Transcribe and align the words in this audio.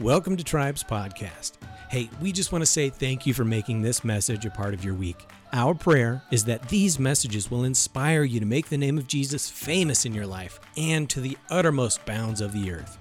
Welcome 0.00 0.36
to 0.38 0.42
Tribes 0.42 0.82
Podcast. 0.82 1.52
Hey, 1.88 2.10
we 2.20 2.32
just 2.32 2.50
want 2.50 2.62
to 2.62 2.66
say 2.66 2.90
thank 2.90 3.26
you 3.26 3.32
for 3.32 3.44
making 3.44 3.80
this 3.80 4.02
message 4.02 4.44
a 4.44 4.50
part 4.50 4.74
of 4.74 4.84
your 4.84 4.94
week. 4.94 5.24
Our 5.52 5.72
prayer 5.72 6.20
is 6.32 6.46
that 6.46 6.68
these 6.68 6.98
messages 6.98 7.48
will 7.48 7.62
inspire 7.62 8.24
you 8.24 8.40
to 8.40 8.46
make 8.46 8.68
the 8.68 8.76
name 8.76 8.98
of 8.98 9.06
Jesus 9.06 9.48
famous 9.48 10.04
in 10.04 10.12
your 10.12 10.26
life 10.26 10.58
and 10.76 11.08
to 11.10 11.20
the 11.20 11.38
uttermost 11.48 12.04
bounds 12.06 12.40
of 12.40 12.52
the 12.52 12.72
earth. 12.72 12.98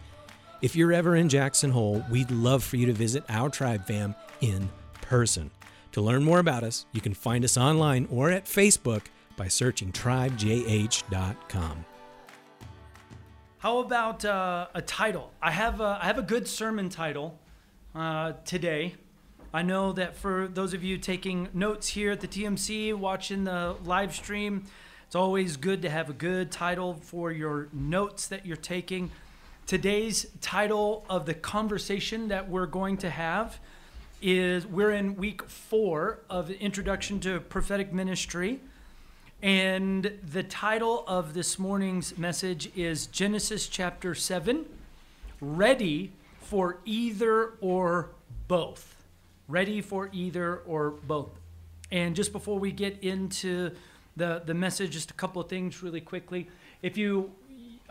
If 0.61 0.75
you're 0.75 0.93
ever 0.93 1.15
in 1.15 1.29
Jackson 1.29 1.71
Hole, 1.71 2.05
we'd 2.11 2.29
love 2.29 2.64
for 2.64 2.77
you 2.77 2.86
to 2.86 2.94
visit 2.94 3.23
our 3.28 3.50
tribe 3.50 3.88
fam 3.88 4.14
in 4.41 4.70
person. 5.02 5.50
To 5.94 6.02
learn 6.02 6.23
more 6.23 6.38
about 6.38 6.64
us, 6.64 6.86
you 6.91 7.02
can 7.02 7.16
find 7.16 7.44
us 7.44 7.57
online 7.57 8.07
or 8.12 8.30
at 8.30 8.46
Facebook 8.46 9.05
by 9.36 9.48
searching 9.48 9.91
tribejh.com. 9.91 11.86
How 13.64 13.77
about 13.77 14.25
uh, 14.25 14.68
a 14.73 14.82
title? 14.82 15.32
I 15.41 15.50
have 15.52 15.79
a, 15.79 15.98
I 16.02 16.07
have 16.07 16.18
a 16.18 16.21
good 16.21 16.50
sermon 16.50 16.89
title 16.89 17.39
uh, 17.96 18.33
today. 18.43 18.96
I 19.54 19.61
know 19.61 19.93
that 19.93 20.18
for 20.18 20.50
those 20.54 20.74
of 20.74 20.83
you 20.83 20.97
taking 20.97 21.47
notes 21.54 21.87
here 21.87 22.11
at 22.11 22.20
the 22.20 22.28
TMC, 22.28 22.93
watching 22.93 23.46
the 23.46 23.78
live 23.86 24.14
stream, 24.14 24.65
it's 25.06 25.15
always 25.15 25.56
good 25.56 25.82
to 25.84 25.89
have 25.89 26.10
a 26.10 26.14
good 26.14 26.51
title 26.51 26.96
for 26.96 27.32
your 27.32 27.70
notes 27.71 28.28
that 28.28 28.46
you're 28.46 28.57
taking. 28.57 29.11
Today's 29.65 30.25
title 30.42 31.06
of 31.09 31.25
the 31.25 31.34
conversation 31.34 32.28
that 32.28 32.50
we're 32.50 32.66
going 32.66 32.98
to 32.98 33.09
have 33.09 33.61
is 34.22 34.67
we're 34.67 34.92
in 34.92 35.16
week 35.16 35.42
four 35.42 36.20
of 36.30 36.52
Introduction 36.52 37.22
to 37.22 37.39
Prophetic 37.39 37.94
Ministry. 37.94 38.59
And 39.44 40.09
the 40.31 40.42
title 40.42 41.03
of 41.06 41.33
this 41.33 41.59
morning's 41.59 42.17
message 42.17 42.72
is 42.78 43.08
Genesis 43.08 43.67
chapter 43.67 44.16
7 44.16 44.66
Ready 45.42 46.14
for 46.39 46.78
Either 46.86 47.56
or 47.59 48.11
Both. 48.48 49.03
Ready 49.50 49.81
for 49.81 50.09
either 50.14 50.59
or 50.59 50.92
both. 50.92 51.32
And 51.92 52.16
just 52.16 52.32
before 52.32 52.58
we 52.58 52.72
get 52.72 53.04
into 53.04 53.72
the, 54.16 54.42
the 54.45 54.54
message, 54.54 54.92
just 54.92 55.12
a 55.12 55.14
couple 55.14 55.42
of 55.42 55.50
things 55.50 55.84
really 55.84 56.00
quickly. 56.00 56.48
If 56.82 56.98
you 56.98 57.30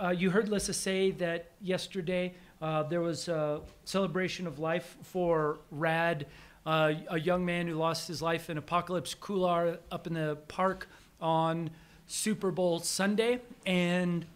uh, 0.02 0.08
you 0.08 0.30
heard 0.30 0.48
Lissa 0.48 0.72
say 0.72 1.10
that 1.10 1.50
yesterday 1.60 2.32
uh, 2.62 2.84
there 2.84 3.02
was 3.02 3.28
a 3.28 3.60
celebration 3.84 4.46
of 4.46 4.58
life 4.58 4.96
for 5.02 5.58
Rad, 5.70 6.24
uh, 6.64 6.94
a 7.10 7.20
young 7.20 7.44
man 7.44 7.66
who 7.66 7.74
lost 7.74 8.08
his 8.08 8.22
life 8.22 8.48
in 8.48 8.56
Apocalypse 8.56 9.12
Couloir 9.12 9.76
up 9.90 10.06
in 10.06 10.14
the 10.14 10.38
park 10.48 10.88
on 11.22 11.70
Super 12.06 12.50
Bowl 12.50 12.80
Sunday. 12.80 13.40
And 13.64 14.26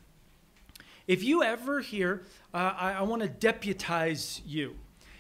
if 1.07 1.23
you 1.23 1.43
ever 1.43 1.81
hear, 1.81 2.23
uh, 2.55 2.73
I, 2.79 2.93
I 2.95 3.03
want 3.03 3.23
to 3.23 3.29
deputize 3.29 4.41
you. 4.47 4.77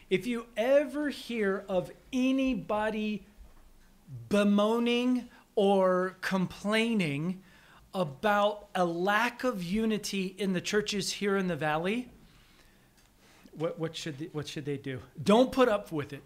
If 0.09 0.27
you 0.27 0.47
ever 0.57 1.11
hear 1.11 1.65
of 1.69 1.91
anybody 2.13 3.27
bemoaning 4.29 5.29
or 5.57 6.17
complaining 6.21 7.43
about 7.93 8.69
a 8.75 8.85
lack 8.85 9.43
of 9.43 9.63
unity 9.63 10.35
in 10.39 10.53
the 10.53 10.61
churches 10.61 11.13
here 11.13 11.37
in 11.37 11.49
the 11.49 11.57
valley, 11.57 12.09
what, 13.59 13.79
what, 13.79 13.97
should, 13.97 14.19
they, 14.19 14.27
what 14.27 14.47
should 14.47 14.65
they 14.65 14.77
do? 14.77 15.01
Don't 15.23 15.51
put 15.51 15.69
up 15.69 15.91
with 15.91 16.13
it. 16.13 16.23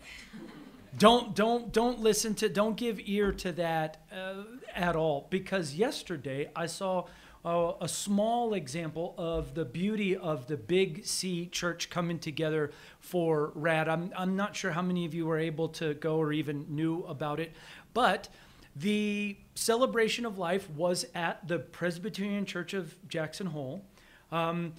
Don't 0.98 1.34
don't 1.34 1.72
don't 1.72 2.00
listen 2.00 2.34
to 2.36 2.48
don't 2.48 2.76
give 2.76 3.00
ear 3.04 3.32
to 3.32 3.52
that 3.52 3.98
uh, 4.12 4.42
at 4.74 4.96
all 4.96 5.28
because 5.30 5.74
yesterday 5.74 6.50
I 6.56 6.66
saw 6.66 7.06
uh, 7.44 7.72
a 7.80 7.88
small 7.88 8.54
example 8.54 9.14
of 9.16 9.54
the 9.54 9.64
beauty 9.64 10.16
of 10.16 10.46
the 10.46 10.56
Big 10.56 11.06
C 11.06 11.46
Church 11.46 11.90
coming 11.90 12.18
together 12.18 12.72
for 12.98 13.52
Rad. 13.54 13.88
I'm 13.88 14.12
I'm 14.16 14.36
not 14.36 14.56
sure 14.56 14.72
how 14.72 14.82
many 14.82 15.04
of 15.04 15.14
you 15.14 15.26
were 15.26 15.38
able 15.38 15.68
to 15.70 15.94
go 15.94 16.16
or 16.16 16.32
even 16.32 16.66
knew 16.68 17.04
about 17.04 17.38
it, 17.38 17.52
but 17.94 18.28
the 18.74 19.36
celebration 19.54 20.26
of 20.26 20.38
life 20.38 20.68
was 20.70 21.06
at 21.14 21.46
the 21.46 21.58
Presbyterian 21.58 22.46
Church 22.46 22.74
of 22.74 22.96
Jackson 23.08 23.46
Hole. 23.46 23.84
Um, 24.32 24.74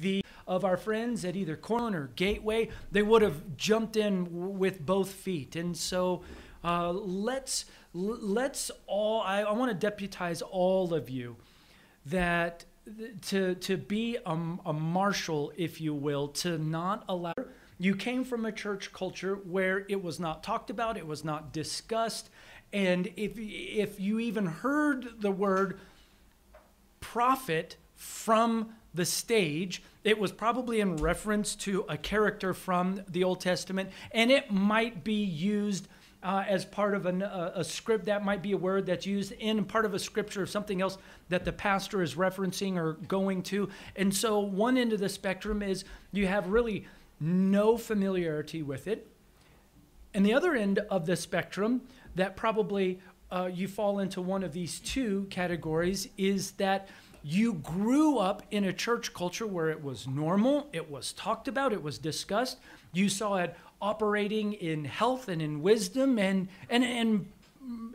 the 0.00 0.24
of 0.46 0.64
our 0.64 0.76
friends 0.76 1.24
at 1.24 1.36
either 1.36 1.56
Corner 1.56 2.02
or 2.02 2.10
Gateway, 2.14 2.68
they 2.92 3.02
would 3.02 3.22
have 3.22 3.56
jumped 3.56 3.96
in 3.96 4.58
with 4.58 4.84
both 4.84 5.10
feet. 5.10 5.56
And 5.56 5.76
so 5.76 6.22
uh, 6.62 6.92
let's 6.92 7.66
let's 7.92 8.70
all 8.86 9.22
I, 9.22 9.42
I 9.42 9.52
want 9.52 9.70
to 9.70 9.76
deputize 9.76 10.42
all 10.42 10.92
of 10.94 11.08
you 11.08 11.36
that 12.06 12.64
to 13.22 13.54
to 13.56 13.76
be 13.76 14.16
a, 14.24 14.38
a 14.66 14.72
marshal, 14.72 15.52
if 15.56 15.80
you 15.80 15.94
will, 15.94 16.28
to 16.28 16.58
not 16.58 17.04
allow. 17.08 17.34
You 17.78 17.94
came 17.94 18.24
from 18.24 18.46
a 18.46 18.52
church 18.52 18.92
culture 18.92 19.34
where 19.34 19.84
it 19.88 20.02
was 20.02 20.18
not 20.18 20.42
talked 20.42 20.70
about, 20.70 20.96
it 20.96 21.06
was 21.06 21.24
not 21.24 21.52
discussed, 21.52 22.30
and 22.72 23.08
if 23.16 23.32
if 23.36 24.00
you 24.00 24.18
even 24.18 24.46
heard 24.46 25.20
the 25.20 25.30
word 25.30 25.78
prophet 27.00 27.76
from 27.94 28.74
the 28.94 29.04
stage, 29.04 29.82
it 30.06 30.20
was 30.20 30.30
probably 30.30 30.78
in 30.78 30.96
reference 30.96 31.56
to 31.56 31.84
a 31.88 31.96
character 31.96 32.54
from 32.54 33.00
the 33.08 33.24
Old 33.24 33.40
Testament, 33.40 33.90
and 34.12 34.30
it 34.30 34.52
might 34.52 35.02
be 35.02 35.24
used 35.24 35.88
uh, 36.22 36.44
as 36.46 36.64
part 36.64 36.94
of 36.94 37.06
an, 37.06 37.22
a, 37.22 37.52
a, 37.56 37.64
script. 37.64 38.04
That 38.04 38.24
might 38.24 38.40
be 38.40 38.52
a 38.52 38.56
word 38.56 38.86
that's 38.86 39.04
used 39.04 39.32
in 39.32 39.64
part 39.64 39.84
of 39.84 39.94
a 39.94 39.98
scripture 39.98 40.42
or 40.42 40.46
something 40.46 40.80
else 40.80 40.96
that 41.28 41.44
the 41.44 41.52
pastor 41.52 42.02
is 42.02 42.14
referencing 42.14 42.76
or 42.76 42.92
going 42.92 43.42
to. 43.44 43.68
And 43.96 44.14
so, 44.14 44.38
one 44.38 44.78
end 44.78 44.92
of 44.92 45.00
the 45.00 45.08
spectrum 45.08 45.60
is 45.60 45.84
you 46.12 46.28
have 46.28 46.48
really 46.50 46.86
no 47.18 47.76
familiarity 47.76 48.62
with 48.62 48.86
it. 48.86 49.08
And 50.14 50.24
the 50.24 50.34
other 50.34 50.54
end 50.54 50.78
of 50.88 51.06
the 51.06 51.16
spectrum, 51.16 51.82
that 52.14 52.36
probably 52.36 53.00
uh, 53.32 53.50
you 53.52 53.66
fall 53.66 53.98
into 53.98 54.22
one 54.22 54.44
of 54.44 54.52
these 54.52 54.78
two 54.78 55.26
categories, 55.30 56.08
is 56.16 56.52
that 56.52 56.88
you 57.28 57.54
grew 57.54 58.18
up 58.18 58.44
in 58.52 58.62
a 58.62 58.72
church 58.72 59.12
culture 59.12 59.48
where 59.48 59.68
it 59.68 59.82
was 59.82 60.06
normal, 60.06 60.68
it 60.72 60.88
was 60.88 61.12
talked 61.12 61.48
about, 61.48 61.72
it 61.72 61.82
was 61.82 61.98
discussed. 61.98 62.58
You 62.92 63.08
saw 63.08 63.38
it 63.38 63.56
operating 63.82 64.52
in 64.52 64.84
health 64.84 65.26
and 65.26 65.42
in 65.42 65.60
wisdom, 65.60 66.20
and 66.20 66.46
and 66.70 66.84
and 66.84 67.26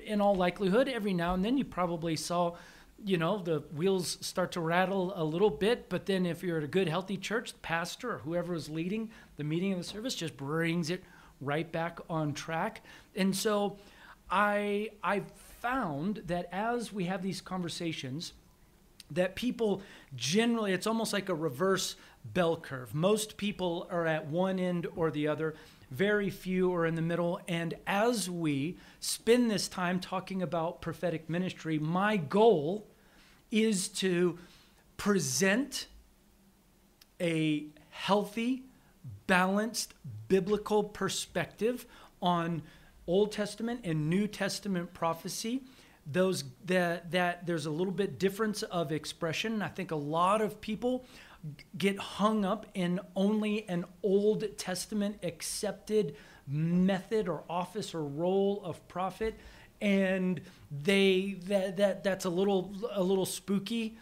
in 0.05 0.19
all 0.19 0.35
likelihood, 0.35 0.89
every 0.89 1.13
now 1.13 1.33
and 1.33 1.45
then 1.45 1.57
you 1.57 1.63
probably 1.63 2.17
saw, 2.17 2.57
you 3.05 3.17
know, 3.17 3.41
the 3.41 3.59
wheels 3.73 4.17
start 4.19 4.51
to 4.51 4.59
rattle 4.59 5.13
a 5.15 5.23
little 5.23 5.49
bit. 5.49 5.87
But 5.87 6.07
then, 6.07 6.25
if 6.25 6.43
you're 6.43 6.57
at 6.57 6.65
a 6.65 6.67
good, 6.67 6.89
healthy 6.89 7.15
church, 7.15 7.53
the 7.53 7.59
pastor 7.59 8.15
or 8.15 8.17
whoever 8.17 8.53
is 8.53 8.67
leading 8.67 9.11
the 9.37 9.45
meeting 9.45 9.71
of 9.71 9.77
the 9.77 9.85
service 9.85 10.13
just 10.13 10.35
brings 10.35 10.89
it 10.89 11.05
right 11.39 11.71
back 11.71 11.99
on 12.09 12.33
track. 12.33 12.81
And 13.15 13.33
so, 13.33 13.77
I 14.29 14.89
I 15.01 15.21
found 15.61 16.23
that 16.25 16.49
as 16.51 16.91
we 16.91 17.05
have 17.05 17.23
these 17.23 17.39
conversations 17.39 18.33
that 19.11 19.35
people 19.35 19.81
generally, 20.15 20.73
it's 20.73 20.87
almost 20.87 21.13
like 21.13 21.29
a 21.29 21.35
reverse 21.35 21.95
bell 22.25 22.55
curve. 22.57 22.93
Most 22.93 23.37
people 23.37 23.87
are 23.91 24.05
at 24.05 24.27
one 24.27 24.59
end 24.59 24.87
or 24.95 25.11
the 25.11 25.27
other, 25.27 25.55
very 25.89 26.29
few 26.29 26.73
are 26.73 26.85
in 26.85 26.95
the 26.95 27.01
middle. 27.01 27.39
And 27.47 27.73
as 27.85 28.29
we 28.29 28.77
spend 28.99 29.51
this 29.51 29.67
time 29.67 29.99
talking 29.99 30.41
about 30.41 30.81
prophetic 30.81 31.29
ministry, 31.29 31.77
my 31.77 32.17
goal 32.17 32.87
is 33.51 33.89
to 33.89 34.39
present 34.97 35.87
a 37.19 37.65
healthy, 37.89 38.63
balanced 39.27 39.93
biblical 40.27 40.83
perspective 40.83 41.85
on 42.21 42.61
Old 43.07 43.31
Testament 43.31 43.81
and 43.83 44.09
New 44.09 44.27
Testament 44.27 44.93
prophecy 44.93 45.63
those 46.05 46.43
that 46.65 47.11
that 47.11 47.45
there's 47.45 47.65
a 47.65 47.71
little 47.71 47.93
bit 47.93 48.19
difference 48.19 48.63
of 48.63 48.91
expression. 48.91 49.61
I 49.61 49.67
think 49.67 49.91
a 49.91 49.95
lot 49.95 50.41
of 50.41 50.61
people 50.61 51.05
get 51.77 51.97
hung 51.97 52.45
up 52.45 52.67
in 52.73 52.99
only 53.15 53.67
an 53.67 53.85
Old 54.03 54.57
Testament 54.57 55.19
accepted 55.23 56.15
method 56.47 57.27
or 57.27 57.43
office 57.49 57.93
or 57.93 58.03
role 58.03 58.61
of 58.63 58.87
prophet 58.87 59.35
and 59.79 60.41
they 60.83 61.37
that, 61.45 61.77
that 61.77 62.03
that's 62.03 62.25
a 62.25 62.29
little 62.29 62.73
a 62.91 63.01
little 63.01 63.25
spooky 63.25 63.97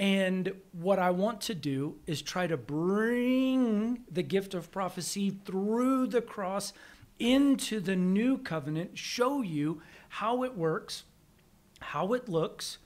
and 0.00 0.54
what 0.72 0.98
I 0.98 1.10
want 1.10 1.42
to 1.42 1.54
do 1.54 1.98
is 2.06 2.22
try 2.22 2.46
to 2.46 2.56
bring 2.56 4.02
the 4.10 4.22
gift 4.22 4.54
of 4.54 4.72
prophecy 4.72 5.36
through 5.44 6.06
the 6.06 6.22
cross 6.22 6.72
into 7.18 7.80
the 7.80 7.96
new 7.96 8.38
covenant, 8.38 8.96
show 8.96 9.42
you 9.42 9.82
how 10.08 10.42
it 10.42 10.56
works, 10.56 11.04
how 11.80 12.12
it 12.12 12.28
looks, 12.28 12.78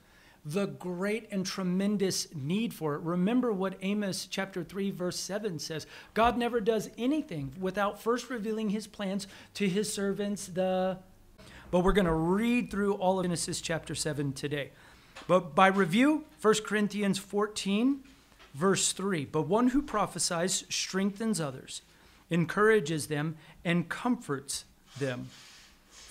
the 0.43 0.67
great 0.67 1.27
and 1.31 1.45
tremendous 1.45 2.27
need 2.35 2.73
for 2.73 2.95
it. 2.95 3.01
Remember 3.01 3.51
what 3.51 3.77
Amos 3.81 4.27
chapter 4.27 4.63
3 4.63 4.91
verse 4.91 5.19
7 5.19 5.59
says. 5.59 5.87
God 6.13 6.37
never 6.37 6.59
does 6.59 6.89
anything 6.97 7.53
without 7.59 8.01
first 8.01 8.29
revealing 8.29 8.69
his 8.69 8.87
plans 8.87 9.27
to 9.55 9.67
his 9.67 9.91
servants 9.91 10.47
the 10.47 10.97
But 11.71 11.79
we're 11.79 11.93
going 11.93 12.05
to 12.05 12.13
read 12.13 12.69
through 12.69 12.93
all 12.95 13.19
of 13.19 13.25
Genesis 13.25 13.59
chapter 13.59 13.95
7 13.95 14.33
today. 14.33 14.71
But 15.27 15.55
by 15.55 15.67
review, 15.67 16.25
1 16.41 16.53
Corinthians 16.65 17.17
14 17.17 18.01
verse 18.53 18.91
3. 18.91 19.25
But 19.25 19.47
one 19.47 19.69
who 19.69 19.81
prophesies 19.81 20.63
strengthens 20.69 21.41
others 21.41 21.81
encourages 22.29 23.07
them, 23.07 23.35
and 23.63 23.89
comforts 23.89 24.65
them. 24.99 25.29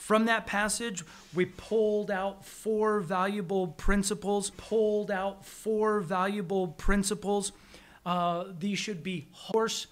From 0.05 0.27
that 0.27 0.47
passage, 0.47 1.03
we 1.35 1.47
pulled 1.47 2.11
out 2.11 2.45
four 2.45 3.01
valuable 3.01 3.69
principles, 3.69 4.51
pulled 4.51 5.11
out 5.11 5.47
four 5.47 6.01
valuable 6.01 6.69
principles. 6.69 7.53
Uh, 8.05 8.45
these 8.59 8.79
should 8.79 9.03
be 9.03 9.29
horse. 9.33 9.87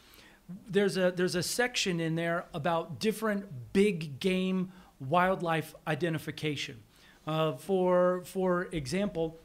There's 0.69 0.99
a, 0.99 1.13
there's 1.17 1.35
a 1.35 1.43
section 1.43 1.99
in 1.99 2.15
there 2.15 2.45
about 2.53 3.01
different 3.01 3.73
big 3.73 4.21
game 4.21 4.71
wildlife 5.01 5.75
identification. 5.87 6.83
Uh, 7.27 7.53
for, 7.53 8.23
for 8.27 8.65
example, 8.65 9.41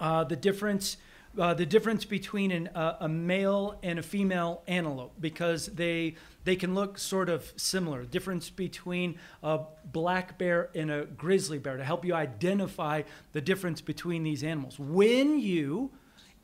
uh, 0.00 0.24
the 0.24 0.36
difference 0.36 0.96
uh, 1.38 1.54
the 1.54 1.66
difference 1.66 2.04
between 2.04 2.50
an, 2.50 2.68
uh, 2.68 2.96
a 3.00 3.08
male 3.08 3.78
and 3.82 3.98
a 3.98 4.02
female 4.02 4.62
antelope 4.66 5.14
because 5.20 5.66
they 5.66 6.14
they 6.44 6.56
can 6.56 6.74
look 6.74 6.98
sort 6.98 7.28
of 7.28 7.52
similar. 7.56 8.04
Difference 8.04 8.50
between 8.50 9.18
a 9.42 9.60
black 9.84 10.38
bear 10.38 10.70
and 10.74 10.90
a 10.90 11.04
grizzly 11.04 11.58
bear 11.58 11.76
to 11.76 11.84
help 11.84 12.04
you 12.04 12.14
identify 12.14 13.02
the 13.32 13.40
difference 13.40 13.80
between 13.80 14.24
these 14.24 14.42
animals. 14.42 14.78
When 14.78 15.38
you 15.38 15.92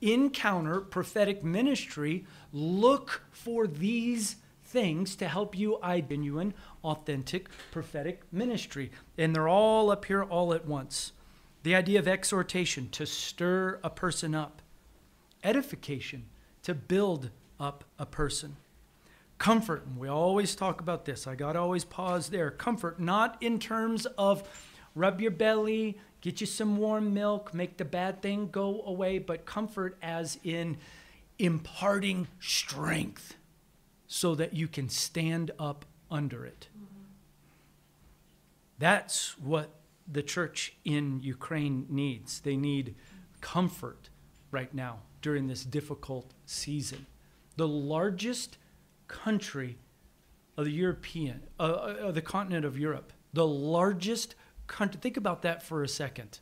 encounter 0.00 0.80
prophetic 0.80 1.42
ministry, 1.42 2.24
look 2.52 3.22
for 3.32 3.66
these 3.66 4.36
things 4.64 5.16
to 5.16 5.26
help 5.26 5.58
you 5.58 5.78
identify 5.82 6.54
authentic 6.84 7.48
prophetic 7.72 8.22
ministry. 8.30 8.92
And 9.16 9.34
they're 9.34 9.48
all 9.48 9.90
up 9.90 10.04
here 10.04 10.22
all 10.22 10.54
at 10.54 10.66
once. 10.66 11.12
The 11.64 11.74
idea 11.74 11.98
of 11.98 12.06
exhortation 12.06 12.88
to 12.90 13.04
stir 13.04 13.80
a 13.82 13.90
person 13.90 14.34
up 14.34 14.62
edification, 15.42 16.26
to 16.62 16.74
build 16.74 17.30
up 17.58 17.84
a 17.98 18.06
person. 18.06 18.56
Comfort, 19.38 19.86
and 19.86 19.98
we 19.98 20.08
always 20.08 20.54
talk 20.54 20.80
about 20.80 21.04
this. 21.04 21.26
I 21.26 21.34
got 21.34 21.52
to 21.52 21.60
always 21.60 21.84
pause 21.84 22.28
there. 22.28 22.50
Comfort, 22.50 22.98
not 22.98 23.40
in 23.40 23.58
terms 23.58 24.06
of 24.18 24.42
rub 24.94 25.20
your 25.20 25.30
belly, 25.30 25.98
get 26.20 26.40
you 26.40 26.46
some 26.46 26.76
warm 26.76 27.14
milk, 27.14 27.54
make 27.54 27.76
the 27.76 27.84
bad 27.84 28.20
thing 28.20 28.48
go 28.50 28.82
away, 28.84 29.18
but 29.18 29.46
comfort 29.46 29.96
as 30.02 30.38
in 30.42 30.76
imparting 31.38 32.26
strength 32.40 33.36
so 34.08 34.34
that 34.34 34.54
you 34.54 34.66
can 34.66 34.88
stand 34.88 35.52
up 35.58 35.84
under 36.10 36.44
it. 36.44 36.68
Mm-hmm. 36.76 37.02
That's 38.78 39.38
what 39.38 39.70
the 40.10 40.22
church 40.22 40.74
in 40.84 41.20
Ukraine 41.22 41.86
needs. 41.88 42.40
They 42.40 42.56
need 42.56 42.96
comfort 43.40 44.08
right 44.50 44.72
now 44.74 45.00
during 45.22 45.46
this 45.46 45.64
difficult 45.64 46.32
season. 46.46 47.06
The 47.56 47.68
largest 47.68 48.58
country 49.08 49.78
of 50.56 50.64
the 50.64 50.72
European, 50.72 51.42
uh, 51.58 51.62
uh, 51.62 52.10
the 52.10 52.22
continent 52.22 52.64
of 52.64 52.78
Europe, 52.78 53.12
the 53.32 53.46
largest 53.46 54.34
country, 54.66 55.00
think 55.00 55.16
about 55.16 55.42
that 55.42 55.62
for 55.62 55.82
a 55.82 55.88
second, 55.88 56.40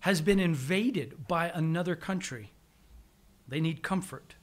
has 0.00 0.20
been 0.20 0.40
invaded 0.40 1.28
by 1.28 1.48
another 1.48 1.94
country. 1.94 2.52
They 3.46 3.60
need 3.60 3.82
comfort. 3.82 4.34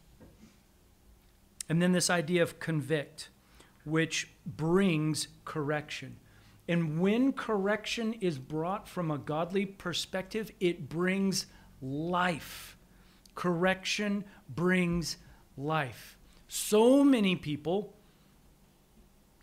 And 1.68 1.82
then 1.82 1.92
this 1.92 2.10
idea 2.10 2.42
of 2.42 2.60
convict, 2.60 3.30
which 3.84 4.30
brings 4.46 5.28
correction. 5.46 6.18
And 6.68 7.00
when 7.00 7.34
correction 7.34 8.14
is 8.14 8.40
brought 8.40 8.88
from 8.88 9.12
a 9.12 9.18
godly 9.18 9.66
perspective, 9.66 10.52
it 10.60 10.88
brings 10.88 11.48
life. 11.82 12.78
Correction 13.40 14.26
brings 14.50 15.16
life. 15.56 16.18
So 16.50 17.06
many 17.06 17.38
people 17.38 17.94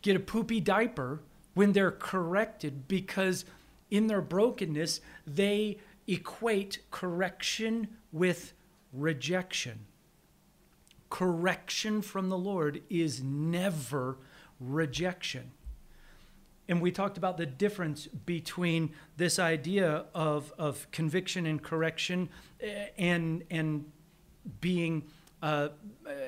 get 0.03 0.15
a 0.15 0.21
poopy 0.21 0.61
diaper 0.61 1.23
when 1.55 1.73
they're 1.73 1.93
corrected 1.93 2.89
because 2.89 3.47
in 3.91 4.07
their 4.07 4.21
brokenness, 4.21 5.01
they 5.27 5.79
equate 6.07 6.81
correction 6.91 7.89
with 8.13 8.53
rejection. 8.93 9.87
Correction 11.09 12.03
from 12.03 12.29
the 12.29 12.37
Lord 12.37 12.83
is 12.91 13.23
never 13.23 14.19
rejection. 14.61 15.53
And 16.69 16.81
we 16.81 16.91
talked 16.91 17.17
about 17.17 17.37
the 17.37 17.47
difference 17.47 18.07
between 18.07 18.93
this 19.17 19.39
idea 19.39 20.07
of, 20.15 20.53
of 20.59 20.91
conviction 20.91 21.47
and 21.47 21.63
correction 21.63 22.29
eh, 22.61 22.89
and, 22.99 23.45
and 23.51 23.91
being 24.61 25.05
uh, 25.43 25.69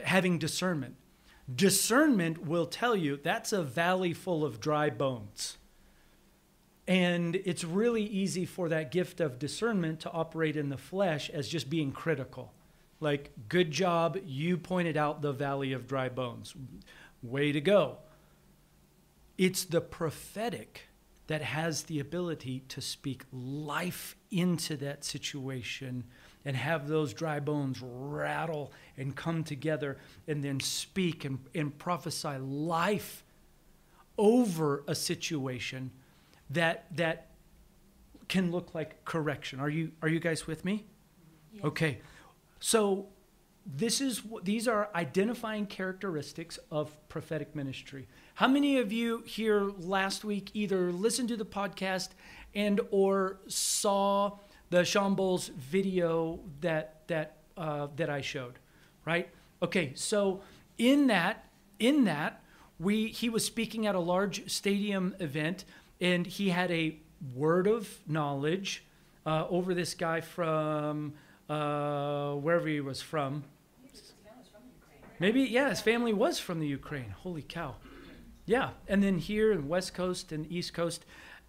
having 0.05 0.39
discernment. 0.39 0.95
Discernment 1.53 2.47
will 2.47 2.67
tell 2.67 2.95
you 2.95 3.17
that's 3.17 3.53
a 3.53 3.63
valley 3.63 4.13
full 4.13 4.45
of 4.45 4.61
dry 4.61 4.91
bones. 4.91 5.57
And 6.87 7.37
it's 7.37 7.65
really 7.65 8.05
easy 8.05 8.47
for 8.47 8.69
that 8.69 8.91
gift 8.91 9.21
of 9.21 9.39
discernment 9.39 10.01
to 10.01 10.11
operate 10.11 10.57
in 10.57 10.69
the 10.69 10.79
flesh 10.79 11.29
as 11.31 11.49
just 11.49 11.69
being 11.69 11.93
critical. 11.93 12.53
Like, 13.01 13.31
good 13.49 13.71
job, 13.71 14.19
you 14.25 14.57
pointed 14.57 14.97
out 14.97 15.21
the 15.21 15.33
valley 15.33 15.73
of 15.73 15.87
dry 15.87 16.09
bones. 16.09 16.55
Way 17.23 17.53
to 17.53 17.61
go. 17.61 17.99
It's 19.39 19.65
the 19.65 19.81
prophetic 19.81 20.89
that 21.29 21.43
has 21.43 21.85
the 21.85 22.01
ability 22.01 22.65
to 22.69 22.81
speak 22.81 23.23
life 23.33 24.17
into 24.31 24.77
that 24.79 25.05
situation 25.05 26.05
and 26.45 26.57
have 26.57 26.89
those 26.89 27.13
dry 27.13 27.39
bones 27.39 27.81
rattle 27.81 28.73
and 28.97 29.15
come 29.15 29.45
together 29.45 29.99
and 30.27 30.43
then 30.43 30.59
speak 30.59 31.25
and, 31.25 31.39
and 31.55 31.77
prophesy 31.79 32.39
life 32.39 33.23
over 34.17 34.83
a 34.89 34.95
situation 34.95 35.91
that 36.51 36.87
that 36.97 37.29
can 38.29 38.51
look 38.51 38.75
like 38.75 39.05
correction. 39.05 39.61
Are 39.61 39.69
you 39.69 39.93
are 40.03 40.09
you 40.09 40.21
guys 40.21 40.47
with 40.47 40.65
me? 40.65 40.87
Yes. 41.53 41.65
Okay. 41.65 41.99
So 42.61 43.09
this 43.67 44.01
is 44.01 44.23
these 44.43 44.67
are 44.67 44.89
identifying 44.95 45.67
characteristics 45.67 46.59
of 46.71 46.97
prophetic 47.09 47.55
ministry. 47.55 48.09
How 48.39 48.47
many 48.47 48.79
of 48.79 48.93
you 48.93 49.25
here 49.27 49.73
last 49.81 50.23
week 50.23 50.53
either 50.55 50.93
listened 50.93 51.29
to 51.31 51.37
the 51.37 51.45
podcast 51.45 52.11
and 52.55 52.81
or 52.93 53.41
saw 53.49 54.39
the 54.71 54.85
Shawn 54.85 55.17
Bolz 55.17 55.51
video 55.51 56.39
that 56.61 57.03
that 57.09 57.39
uh, 57.57 57.89
that 57.97 58.09
I 58.09 58.21
showed? 58.21 58.61
Right. 59.05 59.29
Okay. 59.61 59.91
So 59.97 60.43
in 60.79 61.09
that 61.09 61.47
in 61.81 62.05
that 62.05 62.41
we 62.79 63.09
he 63.09 63.29
was 63.29 63.45
speaking 63.45 63.89
at 63.89 63.97
a 63.97 63.99
large 63.99 64.49
stadium 64.49 65.17
event 65.19 65.65
and 66.01 66.25
he 66.25 66.51
had 66.51 66.71
a 66.71 66.97
word 67.35 67.67
of 67.67 67.89
knowledge 68.07 68.85
uh, 69.27 69.49
over 69.51 69.75
this 69.75 69.95
guy 69.95 70.21
from 70.21 71.15
uh, 71.51 72.35
wherever 72.35 72.69
he 72.69 72.81
was 72.81 73.03
from. 73.03 73.43
Maybe, 75.19 75.43
yeah, 75.43 75.71
his 75.71 75.81
family 75.81 76.13
was 76.13 76.39
from 76.39 76.61
the 76.61 76.69
Ukraine. 76.69 77.11
Holy 77.11 77.43
cow. 77.43 77.75
Yeah, 78.49 78.71
and 78.89 79.03
then 79.03 79.19
here 79.19 79.53
in 79.53 79.69
West 79.69 79.93
Coast 79.93 80.33
and 80.33 80.51
East 80.51 80.73
Coast. 80.73 81.05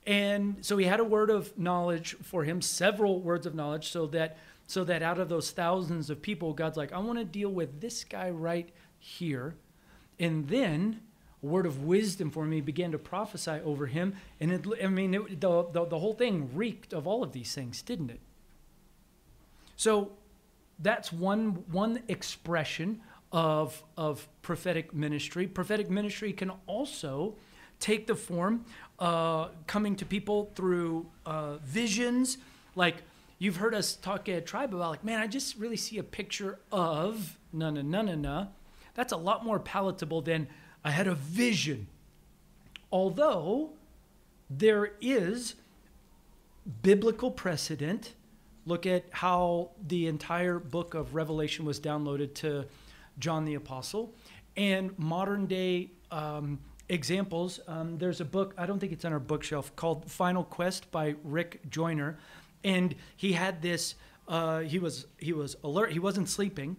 And 0.05 0.57
so 0.59 0.75
he 0.75 0.85
had 0.85 0.99
a 0.99 1.05
word 1.05 1.29
of 1.29 1.57
knowledge 1.57 2.17
for 2.21 2.43
him, 2.43 2.61
several 2.61 3.21
words 3.21 3.45
of 3.45 3.55
knowledge, 3.55 3.89
so 3.89 4.05
that 4.07 4.37
so 4.67 4.83
that 4.83 5.01
out 5.01 5.17
of 5.17 5.29
those 5.29 5.49
thousands 5.49 6.09
of 6.09 6.21
people, 6.21 6.53
God's 6.53 6.75
like, 6.75 6.91
I 6.91 6.99
want 6.99 7.17
to 7.17 7.25
deal 7.25 7.49
with 7.49 7.79
this 7.79 8.03
guy 8.03 8.29
right 8.29 8.69
here. 8.99 9.55
And 10.19 10.47
then 10.49 10.99
a 11.41 11.45
word 11.45 11.65
of 11.65 11.85
wisdom 11.85 12.29
for 12.29 12.45
me 12.45 12.59
began 12.59 12.91
to 12.91 12.99
prophesy 12.99 13.61
over 13.63 13.87
him. 13.87 14.15
And 14.39 14.51
it, 14.51 14.67
I 14.83 14.87
mean, 14.87 15.15
it, 15.15 15.41
the, 15.41 15.63
the, 15.71 15.85
the 15.85 15.97
whole 15.97 16.13
thing 16.13 16.51
reeked 16.53 16.93
of 16.93 17.07
all 17.07 17.23
of 17.23 17.31
these 17.31 17.55
things, 17.55 17.81
didn't 17.81 18.11
it? 18.11 18.19
So 19.75 20.11
that's 20.77 21.11
one, 21.11 21.63
one 21.71 22.03
expression 22.07 23.01
of, 23.31 23.83
of 23.97 24.27
prophetic 24.41 24.93
ministry. 24.93 25.47
Prophetic 25.47 25.89
ministry 25.89 26.33
can 26.33 26.51
also 26.67 27.35
take 27.79 28.07
the 28.07 28.15
form 28.15 28.65
uh, 28.99 29.49
coming 29.67 29.95
to 29.95 30.05
people 30.05 30.51
through 30.55 31.05
uh, 31.25 31.57
visions. 31.57 32.37
Like 32.75 33.03
you've 33.37 33.57
heard 33.57 33.73
us 33.73 33.95
talk 33.95 34.27
at 34.29 34.45
Tribe 34.45 34.73
about, 34.73 34.89
like, 34.89 35.03
man, 35.03 35.19
I 35.19 35.27
just 35.27 35.57
really 35.57 35.77
see 35.77 35.97
a 35.97 36.03
picture 36.03 36.59
of 36.71 37.37
na 37.53 37.69
na 37.69 37.81
na 37.81 38.01
na 38.01 38.15
na. 38.15 38.47
That's 38.95 39.13
a 39.13 39.17
lot 39.17 39.45
more 39.45 39.59
palatable 39.59 40.21
than 40.21 40.47
I 40.83 40.91
had 40.91 41.07
a 41.07 41.15
vision. 41.15 41.87
Although 42.91 43.71
there 44.49 44.93
is 44.99 45.55
biblical 46.81 47.31
precedent. 47.31 48.13
Look 48.65 48.85
at 48.85 49.05
how 49.11 49.71
the 49.85 50.07
entire 50.07 50.59
book 50.59 50.93
of 50.93 51.15
Revelation 51.15 51.65
was 51.65 51.79
downloaded 51.79 52.33
to 52.35 52.65
John 53.19 53.45
the 53.45 53.55
Apostle, 53.55 54.13
and 54.57 54.97
modern 54.97 55.45
day 55.45 55.91
um, 56.11 56.59
examples. 56.87 57.59
Um, 57.67 57.97
there's 57.97 58.21
a 58.21 58.25
book, 58.25 58.53
I 58.57 58.65
don't 58.65 58.79
think 58.79 58.91
it's 58.91 59.05
on 59.05 59.13
our 59.13 59.19
bookshelf, 59.19 59.75
called 59.75 60.09
Final 60.09 60.43
Quest 60.43 60.91
by 60.91 61.15
Rick 61.23 61.69
Joyner. 61.69 62.17
And 62.63 62.95
he 63.15 63.33
had 63.33 63.61
this, 63.61 63.95
uh, 64.27 64.59
he, 64.59 64.79
was, 64.79 65.05
he 65.17 65.33
was 65.33 65.55
alert, 65.63 65.91
he 65.91 65.99
wasn't 65.99 66.29
sleeping, 66.29 66.77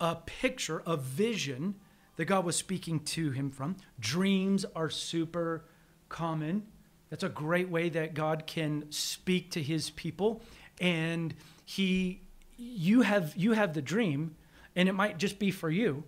a 0.00 0.16
picture, 0.16 0.82
a 0.86 0.96
vision 0.96 1.74
that 2.16 2.24
God 2.24 2.44
was 2.44 2.56
speaking 2.56 3.00
to 3.00 3.30
him 3.30 3.50
from. 3.50 3.76
Dreams 4.00 4.64
are 4.74 4.90
super 4.90 5.64
common. 6.08 6.64
That's 7.10 7.24
a 7.24 7.28
great 7.28 7.68
way 7.68 7.88
that 7.90 8.14
God 8.14 8.46
can 8.46 8.90
speak 8.90 9.50
to 9.52 9.62
his 9.62 9.90
people. 9.90 10.42
And 10.80 11.34
he 11.64 12.22
you 12.56 13.02
have 13.02 13.34
you 13.36 13.52
have 13.52 13.74
the 13.74 13.82
dream 13.82 14.36
and 14.74 14.88
it 14.88 14.92
might 14.92 15.18
just 15.18 15.38
be 15.38 15.50
for 15.50 15.70
you, 15.70 16.04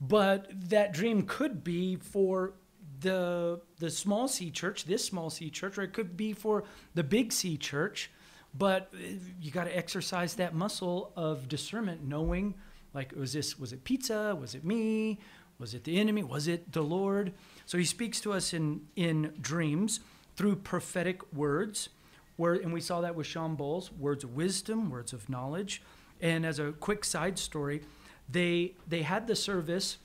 but 0.00 0.48
that 0.70 0.92
dream 0.92 1.22
could 1.26 1.62
be 1.62 1.96
for 1.96 2.54
the 3.00 3.60
the 3.78 3.90
small 3.90 4.28
C 4.28 4.50
church, 4.50 4.84
this 4.84 5.04
small 5.04 5.30
C 5.30 5.50
church, 5.50 5.78
or 5.78 5.82
it 5.82 5.92
could 5.92 6.16
be 6.16 6.32
for 6.32 6.64
the 6.94 7.04
big 7.04 7.32
C 7.32 7.56
church. 7.56 8.10
But 8.52 8.92
you 9.40 9.50
got 9.50 9.64
to 9.64 9.76
exercise 9.76 10.34
that 10.34 10.54
muscle 10.54 11.12
of 11.16 11.48
discernment, 11.48 12.04
knowing 12.04 12.54
like 12.94 13.12
was 13.14 13.32
this 13.32 13.58
was 13.58 13.72
it 13.72 13.84
pizza? 13.84 14.36
Was 14.38 14.54
it 14.54 14.64
me? 14.64 15.20
Was 15.58 15.74
it 15.74 15.84
the 15.84 15.98
enemy? 15.98 16.22
Was 16.22 16.48
it 16.48 16.72
the 16.72 16.82
Lord? 16.82 17.32
So 17.66 17.78
he 17.78 17.84
speaks 17.84 18.20
to 18.22 18.32
us 18.32 18.52
in 18.52 18.86
in 18.96 19.34
dreams 19.40 20.00
through 20.36 20.56
prophetic 20.56 21.32
words. 21.32 21.90
Where, 22.36 22.54
and 22.54 22.72
we 22.72 22.80
saw 22.80 23.02
that 23.02 23.14
with 23.14 23.26
Shawn 23.26 23.54
Bolz, 23.54 23.94
words 23.94 24.24
of 24.24 24.34
wisdom, 24.34 24.88
words 24.88 25.12
of 25.12 25.28
knowledge. 25.28 25.82
And 26.20 26.44
as 26.44 26.58
a 26.58 26.72
quick 26.72 27.04
side 27.04 27.38
story, 27.38 27.82
they 28.28 28.74
they 28.86 29.02
had 29.02 29.26
the 29.26 29.36
service 29.36 29.98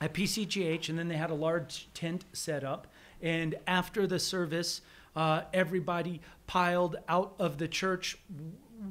at 0.00 0.12
PCGH, 0.12 0.88
and 0.88 0.98
then 0.98 1.08
they 1.08 1.16
had 1.16 1.30
a 1.30 1.34
large 1.34 1.88
tent 1.94 2.24
set 2.32 2.64
up. 2.64 2.86
And 3.22 3.54
after 3.66 4.06
the 4.06 4.18
service, 4.18 4.82
uh, 5.14 5.42
everybody 5.52 6.20
piled 6.46 6.96
out 7.08 7.34
of 7.38 7.58
the 7.58 7.66
church, 7.66 8.18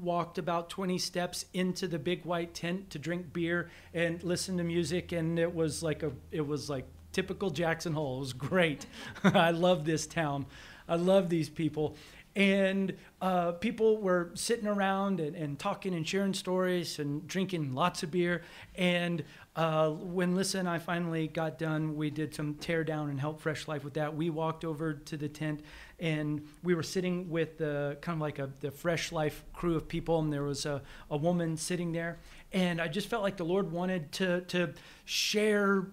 walked 0.02 0.38
about 0.40 0.70
20 0.70 0.98
steps 0.98 1.46
into 1.54 1.88
the 1.88 2.00
big 2.00 2.26
white 2.26 2.54
tent 2.54 2.90
to 2.90 3.00
drink 3.00 3.32
beer 3.32 3.70
and 3.94 4.24
listen 4.24 4.58
to 4.58 4.64
music. 4.64 5.12
And 5.12 5.38
it 5.38 5.54
was 5.54 5.84
like 5.84 6.02
a, 6.02 6.12
it 6.32 6.46
was 6.46 6.70
like 6.70 6.86
typical 7.12 7.52
Jackson 7.52 7.94
Hole. 7.94 8.18
It 8.18 8.22
was 8.22 8.34
great. 8.34 8.88
I 9.24 9.52
love 9.52 9.86
this 9.86 10.08
town. 10.08 10.48
I 10.88 10.96
love 10.96 11.30
these 11.30 11.50
people 11.50 11.96
and 12.36 12.94
uh, 13.22 13.54
people 13.54 14.02
were 14.02 14.32
sitting 14.34 14.68
around 14.68 15.22
and, 15.22 15.36
and, 15.36 15.58
talking 15.58 15.96
and 15.96 16.06
sharing 16.06 16.34
stories 16.34 17.00
and 17.00 17.26
drinking 17.28 17.74
lots 17.74 18.04
of 18.04 18.12
beer. 18.12 18.44
And 18.76 19.24
uh, 19.56 19.92
when 19.92 20.36
Lissa 20.36 20.60
and 20.60 20.68
I 20.68 20.80
finally 20.80 21.30
got 21.30 21.58
done, 21.58 21.96
we 21.96 22.10
did 22.10 22.36
some 22.36 22.56
tear 22.56 22.84
down 22.84 23.10
and 23.10 23.20
help 23.20 23.40
Fresh 23.40 23.70
Life 23.70 23.86
with 23.86 23.94
that. 23.94 24.14
We 24.14 24.30
walked 24.30 24.66
over 24.66 24.94
to 24.94 25.16
the 25.16 25.30
tent 25.30 25.62
and 25.98 26.46
we 26.62 26.76
were 26.76 26.84
sitting 26.84 27.30
with 27.30 27.58
the 27.58 27.98
kind 28.02 28.18
of 28.18 28.22
like 28.22 28.38
a, 28.38 28.50
the 28.60 28.72
Fresh 28.72 29.14
Life 29.14 29.46
crew 29.54 29.78
of 29.78 29.88
people, 29.88 30.20
and 30.20 30.32
there 30.32 30.44
was 30.44 30.66
a, 30.66 30.82
a 31.10 31.16
woman 31.16 31.56
sitting 31.56 31.94
there. 31.94 32.20
And 32.52 32.82
I 32.82 32.90
just 32.90 33.08
felt 33.08 33.24
like 33.24 33.38
the 33.38 33.46
Lord 33.46 33.72
wanted 33.72 34.12
to, 34.14 34.42
to 34.42 34.74
share 35.06 35.88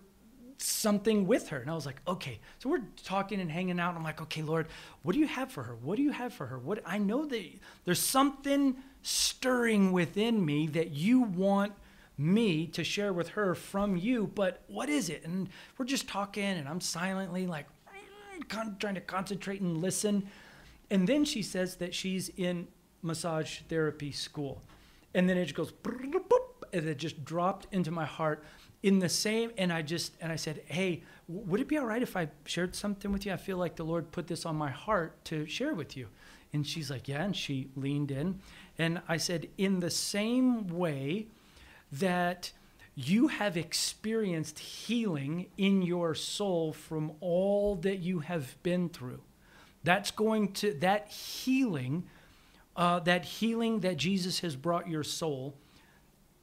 something 0.64 1.26
with 1.26 1.48
her. 1.48 1.58
And 1.58 1.70
I 1.70 1.74
was 1.74 1.86
like, 1.86 2.00
okay. 2.06 2.38
So 2.58 2.68
we're 2.68 2.82
talking 3.04 3.40
and 3.40 3.50
hanging 3.50 3.80
out. 3.80 3.90
And 3.90 3.98
I'm 3.98 4.04
like, 4.04 4.20
okay, 4.22 4.42
Lord, 4.42 4.68
what 5.02 5.12
do 5.12 5.18
you 5.18 5.26
have 5.26 5.50
for 5.50 5.62
her? 5.62 5.74
What 5.76 5.96
do 5.96 6.02
you 6.02 6.12
have 6.12 6.32
for 6.32 6.46
her? 6.46 6.58
What 6.58 6.80
I 6.86 6.98
know 6.98 7.24
that 7.26 7.44
there's 7.84 8.00
something 8.00 8.76
stirring 9.02 9.92
within 9.92 10.44
me 10.44 10.66
that 10.68 10.92
you 10.92 11.20
want 11.20 11.72
me 12.18 12.66
to 12.68 12.84
share 12.84 13.12
with 13.12 13.30
her 13.30 13.54
from 13.54 13.96
you, 13.96 14.30
but 14.34 14.62
what 14.68 14.88
is 14.88 15.08
it? 15.08 15.24
And 15.24 15.48
we're 15.76 15.84
just 15.84 16.08
talking, 16.08 16.44
and 16.44 16.68
I'm 16.68 16.80
silently 16.80 17.46
like 17.46 17.66
trying 18.48 18.94
to 18.94 19.00
concentrate 19.00 19.60
and 19.60 19.78
listen. 19.78 20.28
And 20.90 21.08
then 21.08 21.24
she 21.24 21.42
says 21.42 21.76
that 21.76 21.94
she's 21.94 22.28
in 22.30 22.68
massage 23.02 23.60
therapy 23.68 24.12
school. 24.12 24.62
And 25.14 25.28
then 25.28 25.36
it 25.36 25.44
just 25.44 25.54
goes, 25.54 25.72
and 26.72 26.88
it 26.88 26.98
just 26.98 27.24
dropped 27.24 27.66
into 27.72 27.90
my 27.90 28.04
heart 28.04 28.44
in 28.82 28.98
the 28.98 29.08
same 29.08 29.50
and 29.56 29.72
i 29.72 29.80
just 29.82 30.12
and 30.20 30.32
i 30.32 30.36
said 30.36 30.60
hey 30.66 31.02
would 31.28 31.60
it 31.60 31.68
be 31.68 31.78
all 31.78 31.86
right 31.86 32.02
if 32.02 32.16
i 32.16 32.28
shared 32.44 32.74
something 32.74 33.12
with 33.12 33.24
you? 33.24 33.32
I 33.32 33.36
feel 33.36 33.56
like 33.56 33.76
the 33.76 33.84
lord 33.84 34.10
put 34.12 34.26
this 34.26 34.44
on 34.44 34.56
my 34.56 34.70
heart 34.70 35.24
to 35.26 35.46
share 35.46 35.74
with 35.74 35.96
you. 35.96 36.08
And 36.52 36.66
she's 36.66 36.90
like 36.90 37.08
yeah 37.08 37.22
and 37.22 37.34
she 37.34 37.68
leaned 37.76 38.10
in. 38.10 38.40
And 38.78 39.00
i 39.08 39.16
said 39.16 39.48
in 39.56 39.80
the 39.80 39.90
same 39.90 40.66
way 40.68 41.26
that 41.90 42.52
you 42.94 43.28
have 43.28 43.56
experienced 43.56 44.58
healing 44.58 45.46
in 45.56 45.82
your 45.82 46.14
soul 46.14 46.72
from 46.72 47.12
all 47.20 47.76
that 47.76 48.00
you 48.00 48.20
have 48.20 48.62
been 48.62 48.88
through 48.88 49.20
that's 49.82 50.10
going 50.10 50.52
to 50.52 50.74
that 50.74 51.08
healing 51.08 52.04
uh, 52.76 52.98
that 53.00 53.24
healing 53.24 53.80
that 53.80 53.96
jesus 53.96 54.40
has 54.40 54.56
brought 54.56 54.88
your 54.88 55.02
soul 55.02 55.54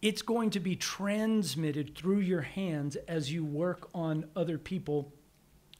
it's 0.01 0.21
going 0.21 0.49
to 0.51 0.59
be 0.59 0.75
transmitted 0.75 1.95
through 1.95 2.19
your 2.19 2.41
hands 2.41 2.95
as 3.07 3.31
you 3.31 3.43
work 3.43 3.89
on 3.93 4.25
other 4.35 4.57
people 4.57 5.11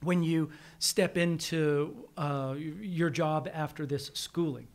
when 0.02 0.24
you 0.24 0.50
step 0.80 1.18
into 1.18 2.08
uh, 2.18 2.56
your 2.58 3.10
job 3.10 3.50
after 3.54 3.86
this 3.86 4.12
schooling. 4.14 4.68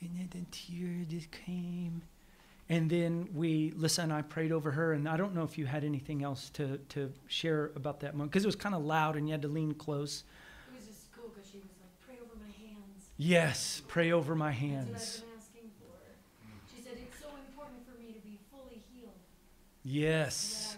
And 0.00 0.10
then 0.16 0.28
the 0.30 0.46
tear 0.50 1.04
just 1.08 1.30
came. 1.30 2.02
And 2.68 2.90
then 2.90 3.28
we, 3.34 3.72
Lisa 3.76 4.02
and 4.02 4.12
I 4.12 4.22
prayed 4.22 4.52
over 4.52 4.70
her. 4.72 4.92
And 4.92 5.08
I 5.08 5.16
don't 5.16 5.34
know 5.34 5.42
if 5.42 5.58
you 5.58 5.66
had 5.66 5.84
anything 5.84 6.22
else 6.22 6.50
to, 6.50 6.78
to 6.90 7.12
share 7.26 7.72
about 7.74 8.00
that 8.00 8.14
moment 8.14 8.30
because 8.30 8.44
it 8.44 8.48
was 8.48 8.56
kind 8.56 8.74
of 8.74 8.84
loud 8.84 9.16
and 9.16 9.26
you 9.26 9.32
had 9.32 9.42
to 9.42 9.48
lean 9.48 9.74
close. 9.74 10.24
It 10.68 10.76
was 10.78 10.88
a 10.88 11.00
school 11.00 11.30
because 11.34 11.50
she 11.50 11.58
was 11.58 11.70
like, 11.80 12.06
pray 12.06 12.16
over 12.22 12.36
my 12.38 12.68
hands. 12.68 13.10
Yes, 13.16 13.82
pray 13.88 14.12
over 14.12 14.36
my 14.36 14.52
hands. 14.52 15.22
Yes. 19.90 20.76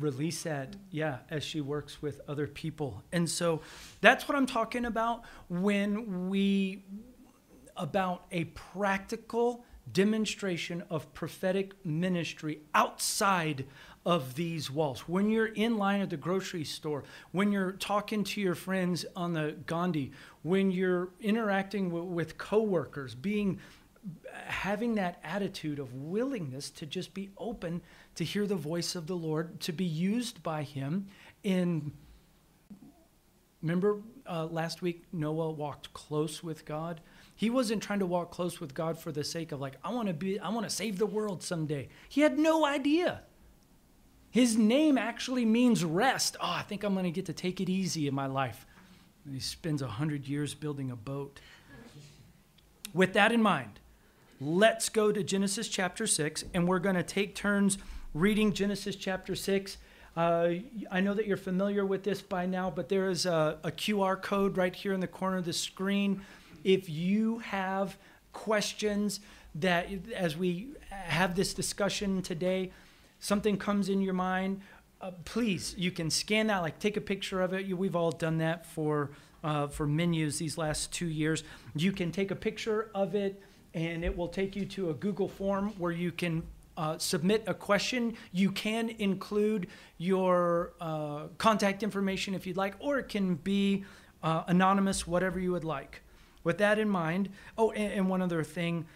Release 0.00 0.42
that, 0.42 0.74
yeah, 0.90 1.18
as 1.30 1.44
she 1.44 1.60
works 1.60 2.02
with 2.02 2.20
other 2.26 2.48
people. 2.48 3.04
And 3.12 3.30
so 3.30 3.60
that's 4.00 4.28
what 4.28 4.36
I'm 4.36 4.46
talking 4.46 4.84
about 4.84 5.22
when 5.48 6.28
we, 6.28 6.82
about 7.76 8.24
a 8.32 8.44
practical 8.46 9.64
demonstration 9.92 10.82
of 10.90 11.14
prophetic 11.14 11.72
ministry 11.86 12.62
outside 12.74 13.64
of 14.04 14.34
these 14.34 14.68
walls. 14.68 15.08
When 15.08 15.30
you're 15.30 15.46
in 15.46 15.78
line 15.78 16.00
at 16.00 16.10
the 16.10 16.16
grocery 16.16 16.64
store, 16.64 17.04
when 17.30 17.52
you're 17.52 17.72
talking 17.72 18.24
to 18.24 18.40
your 18.40 18.56
friends 18.56 19.06
on 19.14 19.34
the 19.34 19.56
Gandhi, 19.66 20.10
when 20.42 20.72
you're 20.72 21.10
interacting 21.20 21.92
with, 21.92 22.04
with 22.04 22.38
coworkers, 22.38 23.14
being 23.14 23.60
having 24.32 24.94
that 24.96 25.18
attitude 25.24 25.78
of 25.78 25.92
willingness 25.94 26.70
to 26.70 26.86
just 26.86 27.14
be 27.14 27.30
open 27.38 27.82
to 28.14 28.24
hear 28.24 28.46
the 28.46 28.56
voice 28.56 28.94
of 28.94 29.06
the 29.06 29.16
Lord, 29.16 29.60
to 29.60 29.72
be 29.72 29.84
used 29.84 30.42
by 30.42 30.62
Him 30.62 31.08
in. 31.42 31.92
Remember 33.62 34.00
uh, 34.26 34.46
last 34.46 34.82
week, 34.82 35.04
Noah 35.12 35.50
walked 35.50 35.92
close 35.92 36.42
with 36.42 36.64
God. 36.64 37.00
He 37.34 37.50
wasn't 37.50 37.82
trying 37.82 37.98
to 37.98 38.06
walk 38.06 38.30
close 38.30 38.60
with 38.60 38.74
God 38.74 38.98
for 38.98 39.10
the 39.10 39.24
sake 39.24 39.50
of 39.50 39.60
like, 39.60 39.74
I 39.82 39.90
want 39.92 40.08
to 40.08 40.14
be, 40.14 40.38
I 40.38 40.50
want 40.50 40.68
to 40.68 40.74
save 40.74 40.98
the 40.98 41.06
world 41.06 41.42
someday. 41.42 41.88
He 42.08 42.20
had 42.20 42.38
no 42.38 42.64
idea. 42.64 43.22
His 44.30 44.56
name 44.56 44.98
actually 44.98 45.44
means 45.44 45.84
rest. 45.84 46.36
Oh, 46.40 46.50
I 46.50 46.62
think 46.62 46.84
I'm 46.84 46.92
going 46.92 47.04
to 47.04 47.10
get 47.10 47.26
to 47.26 47.32
take 47.32 47.60
it 47.60 47.68
easy 47.68 48.06
in 48.06 48.14
my 48.14 48.26
life. 48.26 48.66
And 49.24 49.34
he 49.34 49.40
spends 49.40 49.82
a 49.82 49.88
hundred 49.88 50.28
years 50.28 50.54
building 50.54 50.90
a 50.90 50.96
boat. 50.96 51.40
With 52.94 53.14
that 53.14 53.32
in 53.32 53.42
mind, 53.42 53.80
let's 54.40 54.88
go 54.88 55.12
to 55.12 55.22
Genesis 55.22 55.68
chapter 55.68 56.06
6, 56.06 56.44
and 56.52 56.68
we're 56.68 56.78
going 56.78 56.96
to 56.96 57.02
take 57.02 57.34
turns 57.34 57.78
reading 58.12 58.52
Genesis 58.52 58.96
chapter 58.96 59.34
6. 59.34 59.78
Uh, 60.16 60.48
I 60.90 61.00
know 61.00 61.14
that 61.14 61.26
you're 61.26 61.36
familiar 61.36 61.84
with 61.84 62.02
this 62.02 62.22
by 62.22 62.46
now, 62.46 62.70
but 62.70 62.88
there 62.88 63.08
is 63.08 63.26
a, 63.26 63.58
a 63.62 63.70
QR 63.70 64.20
code 64.20 64.56
right 64.56 64.74
here 64.74 64.92
in 64.92 65.00
the 65.00 65.06
corner 65.06 65.38
of 65.38 65.44
the 65.44 65.52
screen. 65.52 66.22
If 66.64 66.88
you 66.88 67.38
have 67.38 67.96
questions 68.32 69.20
that, 69.56 69.88
as 70.14 70.36
we 70.36 70.68
have 70.90 71.34
this 71.34 71.54
discussion 71.54 72.22
today, 72.22 72.72
something 73.20 73.56
comes 73.56 73.88
in 73.88 74.02
your 74.02 74.14
mind, 74.14 74.60
uh, 75.00 75.10
please, 75.24 75.74
you 75.76 75.90
can 75.90 76.10
scan 76.10 76.46
that, 76.46 76.58
like 76.58 76.78
take 76.78 76.96
a 76.96 77.02
picture 77.02 77.42
of 77.42 77.52
it. 77.52 77.76
We've 77.76 77.96
all 77.96 78.10
done 78.10 78.38
that 78.38 78.66
for, 78.66 79.10
uh, 79.44 79.66
for 79.68 79.86
menus 79.86 80.38
these 80.38 80.56
last 80.56 80.92
two 80.92 81.06
years. 81.06 81.44
You 81.74 81.92
can 81.92 82.12
take 82.12 82.30
a 82.30 82.36
picture 82.36 82.90
of 82.94 83.14
it 83.14 83.42
and 83.76 84.02
it 84.02 84.16
will 84.16 84.28
take 84.28 84.56
you 84.56 84.64
to 84.64 84.88
a 84.88 84.94
Google 84.94 85.28
form 85.28 85.74
where 85.76 85.92
you 85.92 86.10
can 86.10 86.42
uh, 86.78 86.96
submit 86.96 87.44
a 87.46 87.52
question. 87.52 88.16
You 88.32 88.50
can 88.50 88.88
include 88.88 89.68
your 89.98 90.72
uh, 90.80 91.24
contact 91.36 91.82
information 91.82 92.34
if 92.34 92.46
you'd 92.46 92.56
like, 92.56 92.74
or 92.80 92.98
it 92.98 93.08
can 93.08 93.34
be 93.34 93.84
uh, 94.22 94.44
anonymous, 94.46 95.06
whatever 95.06 95.38
you 95.38 95.52
would 95.52 95.64
like. 95.64 96.00
With 96.42 96.56
that 96.58 96.78
in 96.78 96.88
mind, 96.88 97.28
oh, 97.58 97.70
and, 97.72 97.92
and 97.92 98.08
one 98.08 98.22
other 98.22 98.42
thing, 98.42 98.86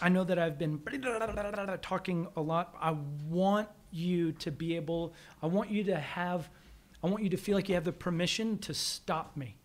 I 0.00 0.08
know 0.08 0.22
that 0.22 0.38
I've 0.38 0.56
been 0.56 0.78
talking 1.82 2.28
a 2.36 2.40
lot. 2.40 2.76
I 2.80 2.94
want 3.28 3.68
you 3.90 4.32
to 4.32 4.52
be 4.52 4.76
able, 4.76 5.14
I 5.42 5.46
want 5.46 5.70
you 5.70 5.82
to 5.84 5.98
have, 5.98 6.48
I 7.02 7.08
want 7.08 7.24
you 7.24 7.30
to 7.30 7.36
feel 7.36 7.56
like 7.56 7.68
you 7.68 7.74
have 7.74 7.84
the 7.84 7.92
permission 7.92 8.58
to 8.58 8.74
stop 8.74 9.36
me. 9.36 9.56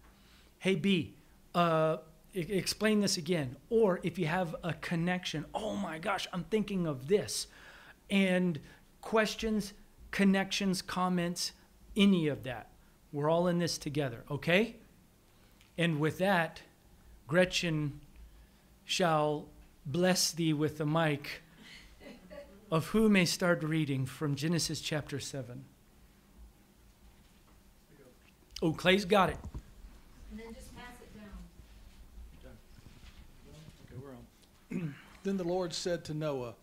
Hey, 0.58 0.76
B, 0.76 1.14
uh, 1.54 1.98
explain 2.34 3.02
this 3.02 3.18
again. 3.18 3.56
Or 3.70 4.00
if 4.04 4.18
you 4.18 4.28
have 4.28 4.56
a 4.64 4.74
connection, 4.74 5.46
oh 5.54 5.76
my 5.76 6.00
gosh, 6.00 6.28
I'm 6.34 6.44
thinking 6.46 6.88
of 6.88 7.08
this. 7.08 7.48
And 8.10 8.60
questions, 9.02 9.74
connections, 10.12 10.82
comments, 10.82 11.52
any 11.96 12.28
of 12.28 12.44
that. 12.44 12.70
We're 13.12 13.30
all 13.30 13.48
in 13.48 13.60
this 13.60 13.78
together, 13.78 14.24
okay? 14.30 14.78
And 15.78 16.00
with 16.00 16.18
that, 16.20 16.62
Gretchen 17.28 18.00
shall 18.86 19.48
bless 19.86 20.32
thee 20.32 20.54
with 20.54 20.78
the 20.78 20.86
mic 20.86 21.42
of 22.70 22.88
who 22.88 23.10
may 23.10 23.26
start 23.26 23.64
reading 23.64 24.06
from 24.06 24.36
Genesis 24.36 24.80
chapter 24.80 25.20
7. 25.20 25.66
Oh, 28.62 28.74
Clay's 28.74 29.06
got 29.06 29.30
it 29.30 29.38
down. 30.38 30.56
Okay, 33.86 33.98
we're 34.02 34.12
on. 34.80 34.96
Then 35.24 35.38
the 35.38 35.44
Lord 35.44 35.72
said 35.72 36.04
to 36.06 36.16
Noah, 36.16 36.56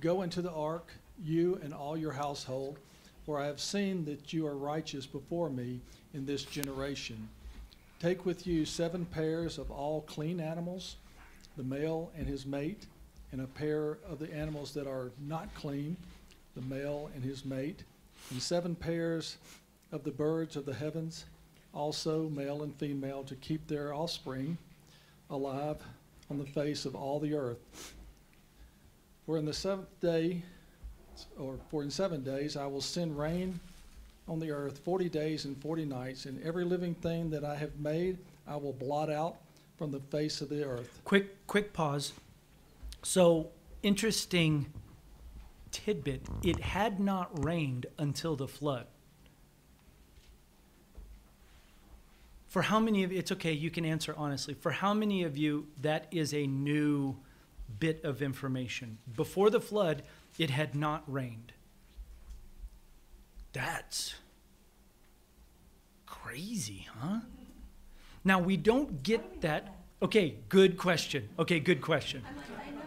Go 0.00 0.22
into 0.22 0.40
the 0.40 0.52
ark, 0.52 0.92
you 1.22 1.60
and 1.62 1.74
all 1.74 1.96
your 1.96 2.12
household, 2.12 2.78
for 3.26 3.38
I 3.38 3.46
have 3.46 3.60
seen 3.60 4.06
that 4.06 4.32
you 4.32 4.46
are 4.46 4.56
righteous 4.56 5.04
before 5.04 5.50
me 5.50 5.80
in 6.14 6.24
this 6.24 6.44
generation. 6.44 7.28
Take 8.00 8.24
with 8.24 8.46
you 8.46 8.64
seven 8.64 9.04
pairs 9.04 9.58
of 9.58 9.70
all 9.70 10.02
clean 10.02 10.40
animals, 10.40 10.96
the 11.58 11.62
male 11.64 12.10
and 12.16 12.26
his 12.26 12.46
mate, 12.46 12.86
and 13.32 13.42
a 13.42 13.46
pair 13.46 13.98
of 14.08 14.18
the 14.18 14.32
animals 14.32 14.72
that 14.72 14.86
are 14.86 15.10
not 15.20 15.52
clean, 15.54 15.94
the 16.54 16.62
male 16.62 17.10
and 17.14 17.22
his 17.22 17.44
mate, 17.44 17.84
and 18.30 18.40
seven 18.40 18.74
pairs 18.74 19.36
of 19.92 20.02
the 20.02 20.10
birds 20.10 20.56
of 20.56 20.64
the 20.64 20.74
heavens, 20.74 21.26
also 21.74 22.30
male 22.30 22.62
and 22.62 22.74
female, 22.76 23.22
to 23.24 23.34
keep 23.36 23.66
their 23.66 23.92
offspring 23.92 24.56
alive 25.28 25.76
on 26.30 26.38
the 26.38 26.46
face 26.46 26.86
of 26.86 26.94
all 26.94 27.20
the 27.20 27.34
earth. 27.34 27.58
For 29.28 29.36
in 29.36 29.44
the 29.44 29.52
seventh 29.52 30.00
day, 30.00 30.40
or 31.38 31.58
for 31.70 31.82
in 31.82 31.90
seven 31.90 32.24
days, 32.24 32.56
I 32.56 32.64
will 32.64 32.80
send 32.80 33.18
rain 33.18 33.60
on 34.26 34.38
the 34.38 34.50
earth 34.50 34.78
forty 34.78 35.10
days 35.10 35.44
and 35.44 35.54
forty 35.60 35.84
nights, 35.84 36.24
and 36.24 36.42
every 36.42 36.64
living 36.64 36.94
thing 36.94 37.28
that 37.28 37.44
I 37.44 37.54
have 37.56 37.78
made 37.78 38.16
I 38.46 38.56
will 38.56 38.72
blot 38.72 39.10
out 39.10 39.36
from 39.76 39.90
the 39.90 40.00
face 40.00 40.40
of 40.40 40.48
the 40.48 40.64
earth. 40.64 41.02
Quick, 41.04 41.46
quick 41.46 41.74
pause. 41.74 42.14
So, 43.02 43.50
interesting 43.82 44.72
tidbit. 45.72 46.22
It 46.42 46.60
had 46.60 46.98
not 46.98 47.44
rained 47.44 47.84
until 47.98 48.34
the 48.34 48.48
flood. 48.48 48.86
For 52.46 52.62
how 52.62 52.80
many 52.80 53.04
of 53.04 53.12
you, 53.12 53.18
it's 53.18 53.32
okay, 53.32 53.52
you 53.52 53.70
can 53.70 53.84
answer 53.84 54.14
honestly. 54.16 54.54
For 54.54 54.70
how 54.70 54.94
many 54.94 55.22
of 55.24 55.36
you 55.36 55.66
that 55.82 56.06
is 56.10 56.32
a 56.32 56.46
new 56.46 57.18
bit 57.78 58.04
of 58.04 58.22
information? 58.22 58.98
Before 59.16 59.50
the 59.50 59.60
flood, 59.60 60.02
it 60.38 60.50
had 60.50 60.74
not 60.74 61.02
rained. 61.06 61.52
That's 63.52 64.14
crazy, 66.06 66.86
huh? 67.00 67.20
Now 68.24 68.38
we 68.38 68.56
don't 68.56 69.02
get 69.02 69.40
that. 69.40 69.74
Okay, 70.02 70.36
good 70.48 70.76
question. 70.76 71.28
Okay, 71.38 71.60
good 71.60 71.80
question. 71.80 72.22
I'm 72.28 72.36
like, 72.36 72.44
I 72.66 72.70
know, 72.70 72.80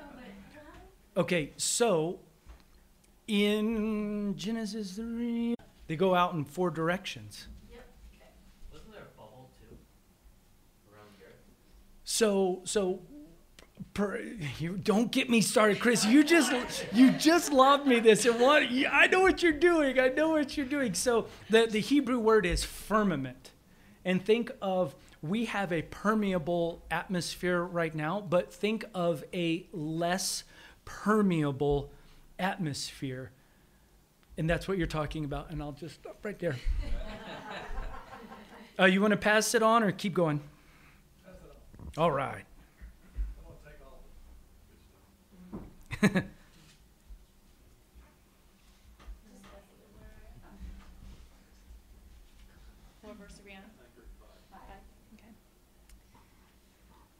but? 1.15 1.21
Okay, 1.21 1.51
so 1.57 2.19
in 3.27 4.35
Genesis 4.37 4.93
3, 4.93 5.55
they 5.87 5.95
go 5.95 6.15
out 6.15 6.33
in 6.33 6.45
four 6.45 6.69
directions. 6.69 7.47
Wasn't 8.71 8.91
there 8.91 9.01
a 9.01 9.17
bubble 9.17 9.49
too? 9.59 9.75
Around 10.93 11.09
here? 11.17 11.33
So, 12.03 12.61
so 12.63 13.01
per, 13.93 14.21
you 14.59 14.77
don't 14.77 15.11
get 15.11 15.29
me 15.29 15.41
started, 15.41 15.79
Chris. 15.79 16.05
You 16.05 16.23
just 16.23 16.85
you 16.93 17.11
just 17.11 17.51
lobbed 17.51 17.87
me 17.87 17.99
this. 17.99 18.25
And 18.25 18.39
what 18.39 18.63
I 18.63 19.07
know 19.07 19.21
what 19.21 19.43
you're 19.43 19.51
doing. 19.51 19.99
I 19.99 20.09
know 20.09 20.29
what 20.29 20.55
you're 20.57 20.65
doing. 20.65 20.93
So 20.93 21.27
the 21.49 21.67
the 21.67 21.79
Hebrew 21.79 22.19
word 22.19 22.45
is 22.45 22.63
firmament, 22.63 23.51
and 24.05 24.23
think 24.23 24.51
of 24.61 24.95
we 25.21 25.45
have 25.45 25.71
a 25.71 25.83
permeable 25.83 26.81
atmosphere 26.89 27.63
right 27.63 27.93
now, 27.93 28.21
but 28.21 28.53
think 28.53 28.85
of 28.95 29.23
a 29.33 29.67
less 29.71 30.43
permeable 30.85 31.91
atmosphere. 32.39 33.31
And 34.37 34.49
that's 34.49 34.67
what 34.67 34.77
you're 34.77 34.87
talking 34.87 35.25
about. 35.25 35.51
And 35.51 35.61
I'll 35.61 35.73
just 35.73 35.95
stop 35.95 36.17
right 36.23 36.39
there. 36.39 36.55
Uh, 38.79 38.85
you 38.85 38.99
want 38.99 39.11
to 39.11 39.17
pass 39.17 39.53
it 39.53 39.61
on 39.61 39.83
or 39.83 39.91
keep 39.91 40.13
going? 40.13 40.41
All 41.97 42.09
right. 42.09 42.45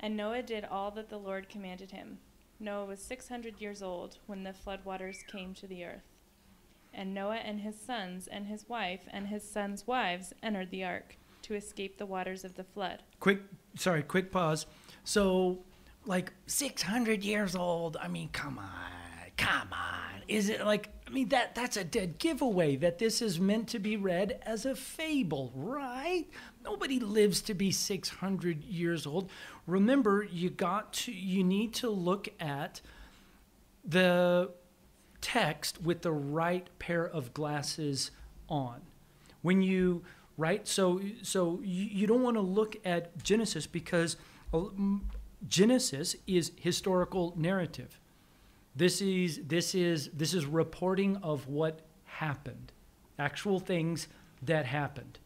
And 0.04 0.18
Noah 0.18 0.42
did 0.42 0.66
all 0.66 0.90
that 0.92 1.10
the 1.10 1.18
Lord 1.18 1.48
commanded 1.48 1.92
him. 1.92 2.18
Noah 2.60 2.86
was 2.86 3.00
six 3.00 3.30
hundred 3.30 3.62
years 3.62 3.84
old 3.84 4.18
when 4.26 4.44
the 4.44 4.54
floodwaters 4.54 5.26
came 5.28 5.54
to 5.54 5.68
the 5.68 5.86
earth. 5.86 6.02
And 6.92 7.14
Noah 7.14 7.38
and 7.38 7.62
his 7.62 7.80
sons 7.80 8.28
and 8.28 8.48
his 8.48 8.68
wife 8.68 9.02
and 9.12 9.28
his 9.28 9.48
sons' 9.48 9.86
wives 9.86 10.34
entered 10.42 10.72
the 10.72 10.84
ark 10.84 11.18
to 11.44 11.54
escape 11.56 11.98
the 11.98 12.06
waters 12.06 12.44
of 12.44 12.56
the 12.56 12.64
flood. 12.64 13.04
quick 13.20 13.42
sorry 13.76 14.04
quick 14.04 14.32
pause 14.32 14.66
so 15.04 15.60
like 16.06 16.34
600 16.48 17.24
years 17.24 17.56
old? 17.56 17.98
I 17.98 18.08
mean 18.08 18.30
come 18.32 18.60
on 18.60 19.02
come 19.42 19.74
on. 19.74 20.22
Is 20.28 20.50
it 20.50 20.64
like 20.66 20.90
i 21.08 21.10
mean 21.10 21.30
that 21.30 21.56
that's 21.56 21.76
a 21.76 21.84
dead 21.84 22.20
giveaway 22.20 22.76
that 22.78 23.00
this 23.00 23.22
is 23.22 23.40
meant 23.40 23.68
to 23.70 23.80
be 23.80 23.98
read 23.98 24.40
as 24.44 24.66
a 24.66 24.76
fable 24.76 25.52
right? 25.56 26.26
Nobody 26.64 27.00
lives 27.00 27.42
to 27.42 27.54
be 27.54 27.72
600 27.72 28.64
years 28.64 29.06
old. 29.08 29.30
Remember 29.66 30.24
you 30.24 30.50
got 30.50 30.94
to 30.94 31.12
you 31.12 31.44
need 31.44 31.74
to 31.76 31.90
look 31.90 32.30
at 32.40 32.82
the 33.84 34.52
text 35.22 35.82
with 35.82 36.02
the 36.02 36.12
right 36.12 36.68
pair 36.80 37.06
of 37.06 37.34
glasses 37.34 38.12
on. 38.48 38.82
When 39.42 39.62
you 39.62 40.04
right 40.38 40.68
so 40.68 41.02
so 41.24 41.60
you, 41.64 42.08
don't 42.08 42.22
want 42.22 42.38
to 42.38 42.42
look 42.42 42.78
at 42.86 43.22
genesis 43.24 43.68
because 43.68 44.18
genesis 45.48 46.16
is 46.28 46.52
historical 46.56 47.34
narrative. 47.36 48.00
This 48.76 49.02
is 49.02 49.42
this 49.46 49.76
is 49.76 50.10
this 50.14 50.34
is 50.34 50.46
reporting 50.46 51.18
of 51.18 51.48
what 51.48 51.82
happened 52.06 52.72
actual 53.22 53.60
things 53.60 54.08
that 54.42 54.66
happened. 54.66 55.20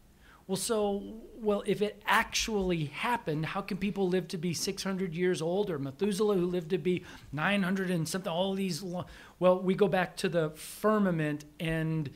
Well 0.46 0.56
so 0.56 1.02
well 1.34 1.64
if 1.66 1.82
it 1.82 2.02
actually 2.06 2.84
happened 2.84 3.46
how 3.46 3.60
can 3.62 3.78
people 3.78 4.08
live 4.08 4.28
to 4.28 4.38
be 4.38 4.54
600 4.54 5.14
years 5.14 5.42
old 5.42 5.70
or 5.70 5.78
methuselah 5.78 6.36
who 6.36 6.46
lived 6.46 6.70
to 6.70 6.78
be 6.78 7.04
900 7.32 7.90
and 7.90 8.08
something 8.08 8.30
all 8.30 8.54
these 8.54 8.82
well 9.40 9.60
we 9.60 9.74
go 9.74 9.88
back 9.88 10.16
to 10.18 10.28
the 10.28 10.50
firmament 10.50 11.44
and 11.58 12.10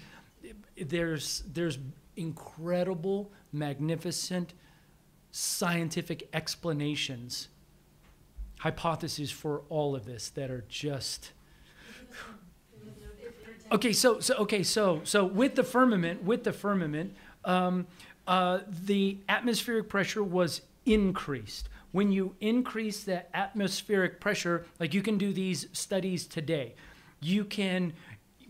there's 0.81 1.43
there's 1.53 1.79
incredible 2.17 3.33
magnificent 3.53 4.55
scientific 5.33 6.29
explanations 6.33 7.49
hypotheses 8.61 9.31
for 9.31 9.62
all 9.68 9.94
of 9.94 10.05
this 10.05 10.31
that 10.31 10.51
are 10.51 10.64
just 10.68 11.33
okay 13.73 13.92
so 13.92 14.20
so 14.20 14.35
okay 14.37 14.62
so 14.62 15.01
so 15.05 15.25
with 15.25 15.55
the 15.55 15.64
firmament 15.64 16.23
with 16.23 16.44
the 16.44 16.53
firmament 16.53 17.14
um, 17.44 17.87
uh, 18.27 18.61
the 18.85 19.16
atmospheric 19.29 19.88
pressure 19.88 20.23
was 20.23 20.61
increased. 20.85 21.68
When 21.92 22.12
you 22.12 22.37
increase 22.40 23.03
the 23.03 23.25
atmospheric 23.35 24.20
pressure 24.20 24.66
like 24.79 24.94
you 24.94 25.03
can 25.03 25.18
do 25.18 25.33
these 25.33 25.66
studies 25.73 26.27
today 26.27 26.75
you 27.20 27.44
can 27.44 27.92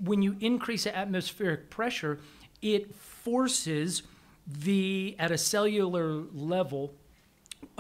when 0.03 0.23
you 0.23 0.37
increase 0.41 0.85
the 0.85 0.97
atmospheric 0.97 1.71
pressure 1.71 2.19
it 2.63 2.95
forces 2.95 4.03
the 4.47 5.17
at 5.19 5.31
a 5.31 5.39
cellular 5.39 6.23
level 6.35 6.93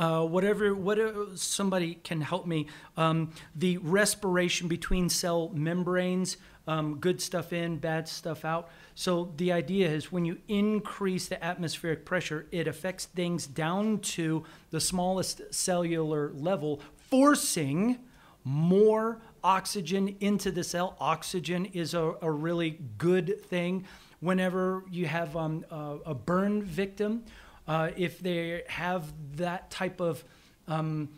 uh, 0.01 0.25
whatever, 0.25 0.75
whatever 0.75 1.27
somebody 1.35 1.97
can 2.03 2.23
help 2.23 2.47
me. 2.47 2.67
Um, 2.97 3.33
the 3.55 3.77
respiration 3.77 4.67
between 4.67 5.11
cell 5.11 5.51
membranes, 5.55 6.39
um, 6.67 6.97
good 6.97 7.21
stuff 7.21 7.53
in, 7.53 7.77
bad 7.77 8.09
stuff 8.09 8.47
out. 8.47 8.71
So 8.95 9.33
the 9.37 9.53
idea 9.53 9.91
is 9.91 10.11
when 10.11 10.25
you 10.25 10.39
increase 10.49 11.29
the 11.29 11.43
atmospheric 11.45 12.07
pressure, 12.07 12.47
it 12.51 12.67
affects 12.67 13.05
things 13.05 13.47
down 13.47 13.99
to 13.99 14.45
the 14.71 14.81
smallest 14.81 15.43
cellular 15.53 16.33
level, 16.33 16.81
forcing 17.11 17.99
more 18.43 19.21
oxygen 19.45 20.17
into 20.21 20.51
the 20.51 20.65
cell. 20.65 20.97
Oxygen 20.99 21.67
is 21.67 21.93
a, 21.93 22.15
a 22.23 22.31
really 22.31 22.79
good 22.97 23.45
thing. 23.45 23.85
Whenever 24.21 24.83
you 24.91 25.07
have 25.07 25.37
um, 25.37 25.65
a, 25.71 25.99
a 26.07 26.15
burn 26.15 26.63
victim, 26.63 27.23
uh, 27.71 27.91
if 27.97 28.19
they 28.19 28.63
have 28.67 29.03
that 29.37 29.63
type 29.71 29.99
of 30.01 30.25
um, 30.67 31.09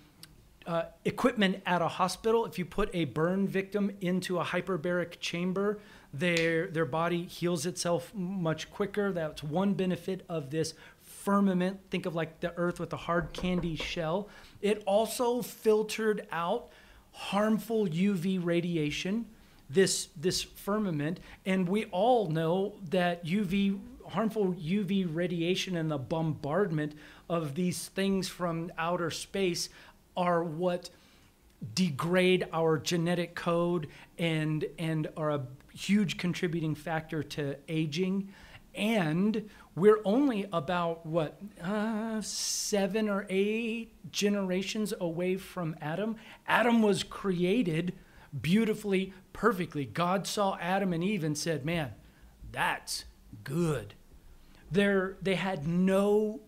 uh, 0.67 0.85
equipment 1.05 1.55
at 1.65 1.81
a 1.83 1.89
hospital, 1.89 2.45
if 2.47 2.59
you 2.59 2.65
put 2.65 2.89
a 2.93 3.05
burn 3.07 3.49
victim 3.49 3.85
into 4.01 4.39
a 4.39 4.45
hyperbaric 4.45 5.19
chamber, 5.21 5.69
Their, 6.15 6.69
their 6.69 6.85
body 6.85 7.25
heals 7.25 7.65
itself 7.65 8.13
much 8.15 8.63
quicker. 8.71 9.13
That's 9.13 9.43
one 9.43 9.73
benefit 9.73 10.25
of 10.29 10.51
this 10.51 10.75
firmament. 11.01 11.81
Think 11.91 12.05
of 12.05 12.15
like 12.15 12.41
the 12.41 12.53
earth 12.57 12.79
with 12.79 12.93
a 12.93 12.99
hard 13.09 13.33
candy 13.33 13.77
shell. 13.77 14.29
It 14.61 14.83
also 14.85 15.41
filtered 15.41 16.21
out 16.31 16.69
harmful 17.13 17.87
UV 17.87 18.45
radiation, 18.45 19.25
this, 19.71 20.09
this 20.21 20.43
firmament. 20.43 21.19
And 21.47 21.67
we 21.67 21.87
all 21.87 22.29
know 22.29 22.75
that 22.91 23.25
UV, 23.25 23.81
harmful 24.13 24.55
UV 24.55 25.07
radiation 25.13 25.77
and 25.77 25.91
the 25.91 25.99
bombardment 25.99 26.95
of 27.29 27.55
these 27.55 27.89
things 27.89 28.29
from 28.29 28.71
outer 28.79 29.11
space 29.11 29.69
are 30.17 30.43
what 30.43 30.91
degrade 31.75 32.47
our 32.53 32.79
genetic 32.79 33.35
code 33.35 33.89
and 34.19 34.65
and 34.79 35.09
are 35.17 35.31
a 35.31 35.47
huge 35.73 36.19
contributing 36.19 36.75
factor 36.75 37.23
to 37.23 37.57
aging. 37.69 38.29
And 38.75 39.49
we're 39.75 40.01
only 40.05 40.47
about 40.53 41.05
what 41.07 41.39
uh, 41.63 42.21
seven 42.21 43.09
or 43.09 43.27
eight 43.29 43.93
generations 44.11 44.93
away 45.01 45.37
from 45.37 45.77
adam. 45.81 46.17
Adam 46.47 46.83
was 46.83 47.03
created 47.03 47.95
beautifully 48.41 49.13
perfectly. 49.33 49.85
God 49.85 50.27
saw 50.27 50.57
adam 50.59 50.93
and 50.93 51.05
eve 51.05 51.25
and 51.25 51.37
said 51.37 51.65
man 51.65 51.93
that's 52.53 53.05
good 53.45 53.95
They're, 54.73 55.17
they 55.23 55.35
had 55.35 55.69
no 55.69 56.41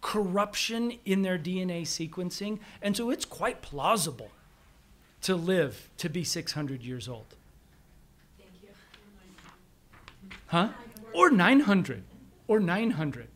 corruption 0.00 0.92
in 1.04 1.22
their 1.22 1.36
dna 1.36 1.82
sequencing 1.82 2.60
and 2.80 2.96
so 2.96 3.10
it's 3.10 3.24
quite 3.24 3.60
plausible 3.60 4.30
to 5.22 5.34
live 5.34 5.90
to 5.98 6.08
be 6.08 6.22
600 6.22 6.82
years 6.82 7.08
old. 7.08 7.34
Thank 8.38 8.50
you. 8.62 8.68
Huh? 10.46 10.68
Or 11.12 11.30
900. 11.30 12.04
Or 12.46 12.60
900. 12.60 13.28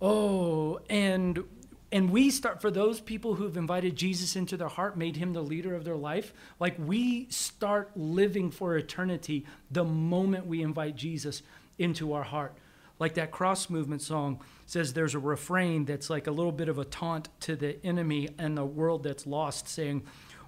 Oh, 0.00 0.80
and 0.88 1.44
and 1.92 2.10
we 2.10 2.30
start 2.30 2.62
for 2.62 2.70
those 2.70 3.00
people 3.00 3.34
who've 3.34 3.56
invited 3.56 3.96
Jesus 3.96 4.36
into 4.36 4.56
their 4.56 4.68
heart, 4.68 4.96
made 4.96 5.16
him 5.16 5.32
the 5.32 5.42
leader 5.42 5.74
of 5.74 5.84
their 5.84 5.96
life, 5.96 6.32
like 6.60 6.76
we 6.78 7.26
start 7.30 7.90
living 7.96 8.50
for 8.50 8.76
eternity 8.76 9.44
the 9.70 9.84
moment 9.84 10.46
we 10.46 10.62
invite 10.62 10.94
Jesus 10.94 11.42
into 11.78 12.12
our 12.12 12.22
heart. 12.22 12.54
Like 13.00 13.14
that 13.14 13.30
cross 13.30 13.70
movement 13.70 14.02
song 14.02 14.40
says 14.66 14.92
there's 14.92 15.14
a 15.14 15.18
refrain 15.18 15.86
that's 15.86 16.10
like 16.10 16.26
a 16.26 16.30
little 16.30 16.52
bit 16.52 16.68
of 16.68 16.78
a 16.78 16.84
taunt 16.84 17.30
to 17.40 17.56
the 17.56 17.84
enemy 17.84 18.28
and 18.38 18.56
the 18.56 18.64
world 18.64 19.02
that's 19.02 19.26
lost 19.26 19.66
saying 19.66 20.04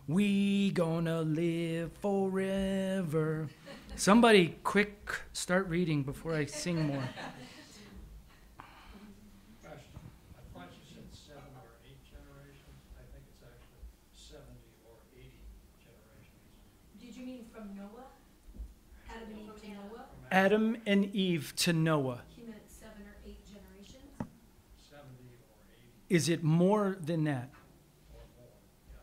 we 0.07 0.71
gonna 0.71 1.23
live 1.23 1.93
forever. 1.95 3.49
Somebody 3.97 4.57
quick 4.62 5.17
start 5.33 5.67
reading 5.69 6.03
before 6.03 6.35
I 6.35 6.45
sing 6.45 6.87
more. 6.87 7.03
Question. 9.62 9.81
I 10.37 10.43
thought 10.53 10.69
you 10.77 10.85
said 10.93 11.05
seven 11.12 11.57
or 11.57 11.73
eight 11.87 12.05
generations. 12.05 12.77
I 12.99 13.05
think 13.12 13.25
it's 13.33 13.43
actually 13.43 13.81
seventy 14.12 14.77
or 14.85 14.97
eighty 15.17 15.41
generations. 15.81 16.45
Did 17.01 17.17
you 17.17 17.25
mean 17.27 17.47
from 17.51 17.75
Noah? 17.77 18.12
Adam 19.09 19.38
and 19.47 19.55
Eve 19.55 19.57
to 19.62 19.69
Noah? 19.69 20.05
Adam 20.31 20.77
and 20.87 21.15
Eve 21.15 21.53
to 21.57 21.73
Noah. 21.73 22.23
He 22.35 22.43
meant 22.43 22.65
seven 22.67 23.03
or 23.07 23.17
eight 23.27 23.45
generations? 23.47 24.09
Seventy 24.91 25.37
or 25.53 25.61
eighty 25.69 25.93
Is 26.12 26.29
it 26.29 26.44
more 26.44 26.98
than 27.01 27.25
that? 27.25 27.48
or 28.12 28.20
more, 28.37 28.46
yeah. 28.92 28.98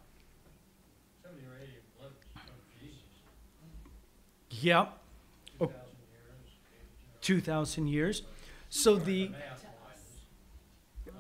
Seventy 1.24 1.42
or 1.44 1.58
eighty 1.58 1.80
lived 2.00 2.14
Yep, 4.52 4.94
two 5.58 5.66
Oh. 5.66 5.72
years, 5.72 6.52
2,000 7.22 7.88
years. 7.88 8.22
So 8.70 8.96
the. 8.98 9.32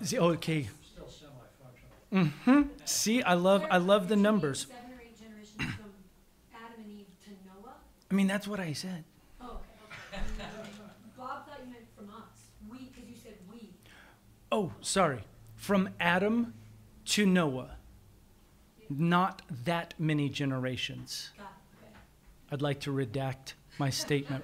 The 0.02 0.20
Okay. 0.20 0.70
still 0.94 1.10
semi-functional. 1.10 2.46
hmm 2.46 2.70
See, 2.86 3.24
I 3.24 3.34
love, 3.34 3.66
I 3.72 3.78
love 3.78 4.04
the 4.04 4.10
Did 4.10 4.12
you 4.12 4.16
mean 4.18 4.24
numbers. 4.24 4.68
Seven 4.68 4.92
or 4.92 5.02
eight 5.02 5.18
generations 5.20 5.58
from 5.58 5.92
Adam 6.54 6.84
and 6.84 6.92
Eve 6.92 7.08
to 7.26 7.32
Noah? 7.48 7.74
I 8.12 8.14
mean, 8.14 8.28
that's 8.28 8.48
what 8.48 8.60
I 8.60 8.74
said. 8.74 9.04
Oh, 9.42 9.60
okay, 10.14 10.22
okay. 10.22 10.70
Bob 11.18 11.48
thought 11.48 11.60
you 11.66 11.72
meant 11.72 11.86
from 11.98 12.10
us. 12.12 12.52
We, 12.70 12.92
because 12.94 13.10
you 13.10 13.16
said 13.16 13.40
we. 13.52 13.74
Oh, 14.52 14.72
sorry. 14.82 15.24
From 15.70 15.90
Adam 16.00 16.56
to 17.06 17.28
Noah. 17.28 17.76
Not 18.90 19.44
that 19.66 19.94
many 20.00 20.28
generations. 20.28 21.30
Got 21.38 21.44
it, 21.44 21.86
okay. 21.86 21.96
I'd 22.52 22.64
like 22.64 22.80
to 22.80 22.92
redact 22.92 23.54
my 23.78 23.92
statement 23.92 24.44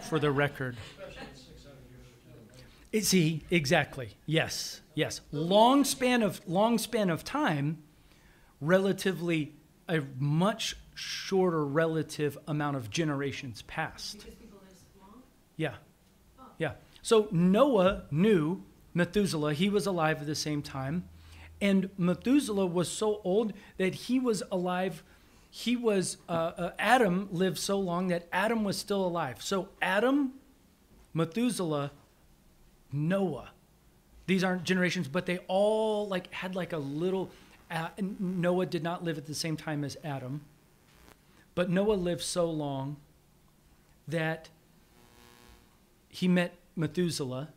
for 0.00 0.18
the 0.18 0.30
record. 0.30 0.78
Especially 0.96 1.20
at 1.20 1.36
six 1.36 1.64
hundred 1.64 1.76
years 1.90 2.06
of 2.06 2.24
generation. 2.24 2.66
Is 2.90 3.10
he 3.10 3.42
exactly? 3.50 4.16
Yes, 4.24 4.80
yes. 4.94 5.20
Long 5.30 5.84
span 5.84 6.22
of 6.22 6.40
long 6.48 6.78
span 6.78 7.10
of 7.10 7.22
time, 7.22 7.82
relatively 8.58 9.52
a 9.90 10.00
much 10.18 10.74
shorter 10.94 11.66
relative 11.66 12.38
amount 12.48 12.78
of 12.78 12.88
generations 12.88 13.60
passed. 13.60 14.20
Because 14.20 14.36
people 14.36 14.58
live 14.66 14.78
long? 15.02 15.22
Yeah, 15.58 15.74
oh. 16.40 16.44
yeah. 16.56 16.72
So 17.02 17.28
Noah 17.30 18.04
knew 18.10 18.64
Methuselah. 18.94 19.54
He 19.54 19.68
was 19.68 19.86
alive 19.86 20.20
at 20.20 20.26
the 20.26 20.34
same 20.34 20.62
time, 20.62 21.08
and 21.60 21.90
Methuselah 21.96 22.66
was 22.66 22.90
so 22.90 23.20
old 23.24 23.52
that 23.78 23.94
he 23.94 24.18
was 24.18 24.42
alive. 24.50 25.02
He 25.50 25.76
was 25.76 26.18
uh, 26.28 26.52
uh, 26.56 26.70
Adam 26.78 27.28
lived 27.30 27.58
so 27.58 27.78
long 27.78 28.08
that 28.08 28.26
Adam 28.32 28.64
was 28.64 28.76
still 28.76 29.04
alive. 29.04 29.42
So 29.42 29.68
Adam, 29.80 30.32
Methuselah, 31.14 31.92
Noah. 32.92 33.50
These 34.26 34.44
aren't 34.44 34.64
generations, 34.64 35.08
but 35.08 35.26
they 35.26 35.38
all 35.48 36.06
like 36.08 36.32
had 36.32 36.54
like 36.54 36.72
a 36.72 36.78
little. 36.78 37.30
Uh, 37.70 37.88
Noah 37.98 38.66
did 38.66 38.82
not 38.82 39.02
live 39.02 39.16
at 39.16 39.26
the 39.26 39.34
same 39.34 39.56
time 39.56 39.82
as 39.82 39.96
Adam, 40.04 40.42
but 41.54 41.70
Noah 41.70 41.94
lived 41.94 42.22
so 42.22 42.50
long 42.50 42.96
that 44.06 44.50
he 46.08 46.28
met 46.28 46.54
Methuselah. 46.76 47.48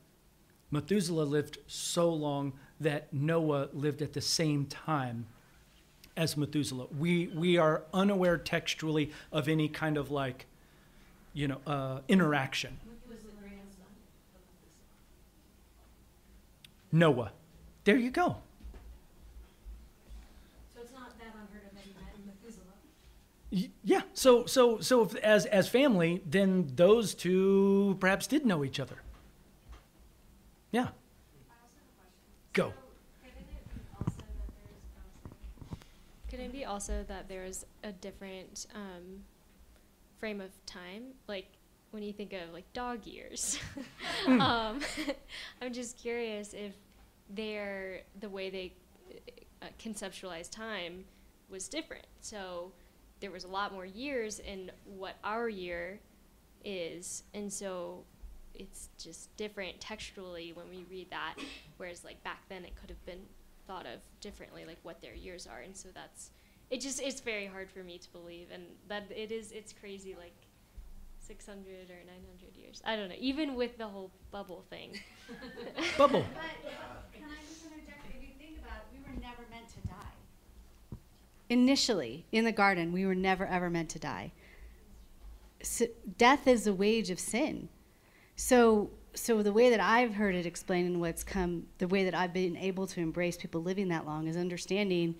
Methuselah 0.71 1.23
lived 1.23 1.59
so 1.67 2.09
long 2.11 2.53
that 2.79 3.13
Noah 3.13 3.69
lived 3.73 4.01
at 4.01 4.13
the 4.13 4.21
same 4.21 4.65
time 4.65 5.27
as 6.17 6.35
Methuselah. 6.37 6.87
We 6.97 7.27
we 7.27 7.57
are 7.57 7.83
unaware 7.93 8.37
textually 8.37 9.11
of 9.31 9.47
any 9.47 9.67
kind 9.67 9.97
of 9.97 10.11
like, 10.11 10.45
you 11.33 11.47
know, 11.47 11.59
uh, 11.67 11.99
interaction. 12.07 12.77
Who 12.83 13.11
was 13.11 13.21
the 13.21 13.31
grandson? 13.39 13.85
Noah. 16.91 17.31
There 17.83 17.97
you 17.97 18.11
go. 18.11 18.37
So 20.73 20.81
it's 20.81 20.91
not 20.93 21.17
that 21.19 21.33
unheard 21.33 21.67
of 21.67 21.75
that 21.75 21.83
he 21.83 21.93
met 21.93 22.15
Methuselah. 22.25 23.69
Yeah. 23.83 24.01
So 24.13 24.45
so 24.45 24.79
so 24.79 25.03
if, 25.03 25.15
as 25.15 25.45
as 25.45 25.69
family, 25.69 26.21
then 26.25 26.71
those 26.75 27.13
two 27.13 27.97
perhaps 27.99 28.27
did 28.27 28.45
know 28.45 28.63
each 28.63 28.79
other. 28.79 28.97
Yeah. 30.75 30.87
Go. 32.51 32.73
Could 36.29 36.41
it 36.41 36.51
be 36.51 36.65
also 36.65 37.05
that 37.07 37.29
there's 37.29 37.65
a 37.85 37.93
different 37.93 38.67
um, 38.75 39.21
frame 40.19 40.41
of 40.41 40.51
time? 40.65 41.13
Like 41.29 41.45
when 41.91 42.03
you 42.03 42.11
think 42.11 42.33
of 42.33 42.51
like 42.51 42.65
dog 42.73 43.05
years. 43.05 43.57
um, 44.27 44.81
I'm 45.61 45.71
just 45.71 45.97
curious 45.97 46.53
if 46.53 46.73
they're 47.29 48.01
the 48.19 48.27
way 48.27 48.49
they 48.49 48.73
uh, 49.61 49.67
conceptualize 49.81 50.51
time 50.51 51.05
was 51.49 51.69
different. 51.69 52.07
So 52.19 52.73
there 53.21 53.31
was 53.31 53.45
a 53.45 53.47
lot 53.47 53.71
more 53.71 53.85
years 53.85 54.39
in 54.39 54.73
what 54.83 55.15
our 55.23 55.47
year 55.47 56.01
is, 56.65 57.23
and 57.33 57.53
so 57.53 58.03
it's 58.59 58.89
just 58.97 59.35
different 59.37 59.79
textually 59.79 60.53
when 60.53 60.69
we 60.69 60.85
read 60.89 61.09
that. 61.11 61.35
Whereas 61.77 62.03
like 62.03 62.23
back 62.23 62.41
then 62.49 62.65
it 62.65 62.75
could 62.75 62.89
have 62.89 63.05
been 63.05 63.21
thought 63.67 63.85
of 63.85 64.01
differently, 64.21 64.65
like 64.65 64.77
what 64.83 65.01
their 65.01 65.13
years 65.13 65.47
are, 65.47 65.59
and 65.59 65.75
so 65.75 65.89
that's 65.93 66.31
it. 66.69 66.81
Just 66.81 67.01
it's 67.01 67.21
very 67.21 67.45
hard 67.45 67.69
for 67.69 67.83
me 67.83 67.97
to 67.97 68.09
believe, 68.11 68.47
and 68.51 68.63
that 68.87 69.05
it 69.15 69.31
is. 69.31 69.51
It's 69.51 69.73
crazy, 69.73 70.15
like. 70.17 70.33
600 71.27 71.89
or 71.89 72.05
900 72.05 72.55
years. 72.55 72.83
I 72.85 72.95
don't 72.95 73.09
know. 73.09 73.15
Even 73.17 73.55
with 73.55 73.79
the 73.79 73.87
whole 73.87 74.11
bubble 74.29 74.63
thing. 74.69 74.99
Bubble. 75.97 76.23
But 76.35 76.71
can 77.11 77.23
I 77.23 77.41
just 77.49 77.65
interject? 77.65 78.05
If 78.15 78.21
you 78.21 78.29
think 78.37 78.59
about 78.59 78.77
it, 78.77 78.93
we 78.93 78.99
were 78.99 79.19
never 79.19 79.41
meant 79.49 79.67
to 79.69 79.87
die. 79.87 80.97
Initially, 81.49 82.25
in 82.31 82.45
the 82.45 82.51
garden, 82.51 82.91
we 82.91 83.07
were 83.07 83.15
never 83.15 83.47
ever 83.47 83.71
meant 83.71 83.89
to 83.89 83.99
die. 83.99 84.33
S 85.61 85.81
death 86.17 86.47
is 86.47 86.65
the 86.65 86.73
wage 86.75 87.09
of 87.09 87.19
sin. 87.19 87.69
So, 88.35 88.89
so 89.13 89.41
the 89.41 89.53
way 89.53 89.69
that 89.69 89.79
I've 89.79 90.13
heard 90.13 90.35
it 90.35 90.45
explained 90.45 90.87
and 90.87 91.01
what's 91.01 91.23
come, 91.23 91.67
the 91.77 91.87
way 91.87 92.03
that 92.05 92.13
I've 92.13 92.33
been 92.33 92.57
able 92.57 92.87
to 92.87 92.99
embrace 92.99 93.37
people 93.37 93.61
living 93.61 93.87
that 93.89 94.05
long 94.05 94.27
is 94.27 94.35
understanding 94.35 95.15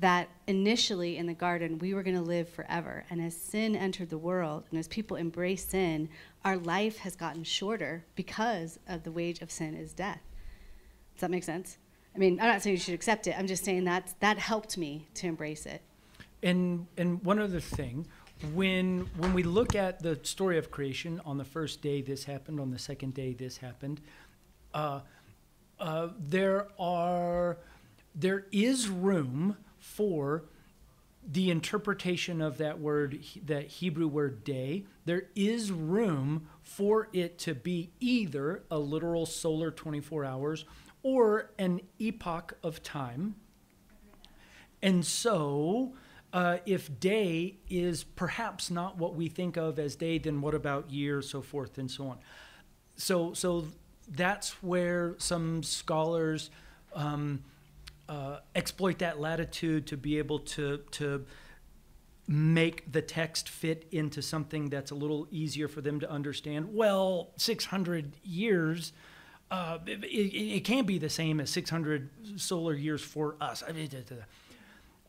that 0.00 0.28
initially 0.46 1.16
in 1.16 1.26
the 1.26 1.34
garden 1.34 1.78
we 1.78 1.92
were 1.92 2.02
going 2.02 2.16
to 2.16 2.22
live 2.22 2.48
forever. 2.48 3.04
And 3.10 3.20
as 3.20 3.36
sin 3.36 3.74
entered 3.74 4.10
the 4.10 4.18
world 4.18 4.64
and 4.70 4.78
as 4.78 4.88
people 4.88 5.16
embrace 5.16 5.64
sin, 5.64 6.08
our 6.44 6.56
life 6.56 6.98
has 6.98 7.16
gotten 7.16 7.44
shorter 7.44 8.04
because 8.14 8.78
of 8.88 9.02
the 9.02 9.10
wage 9.10 9.42
of 9.42 9.50
sin 9.50 9.74
is 9.74 9.92
death. 9.92 10.20
Does 11.14 11.22
that 11.22 11.30
make 11.30 11.44
sense? 11.44 11.78
I 12.14 12.18
mean, 12.18 12.40
I'm 12.40 12.46
not 12.46 12.62
saying 12.62 12.76
you 12.76 12.80
should 12.80 12.94
accept 12.94 13.26
it. 13.26 13.34
I'm 13.36 13.46
just 13.46 13.64
saying 13.64 13.84
that 13.84 14.14
that 14.20 14.38
helped 14.38 14.78
me 14.78 15.06
to 15.14 15.26
embrace 15.26 15.66
it. 15.66 15.82
And 16.42 16.86
and 16.96 17.22
one 17.24 17.40
other 17.40 17.60
thing, 17.60 18.06
when 18.54 19.08
when 19.16 19.34
we 19.34 19.42
look 19.42 19.74
at 19.74 20.02
the 20.02 20.18
story 20.22 20.58
of 20.58 20.70
creation, 20.70 21.20
on 21.24 21.38
the 21.38 21.44
first 21.44 21.82
day 21.82 22.02
this 22.02 22.24
happened, 22.24 22.60
on 22.60 22.70
the 22.70 22.78
second 22.78 23.14
day 23.14 23.32
this 23.32 23.58
happened. 23.58 24.00
Uh, 24.72 25.00
uh, 25.80 26.08
there 26.18 26.68
are 26.78 27.58
there 28.14 28.46
is 28.52 28.88
room 28.88 29.56
for 29.78 30.44
the 31.30 31.50
interpretation 31.50 32.40
of 32.40 32.58
that 32.58 32.80
word, 32.80 33.18
that 33.44 33.66
Hebrew 33.66 34.08
word 34.08 34.44
day, 34.44 34.84
there 35.04 35.24
is 35.34 35.70
room 35.70 36.48
for 36.62 37.08
it 37.12 37.38
to 37.40 37.54
be 37.54 37.90
either 38.00 38.62
a 38.70 38.78
literal 38.78 39.26
solar 39.26 39.70
24 39.70 40.24
hours 40.24 40.64
or 41.02 41.50
an 41.58 41.80
epoch 41.98 42.56
of 42.62 42.82
time. 42.82 43.34
And 44.82 45.04
so, 45.04 45.92
uh, 46.38 46.58
if 46.66 47.00
day 47.00 47.56
is 47.68 48.04
perhaps 48.04 48.70
not 48.70 48.96
what 48.96 49.16
we 49.16 49.26
think 49.28 49.56
of 49.56 49.76
as 49.80 49.96
day, 49.96 50.18
then 50.18 50.40
what 50.40 50.54
about 50.54 50.88
year, 50.88 51.20
so 51.20 51.42
forth 51.42 51.78
and 51.78 51.90
so 51.90 52.06
on. 52.06 52.18
So, 52.94 53.34
so 53.34 53.66
that's 54.08 54.62
where 54.62 55.16
some 55.18 55.64
scholars 55.64 56.50
um, 56.94 57.42
uh, 58.08 58.38
exploit 58.54 59.00
that 59.00 59.18
latitude 59.18 59.88
to 59.88 59.96
be 59.96 60.18
able 60.18 60.38
to 60.38 60.78
to 60.92 61.26
make 62.28 62.92
the 62.92 63.02
text 63.02 63.48
fit 63.48 63.88
into 63.90 64.22
something 64.22 64.68
that's 64.68 64.92
a 64.92 64.94
little 64.94 65.26
easier 65.32 65.66
for 65.66 65.80
them 65.80 65.98
to 65.98 66.08
understand. 66.08 66.72
Well, 66.72 67.30
600 67.36 68.12
years. 68.22 68.92
Uh, 69.50 69.78
it, 69.86 70.04
it, 70.04 70.56
it, 70.56 70.60
can't 70.60 70.86
be 70.86 70.98
the 70.98 71.08
same 71.10 71.40
as 71.40 71.50
600 71.50 72.10
solar 72.36 72.74
years 72.74 73.00
for 73.02 73.34
us. 73.40 73.64
I 73.66 73.72
mean, 73.72 73.88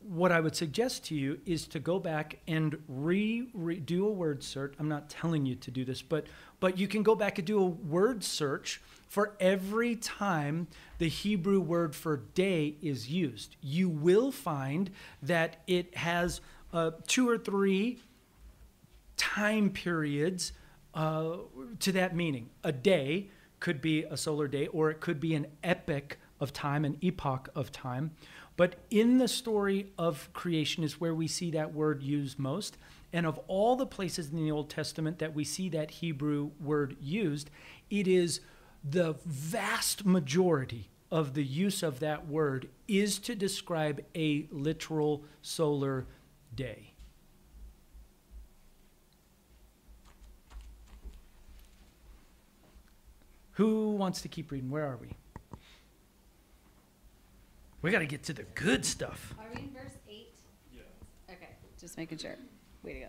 what 0.02 0.32
I 0.32 0.40
would 0.40 0.56
suggest 0.56 1.06
to 1.06 1.16
you 1.16 1.40
is 1.46 1.68
to 1.68 1.80
go 1.80 2.00
back 2.00 2.40
and 2.48 2.78
re, 2.88 3.50
re 3.54 3.80
do 3.80 4.08
a 4.08 4.12
word 4.12 4.44
search. 4.44 4.74
I'm 4.80 4.88
not 4.88 5.10
telling 5.10 5.46
you 5.46 5.56
to 5.56 5.72
do 5.72 5.84
this, 5.84 6.02
but 6.02 6.26
but 6.60 6.78
you 6.78 6.88
can 6.88 7.04
go 7.04 7.16
back 7.16 7.38
and 7.38 7.48
do 7.48 7.62
a 7.62 7.66
word 7.66 8.24
search 8.24 8.82
for 9.08 9.36
every 9.40 9.96
time 9.96 10.68
the 11.00 11.10
Hebrew 11.10 11.60
word 11.60 11.96
for 11.96 12.18
day 12.18 12.76
is 12.82 13.10
used. 13.10 13.56
You 13.62 13.90
will 13.90 14.32
find 14.32 14.92
that 15.22 15.58
it 15.68 15.96
has 15.98 16.42
uh, 16.74 16.92
two 17.08 17.28
or 17.28 17.38
three 17.38 18.00
time 19.18 19.70
periods 19.70 20.54
uh, 20.94 21.38
to 21.80 21.92
that 21.92 22.16
meaning. 22.16 22.50
A 22.64 22.72
day 22.72 23.30
could 23.60 23.82
be 23.82 24.04
a 24.04 24.16
solar 24.16 24.48
day, 24.48 24.68
or 24.68 24.90
it 24.90 25.02
could 25.02 25.20
be 25.20 25.36
an 25.36 25.48
epoch 25.64 26.18
of 26.40 26.54
time, 26.54 26.86
an 26.86 26.98
epoch 27.02 27.50
of 27.56 27.72
time. 27.72 28.12
But 28.60 28.76
in 28.92 29.20
the 29.20 29.30
story 29.30 29.94
of 29.98 30.28
creation 30.34 30.84
is 30.84 31.00
where 31.00 31.16
we 31.16 31.30
see 31.30 31.50
that 31.52 31.74
word 31.74 32.04
used 32.04 32.38
most. 32.38 32.76
And 33.14 33.26
of 33.26 33.40
all 33.48 33.78
the 33.78 33.86
places 33.86 34.32
in 34.32 34.36
the 34.36 34.52
Old 34.52 34.70
Testament 34.70 35.20
that 35.20 35.34
we 35.34 35.46
see 35.46 35.70
that 35.70 35.90
Hebrew 35.90 36.52
word 36.60 36.98
used, 37.00 37.50
it 37.90 38.06
is 38.06 38.42
the 38.84 39.16
vast 39.26 40.06
majority 40.06 40.90
of 41.10 41.36
the 41.36 41.44
use 41.46 41.82
of 41.84 42.02
that 42.02 42.28
word 42.28 42.68
is 42.86 43.18
to 43.20 43.34
describe 43.34 44.04
a 44.14 44.46
literal 44.52 45.24
solar 45.42 46.06
day. 46.54 46.92
Who 53.52 53.92
wants 53.92 54.22
to 54.24 54.28
keep 54.28 54.52
reading? 54.52 54.70
Where 54.70 54.86
are 54.86 54.98
we? 54.98 55.16
We 57.82 57.92
got 57.92 58.00
to 58.00 58.06
get 58.06 58.24
to 58.24 58.34
the 58.34 58.44
good 58.44 58.86
stuff. 58.86 59.34
Are 59.40 59.46
we 59.54 59.62
in 59.62 59.70
verse 59.72 59.98
8? 60.10 60.28
Yeah. 60.74 60.82
Okay, 61.34 61.50
just 61.80 61.98
making 61.98 62.18
sure. 62.18 62.36
Way 62.84 62.94
to 62.94 63.00
go. 63.02 63.08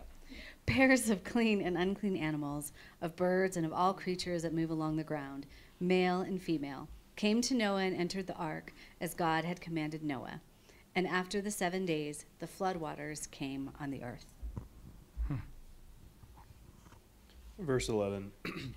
Pairs 0.65 1.09
of 1.09 1.23
clean 1.25 1.61
and 1.61 1.77
unclean 1.77 2.15
animals, 2.15 2.71
of 3.01 3.17
birds 3.17 3.57
and 3.57 3.65
of 3.65 3.73
all 3.73 3.93
creatures 3.93 4.43
that 4.43 4.53
move 4.53 4.69
along 4.69 4.95
the 4.95 5.03
ground, 5.03 5.45
male 5.79 6.21
and 6.21 6.41
female, 6.41 6.87
came 7.17 7.41
to 7.41 7.53
Noah 7.53 7.81
and 7.81 7.95
entered 7.97 8.27
the 8.27 8.35
ark 8.35 8.73
as 9.01 9.13
God 9.13 9.43
had 9.43 9.59
commanded 9.59 10.03
Noah. 10.03 10.39
And 10.95 11.05
after 11.05 11.41
the 11.41 11.51
seven 11.51 11.85
days, 11.85 12.25
the 12.39 12.47
floodwaters 12.47 13.29
came 13.29 13.71
on 13.79 13.91
the 13.91 14.03
earth. 14.03 14.25
Hmm. 15.27 15.35
Verse 17.59 17.89
11 17.89 18.31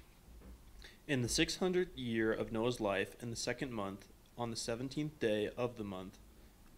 In 1.06 1.22
the 1.22 1.28
600th 1.28 1.88
year 1.94 2.32
of 2.32 2.50
Noah's 2.50 2.80
life, 2.80 3.14
in 3.20 3.30
the 3.30 3.36
second 3.36 3.72
month, 3.72 4.08
on 4.36 4.50
the 4.50 4.56
seventeenth 4.56 5.18
day 5.20 5.48
of 5.56 5.76
the 5.76 5.84
month, 5.84 6.18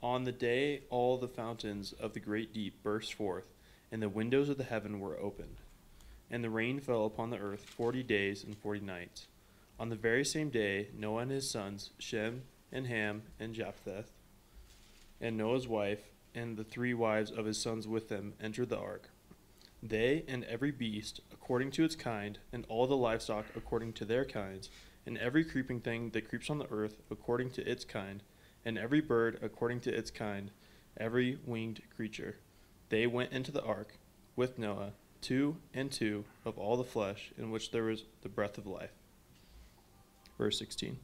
on 0.02 0.24
the 0.24 0.32
day 0.32 0.82
all 0.90 1.16
the 1.16 1.28
fountains 1.28 1.94
of 1.98 2.12
the 2.12 2.20
great 2.20 2.52
deep 2.52 2.82
burst 2.82 3.14
forth, 3.14 3.54
and 3.90 4.02
the 4.02 4.08
windows 4.08 4.48
of 4.48 4.58
the 4.58 4.64
heaven 4.64 5.00
were 5.00 5.18
opened. 5.18 5.56
And 6.30 6.42
the 6.42 6.50
rain 6.50 6.80
fell 6.80 7.06
upon 7.06 7.30
the 7.30 7.38
earth 7.38 7.64
forty 7.64 8.02
days 8.02 8.44
and 8.44 8.56
forty 8.58 8.80
nights. 8.80 9.26
On 9.78 9.90
the 9.90 9.96
very 9.96 10.24
same 10.24 10.48
day, 10.48 10.88
Noah 10.96 11.22
and 11.22 11.30
his 11.30 11.48
sons, 11.48 11.90
Shem 11.98 12.42
and 12.72 12.86
Ham 12.86 13.22
and 13.38 13.54
Japheth, 13.54 14.12
and 15.20 15.36
Noah's 15.36 15.68
wife, 15.68 16.10
and 16.34 16.56
the 16.56 16.64
three 16.64 16.94
wives 16.94 17.30
of 17.30 17.46
his 17.46 17.58
sons 17.58 17.86
with 17.86 18.08
them, 18.08 18.34
entered 18.40 18.68
the 18.68 18.78
ark. 18.78 19.08
They 19.82 20.24
and 20.26 20.44
every 20.44 20.72
beast 20.72 21.20
according 21.32 21.70
to 21.72 21.84
its 21.84 21.94
kind, 21.94 22.38
and 22.52 22.66
all 22.68 22.86
the 22.86 22.96
livestock 22.96 23.46
according 23.54 23.92
to 23.94 24.04
their 24.04 24.24
kinds, 24.24 24.68
and 25.06 25.16
every 25.18 25.44
creeping 25.44 25.80
thing 25.80 26.10
that 26.10 26.28
creeps 26.28 26.50
on 26.50 26.58
the 26.58 26.70
earth 26.70 26.96
according 27.10 27.50
to 27.50 27.70
its 27.70 27.84
kind, 27.84 28.22
and 28.64 28.76
every 28.76 29.00
bird 29.00 29.38
according 29.40 29.80
to 29.80 29.96
its 29.96 30.10
kind, 30.10 30.50
every 30.98 31.38
winged 31.46 31.80
creature. 31.94 32.36
They 32.88 33.06
went 33.06 33.32
into 33.32 33.52
the 33.52 33.62
ark 33.62 33.94
with 34.34 34.58
Noah, 34.58 34.92
two 35.20 35.56
and 35.72 35.90
two 35.90 36.24
of 36.44 36.58
all 36.58 36.76
the 36.76 36.84
flesh 36.84 37.32
in 37.38 37.50
which 37.50 37.70
there 37.70 37.84
was 37.84 38.04
the 38.22 38.28
breath 38.28 38.58
of 38.58 38.66
life. 38.66 38.90
Verse 40.36 40.58
16. 40.58 40.98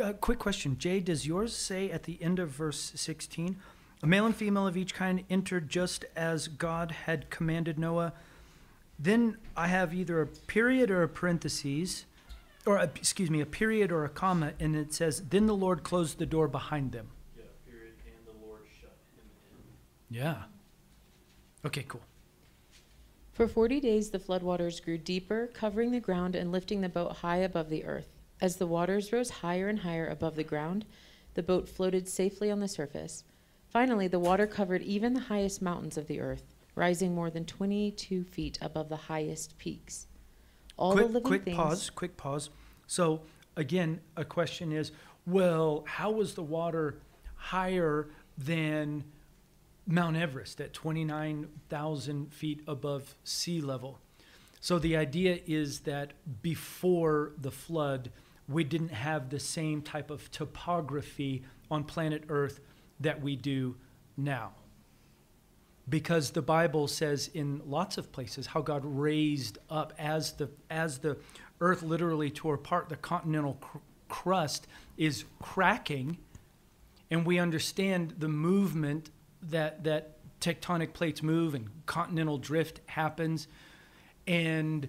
Uh, 0.00 0.12
quick 0.12 0.38
question, 0.38 0.78
Jay. 0.78 1.00
Does 1.00 1.26
yours 1.26 1.54
say 1.54 1.90
at 1.90 2.04
the 2.04 2.16
end 2.22 2.38
of 2.38 2.50
verse 2.50 2.92
16, 2.94 3.56
a 4.02 4.06
male 4.06 4.24
and 4.24 4.36
female 4.36 4.66
of 4.66 4.76
each 4.76 4.94
kind 4.94 5.24
entered 5.28 5.68
just 5.68 6.04
as 6.14 6.46
God 6.46 6.92
had 6.92 7.28
commanded 7.28 7.76
Noah? 7.76 8.12
Then 9.02 9.38
I 9.56 9.68
have 9.68 9.94
either 9.94 10.20
a 10.20 10.26
period 10.26 10.90
or 10.90 11.02
a 11.02 11.08
parentheses, 11.08 12.04
or 12.66 12.76
a, 12.76 12.84
excuse 12.84 13.30
me, 13.30 13.40
a 13.40 13.46
period 13.46 13.90
or 13.90 14.04
a 14.04 14.10
comma, 14.10 14.52
and 14.60 14.76
it 14.76 14.92
says, 14.92 15.22
Then 15.30 15.46
the 15.46 15.56
Lord 15.56 15.82
closed 15.82 16.18
the 16.18 16.26
door 16.26 16.48
behind 16.48 16.92
them. 16.92 17.08
Yeah, 17.34 17.44
period, 17.66 17.94
and 18.04 18.26
the 18.26 18.46
Lord 18.46 18.60
shut 18.78 18.92
him 19.16 19.24
in. 20.10 20.16
Yeah. 20.16 20.42
Okay, 21.64 21.84
cool. 21.88 22.02
For 23.32 23.48
forty 23.48 23.80
days 23.80 24.10
the 24.10 24.18
floodwaters 24.18 24.84
grew 24.84 24.98
deeper, 24.98 25.48
covering 25.54 25.92
the 25.92 26.00
ground 26.00 26.34
and 26.34 26.52
lifting 26.52 26.82
the 26.82 26.90
boat 26.90 27.16
high 27.16 27.38
above 27.38 27.70
the 27.70 27.84
earth. 27.84 28.08
As 28.38 28.56
the 28.56 28.66
waters 28.66 29.14
rose 29.14 29.30
higher 29.30 29.68
and 29.68 29.78
higher 29.78 30.06
above 30.06 30.36
the 30.36 30.44
ground, 30.44 30.84
the 31.34 31.42
boat 31.42 31.70
floated 31.70 32.06
safely 32.06 32.50
on 32.50 32.60
the 32.60 32.68
surface. 32.68 33.24
Finally, 33.70 34.08
the 34.08 34.18
water 34.18 34.46
covered 34.46 34.82
even 34.82 35.14
the 35.14 35.20
highest 35.20 35.62
mountains 35.62 35.96
of 35.96 36.06
the 36.06 36.20
earth, 36.20 36.49
rising 36.74 37.14
more 37.14 37.30
than 37.30 37.44
22 37.44 38.24
feet 38.24 38.58
above 38.60 38.88
the 38.88 38.96
highest 38.96 39.58
peaks. 39.58 40.06
All 40.76 40.92
quick, 40.92 41.06
the 41.06 41.12
living 41.12 41.22
quick 41.22 41.44
things. 41.44 41.56
Quick 41.56 41.68
pause, 41.68 41.90
quick 41.90 42.16
pause. 42.16 42.50
So, 42.86 43.22
again, 43.56 44.00
a 44.16 44.24
question 44.24 44.72
is 44.72 44.92
well, 45.26 45.84
how 45.86 46.10
was 46.10 46.34
the 46.34 46.42
water 46.42 46.98
higher 47.36 48.08
than 48.36 49.04
Mount 49.86 50.16
Everest 50.16 50.60
at 50.60 50.72
29,000 50.72 52.32
feet 52.32 52.62
above 52.66 53.16
sea 53.24 53.60
level. 53.60 53.98
So 54.60 54.78
the 54.78 54.96
idea 54.96 55.40
is 55.46 55.80
that 55.80 56.12
before 56.42 57.32
the 57.38 57.50
flood, 57.50 58.10
we 58.48 58.62
didn't 58.62 58.92
have 58.92 59.30
the 59.30 59.40
same 59.40 59.82
type 59.82 60.10
of 60.10 60.30
topography 60.30 61.42
on 61.70 61.84
planet 61.84 62.24
Earth 62.28 62.60
that 63.00 63.20
we 63.22 63.36
do 63.36 63.76
now. 64.16 64.52
Because 65.90 66.30
the 66.30 66.42
Bible 66.42 66.88
says 66.88 67.28
in 67.34 67.60
lots 67.66 67.98
of 67.98 68.12
places 68.12 68.46
how 68.46 68.62
God 68.62 68.82
raised 68.84 69.58
up 69.68 69.92
as 69.98 70.32
the 70.32 70.48
as 70.70 70.98
the 70.98 71.18
earth 71.60 71.82
literally 71.82 72.30
tore 72.30 72.54
apart, 72.54 72.88
the 72.88 72.96
continental 72.96 73.58
cr- 73.60 73.78
crust 74.08 74.66
is 74.96 75.24
cracking, 75.42 76.16
and 77.10 77.26
we 77.26 77.38
understand 77.38 78.14
the 78.18 78.28
movement 78.28 79.10
that 79.42 79.84
that 79.84 80.16
tectonic 80.40 80.92
plates 80.92 81.22
move 81.22 81.54
and 81.54 81.68
continental 81.86 82.38
drift 82.38 82.80
happens 82.86 83.46
and 84.26 84.88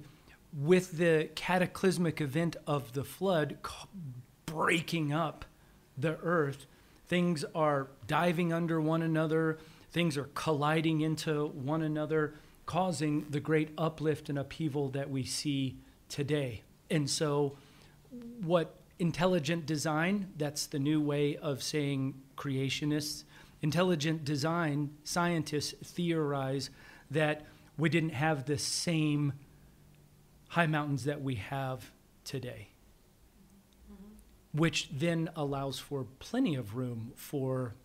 with 0.53 0.97
the 0.97 1.29
cataclysmic 1.35 2.21
event 2.21 2.55
of 2.67 2.93
the 2.93 3.03
flood 3.03 3.57
breaking 4.45 5.13
up 5.13 5.45
the 5.97 6.17
earth. 6.21 6.65
Things 7.07 7.43
are 7.55 7.87
diving 8.07 8.53
under 8.53 8.79
one 8.79 9.01
another, 9.01 9.57
things 9.91 10.17
are 10.17 10.29
colliding 10.33 11.01
into 11.01 11.47
one 11.47 11.81
another, 11.81 12.35
causing 12.65 13.25
the 13.29 13.39
great 13.39 13.69
uplift 13.77 14.29
and 14.29 14.37
upheaval 14.37 14.89
that 14.89 15.09
we 15.09 15.23
see 15.23 15.77
today. 16.09 16.63
And 16.89 17.09
so, 17.09 17.57
what 18.41 18.75
intelligent 18.99 19.65
design, 19.65 20.31
that's 20.37 20.67
the 20.67 20.79
new 20.79 21.01
way 21.01 21.37
of 21.37 21.63
saying 21.63 22.15
creationists, 22.37 23.23
intelligent 23.61 24.23
design 24.23 24.91
scientists 25.03 25.73
theorize 25.83 26.69
that 27.09 27.45
we 27.77 27.89
didn't 27.89 28.11
have 28.11 28.45
the 28.45 28.57
same 28.57 29.33
high 30.49 30.67
mountains 30.67 31.05
that 31.05 31.21
we 31.21 31.35
have 31.35 31.91
today. 32.23 32.69
Mm-hmm. 33.91 34.59
Which 34.59 34.89
then 34.91 35.29
allows 35.35 35.79
for 35.79 36.05
plenty 36.19 36.55
of 36.55 36.75
room 36.75 37.13
for 37.15 37.75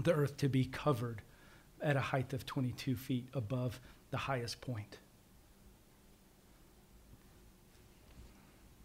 the 0.00 0.12
earth 0.12 0.36
to 0.38 0.48
be 0.48 0.64
covered 0.64 1.22
at 1.82 1.96
a 1.96 2.00
height 2.00 2.32
of 2.32 2.44
22 2.46 2.96
feet 2.96 3.28
above 3.34 3.80
the 4.10 4.16
highest 4.16 4.60
point. 4.60 4.98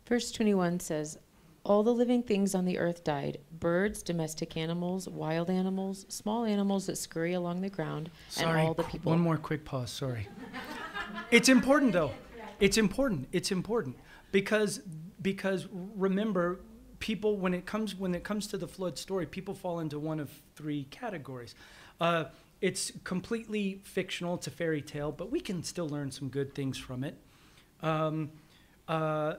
Verse 0.07 0.31
21 0.31 0.79
says, 0.79 1.17
All 1.63 1.83
the 1.83 1.93
living 1.93 2.23
things 2.23 2.53
on 2.53 2.65
the 2.65 2.77
earth 2.77 3.03
died 3.03 3.39
birds, 3.59 4.03
domestic 4.03 4.57
animals, 4.57 5.07
wild 5.07 5.49
animals, 5.49 6.05
small 6.09 6.43
animals 6.45 6.87
that 6.87 6.97
scurry 6.97 7.33
along 7.33 7.61
the 7.61 7.69
ground, 7.69 8.09
Sorry, 8.29 8.59
and 8.59 8.67
all 8.67 8.73
the 8.73 8.83
people. 8.83 9.11
one 9.11 9.19
more 9.21 9.37
quick 9.37 9.63
pause, 9.63 9.89
sorry. 9.91 10.27
it's 11.31 11.49
important 11.49 11.93
though. 11.93 12.11
It's 12.59 12.77
important. 12.77 13.27
It's 13.31 13.51
important 13.51 13.97
because 14.31 14.79
because 15.21 15.67
remember 15.95 16.59
people 16.99 17.37
when 17.37 17.53
it 17.53 17.65
comes 17.65 17.95
when 17.95 18.13
it 18.13 18.23
comes 18.23 18.47
to 18.47 18.57
the 18.57 18.67
flood 18.67 18.97
story, 18.97 19.25
people 19.25 19.53
fall 19.53 19.79
into 19.79 19.99
one 19.99 20.19
of 20.19 20.29
three 20.55 20.85
categories. 20.91 21.55
Uh, 21.99 22.25
it's 22.63 22.93
completely 23.03 23.81
fictional. 23.83 24.35
It's 24.35 24.47
a 24.47 24.51
fairy 24.51 24.81
tale, 24.81 25.11
but 25.11 25.29
we 25.29 25.41
can 25.41 25.63
still 25.63 25.89
learn 25.89 26.11
some 26.11 26.29
good 26.29 26.55
things 26.55 26.77
from 26.77 27.03
it. 27.03 27.17
Um, 27.81 28.31
uh, 28.87 29.33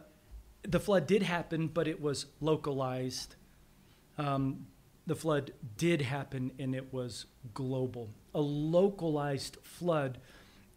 the 0.60 0.78
flood 0.78 1.06
did 1.06 1.22
happen, 1.22 1.68
but 1.68 1.88
it 1.88 2.02
was 2.02 2.26
localized. 2.42 3.36
Um, 4.18 4.66
the 5.06 5.14
flood 5.14 5.52
did 5.78 6.02
happen, 6.02 6.50
and 6.58 6.74
it 6.74 6.92
was 6.92 7.24
global. 7.54 8.10
A 8.34 8.42
localized 8.42 9.56
flood 9.62 10.18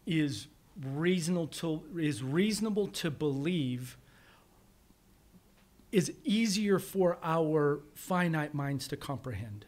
is 0.06 0.46
reasonable 0.82 1.48
to 1.48 1.82
is 1.98 2.22
reasonable 2.22 2.86
to 2.86 3.10
believe 3.10 3.98
is 5.92 6.12
easier 6.24 6.78
for 6.78 7.18
our 7.22 7.82
finite 7.94 8.54
minds 8.54 8.88
to 8.88 8.96
comprehend. 8.96 9.66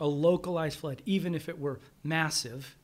A 0.00 0.06
localized 0.06 0.78
flood, 0.78 1.02
even 1.04 1.34
if 1.34 1.48
it 1.48 1.58
were 1.58 1.78
massive, 2.02 2.76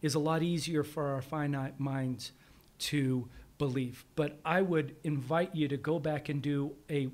is 0.00 0.14
a 0.14 0.18
lot 0.18 0.42
easier 0.42 0.84
for 0.84 1.08
our 1.08 1.20
finite 1.20 1.78
minds 1.80 2.32
to 2.78 3.28
believe. 3.58 4.04
But 4.14 4.38
I 4.44 4.62
would 4.62 4.94
invite 5.02 5.54
you 5.54 5.66
to 5.68 5.76
go 5.76 5.98
back 5.98 6.28
and 6.28 6.40
do 6.40 6.72
a 6.88 7.08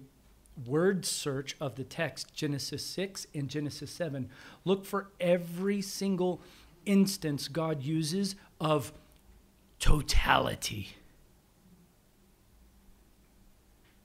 word 0.67 1.05
search 1.05 1.57
of 1.61 1.75
the 1.75 1.85
text, 1.85 2.35
Genesis 2.35 2.85
6 2.85 3.27
and 3.35 3.49
Genesis 3.49 3.91
7. 3.91 4.29
Look 4.65 4.85
for 4.85 5.09
every 5.19 5.81
single 5.81 6.43
instance 6.85 7.49
God 7.49 7.83
uses 7.83 8.37
of 8.61 8.93
totality 9.79 10.95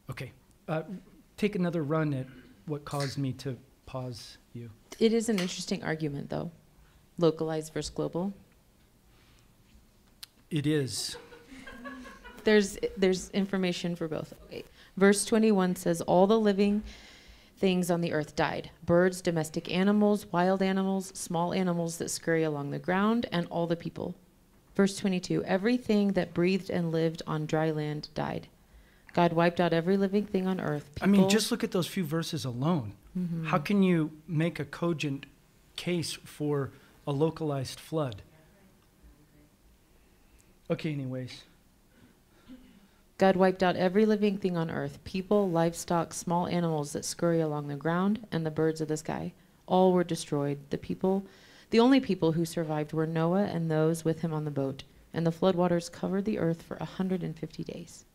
Okay. 0.10 0.32
Uh, 0.68 0.84
take 1.38 1.56
another 1.56 1.84
run 1.84 2.14
at 2.14 2.26
what 2.66 2.84
caused 2.84 3.18
me 3.18 3.34
to 3.34 3.58
pause 3.86 4.38
you. 4.54 4.70
It 5.00 5.14
is 5.14 5.30
an 5.30 5.40
interesting 5.40 5.84
argument, 5.84 6.30
though. 6.30 6.52
Localized 7.18 7.74
versus 7.74 7.90
global. 7.90 8.34
It 10.50 10.66
is. 10.66 11.18
There's 12.44 12.78
there's 12.98 13.30
information 13.32 13.96
for 13.96 14.08
both. 14.08 14.34
Okay. 14.48 14.64
Verse 14.98 15.26
21 15.26 15.76
says, 15.76 16.02
"All 16.02 16.26
the 16.28 16.40
living 16.40 16.84
things 17.58 17.92
on 17.92 18.02
the 18.02 18.14
earth 18.14 18.36
died: 18.36 18.72
birds, 18.86 19.22
domestic 19.22 19.72
animals, 19.72 20.26
wild 20.32 20.62
animals, 20.62 21.12
small 21.14 21.54
animals 21.54 21.98
that 21.98 22.10
scurry 22.10 22.44
along 22.44 22.72
the 22.72 22.80
ground, 22.80 23.28
and 23.32 23.48
all 23.48 23.68
the 23.68 23.76
people." 23.76 24.16
Verse 24.76 24.98
22: 24.98 25.44
Everything 25.44 26.14
that 26.14 26.34
breathed 26.34 26.70
and 26.70 26.92
lived 26.92 27.22
on 27.28 27.46
dry 27.46 27.70
land 27.70 28.08
died. 28.16 28.48
God 29.14 29.34
wiped 29.34 29.60
out 29.60 29.74
every 29.74 29.98
living 29.98 30.26
thing 30.26 30.48
on 30.48 30.60
earth. 30.60 30.96
People, 30.96 31.10
I 31.10 31.12
mean, 31.12 31.30
just 31.30 31.52
look 31.52 31.64
at 31.64 31.72
those 31.72 31.88
few 31.88 32.04
verses 32.04 32.46
alone. 32.46 32.94
Mm-hmm. 33.20 33.46
How 33.46 33.58
can 33.58 33.84
you 33.84 34.12
make 34.28 34.60
a 34.60 34.66
cogent 34.66 35.26
case 35.76 36.14
for 36.14 36.72
a 37.06 37.12
localized 37.12 37.80
flood? 37.80 38.22
Okay, 40.72 40.94
anyways. 40.94 41.44
God 43.18 43.36
wiped 43.36 43.64
out 43.64 43.76
every 43.76 44.06
living 44.06 44.38
thing 44.38 44.56
on 44.56 44.72
earth 44.72 45.04
people, 45.04 45.50
livestock, 45.50 46.14
small 46.14 46.48
animals 46.48 46.94
that 46.94 47.04
scurry 47.04 47.42
along 47.42 47.68
the 47.68 47.76
ground, 47.76 48.26
and 48.32 48.46
the 48.46 48.52
birds 48.52 48.80
of 48.80 48.88
the 48.88 48.96
sky. 48.96 49.34
All 49.66 49.92
were 49.92 50.06
destroyed. 50.06 50.60
The 50.70 50.78
people, 50.78 51.26
the 51.72 51.82
only 51.82 52.00
people 52.00 52.32
who 52.32 52.46
survived 52.46 52.94
were 52.94 53.06
Noah 53.06 53.44
and 53.44 53.70
those 53.70 54.06
with 54.06 54.22
him 54.22 54.34
on 54.34 54.46
the 54.46 54.52
boat. 54.52 54.84
And 55.14 55.28
the 55.28 55.32
floodwaters 55.32 55.92
covered 55.92 56.24
the 56.24 56.40
earth 56.40 56.62
for 56.62 56.76
a 56.76 56.88
150 56.96 57.64
days. 57.64 58.06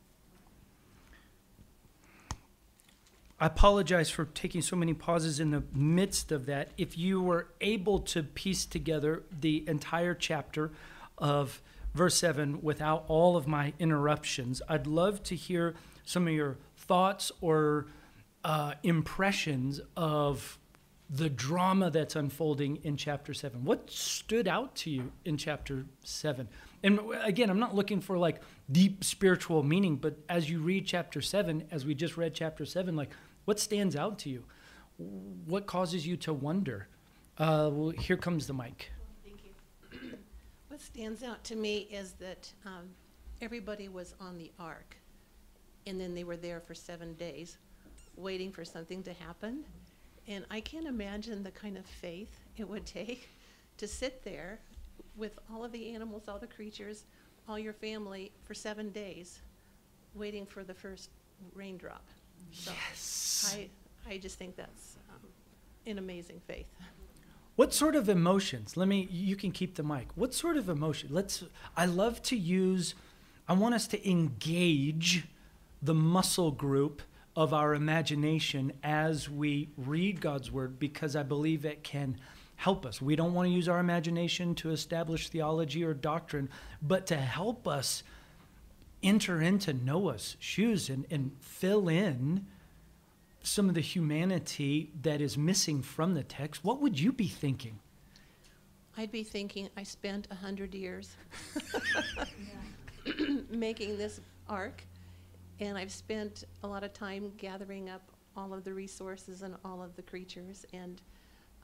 I 3.40 3.46
apologize 3.46 4.10
for 4.10 4.26
taking 4.26 4.62
so 4.62 4.76
many 4.76 4.94
pauses 4.94 5.40
in 5.40 5.50
the 5.50 5.64
midst 5.72 6.30
of 6.30 6.46
that. 6.46 6.70
If 6.78 6.96
you 6.96 7.20
were 7.20 7.48
able 7.60 7.98
to 8.00 8.22
piece 8.22 8.64
together 8.64 9.24
the 9.40 9.64
entire 9.68 10.14
chapter 10.14 10.70
of 11.18 11.60
verse 11.94 12.16
7 12.16 12.62
without 12.62 13.04
all 13.08 13.36
of 13.36 13.48
my 13.48 13.72
interruptions, 13.78 14.62
I'd 14.68 14.86
love 14.86 15.22
to 15.24 15.34
hear 15.34 15.74
some 16.04 16.28
of 16.28 16.34
your 16.34 16.58
thoughts 16.76 17.32
or 17.40 17.86
uh, 18.44 18.74
impressions 18.82 19.80
of 19.96 20.58
the 21.10 21.28
drama 21.28 21.90
that's 21.90 22.16
unfolding 22.16 22.76
in 22.76 22.96
chapter 22.96 23.34
7. 23.34 23.64
What 23.64 23.90
stood 23.90 24.48
out 24.48 24.74
to 24.76 24.90
you 24.90 25.12
in 25.24 25.36
chapter 25.36 25.84
7? 26.02 26.48
And 26.82 27.00
again, 27.22 27.50
I'm 27.50 27.58
not 27.58 27.74
looking 27.74 28.00
for 28.00 28.16
like 28.16 28.40
deep 28.70 29.04
spiritual 29.04 29.62
meaning, 29.62 29.96
but 29.96 30.18
as 30.28 30.48
you 30.48 30.60
read 30.60 30.86
chapter 30.86 31.20
7, 31.20 31.68
as 31.70 31.84
we 31.84 31.94
just 31.94 32.16
read 32.16 32.34
chapter 32.34 32.64
7, 32.64 32.96
like 32.96 33.10
what 33.44 33.60
stands 33.60 33.96
out 33.96 34.18
to 34.20 34.30
you? 34.30 34.44
What 34.96 35.66
causes 35.66 36.06
you 36.06 36.16
to 36.18 36.32
wonder? 36.32 36.88
Uh, 37.36 37.68
well, 37.72 37.90
here 37.90 38.16
comes 38.16 38.46
the 38.46 38.54
mic. 38.54 38.92
Thank 39.24 39.40
you. 39.44 40.10
what 40.68 40.80
stands 40.80 41.22
out 41.22 41.42
to 41.44 41.56
me 41.56 41.88
is 41.90 42.12
that 42.14 42.50
um, 42.64 42.88
everybody 43.42 43.88
was 43.88 44.14
on 44.20 44.38
the 44.38 44.52
ark, 44.58 44.96
and 45.86 46.00
then 46.00 46.14
they 46.14 46.24
were 46.24 46.36
there 46.36 46.60
for 46.60 46.74
seven 46.74 47.14
days, 47.14 47.58
waiting 48.16 48.52
for 48.52 48.64
something 48.64 49.02
to 49.02 49.12
happen. 49.12 49.64
And 50.26 50.44
I 50.50 50.60
can't 50.60 50.86
imagine 50.86 51.42
the 51.42 51.50
kind 51.50 51.76
of 51.76 51.84
faith 51.84 52.40
it 52.56 52.68
would 52.68 52.86
take 52.86 53.28
to 53.76 53.86
sit 53.86 54.24
there 54.24 54.60
with 55.16 55.38
all 55.52 55.64
of 55.64 55.72
the 55.72 55.94
animals, 55.94 56.28
all 56.28 56.38
the 56.38 56.46
creatures, 56.46 57.04
all 57.48 57.58
your 57.58 57.72
family 57.72 58.32
for 58.44 58.54
seven 58.54 58.90
days, 58.90 59.40
waiting 60.14 60.46
for 60.46 60.64
the 60.64 60.74
first 60.74 61.10
raindrop. 61.54 62.04
So 62.52 62.72
yes. 62.88 63.56
I, 63.56 63.68
I 64.10 64.18
just 64.18 64.38
think 64.38 64.56
that's 64.56 64.96
um, 65.10 65.28
an 65.86 65.98
amazing 65.98 66.40
faith. 66.46 66.66
What 67.56 67.72
sort 67.72 67.94
of 67.94 68.08
emotions? 68.08 68.76
Let 68.76 68.88
me. 68.88 69.08
You 69.10 69.36
can 69.36 69.52
keep 69.52 69.76
the 69.76 69.84
mic. 69.84 70.08
What 70.16 70.34
sort 70.34 70.56
of 70.56 70.68
emotion? 70.68 71.10
Let's. 71.12 71.44
I 71.76 71.86
love 71.86 72.20
to 72.22 72.36
use. 72.36 72.94
I 73.46 73.52
want 73.52 73.74
us 73.74 73.86
to 73.88 74.10
engage 74.10 75.24
the 75.80 75.94
muscle 75.94 76.50
group 76.50 77.02
of 77.36 77.52
our 77.52 77.74
imagination 77.74 78.72
as 78.82 79.28
we 79.28 79.68
read 79.76 80.20
God's 80.20 80.50
word 80.50 80.78
because 80.78 81.16
I 81.16 81.22
believe 81.22 81.64
it 81.64 81.82
can 81.82 82.16
help 82.56 82.86
us. 82.86 83.02
We 83.02 83.16
don't 83.16 83.34
want 83.34 83.48
to 83.48 83.52
use 83.52 83.68
our 83.68 83.80
imagination 83.80 84.54
to 84.56 84.70
establish 84.70 85.28
theology 85.28 85.84
or 85.84 85.94
doctrine, 85.94 86.48
but 86.80 87.06
to 87.08 87.16
help 87.16 87.66
us 87.66 88.02
enter 89.02 89.40
into 89.40 89.72
Noah's 89.72 90.36
shoes 90.38 90.88
and, 90.88 91.04
and 91.10 91.32
fill 91.40 91.88
in 91.88 92.46
some 93.42 93.68
of 93.68 93.74
the 93.74 93.80
humanity 93.80 94.90
that 95.02 95.20
is 95.20 95.36
missing 95.36 95.82
from 95.82 96.14
the 96.14 96.22
text, 96.22 96.64
what 96.64 96.80
would 96.80 96.98
you 96.98 97.12
be 97.12 97.28
thinking? 97.28 97.78
I'd 98.96 99.10
be 99.10 99.24
thinking 99.24 99.68
I 99.76 99.82
spent 99.82 100.28
a 100.30 100.34
hundred 100.36 100.74
years 100.74 101.16
making 103.50 103.98
this 103.98 104.20
ark, 104.48 104.84
and 105.60 105.76
I've 105.78 105.92
spent 105.92 106.44
a 106.62 106.66
lot 106.66 106.84
of 106.84 106.92
time 106.92 107.32
gathering 107.36 107.88
up 107.88 108.02
all 108.36 108.52
of 108.52 108.64
the 108.64 108.74
resources 108.74 109.42
and 109.42 109.54
all 109.64 109.82
of 109.82 109.94
the 109.96 110.02
creatures, 110.02 110.64
and 110.72 111.00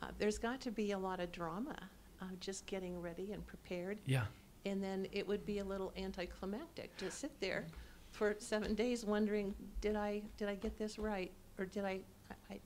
uh, 0.03 0.09
there's 0.19 0.39
got 0.39 0.61
to 0.63 0.71
be 0.71 0.93
a 0.93 0.99
lot 0.99 1.21
of 1.21 1.31
drama 1.33 1.77
uh, 2.23 2.27
just 2.41 2.67
getting 2.67 3.01
ready 3.01 3.33
and 3.33 3.47
prepared. 3.47 3.99
Yeah 4.07 4.25
and 4.67 4.83
then 4.83 5.07
it 5.11 5.27
would 5.27 5.47
be 5.47 5.61
a 5.61 5.65
little 5.65 5.91
anticlimactic 5.97 6.95
to 6.99 7.11
sit 7.11 7.33
there 7.41 7.67
for 8.11 8.37
seven 8.41 8.75
days 8.75 9.07
wondering, 9.07 9.55
did 9.81 9.97
I, 9.97 10.21
did 10.37 10.51
I 10.51 10.55
get 10.55 10.77
this 10.77 10.99
right? 10.99 11.33
Or 11.59 11.65
did 11.65 11.85
I, 11.87 12.01
I, 12.31 12.55
I- 12.55 12.61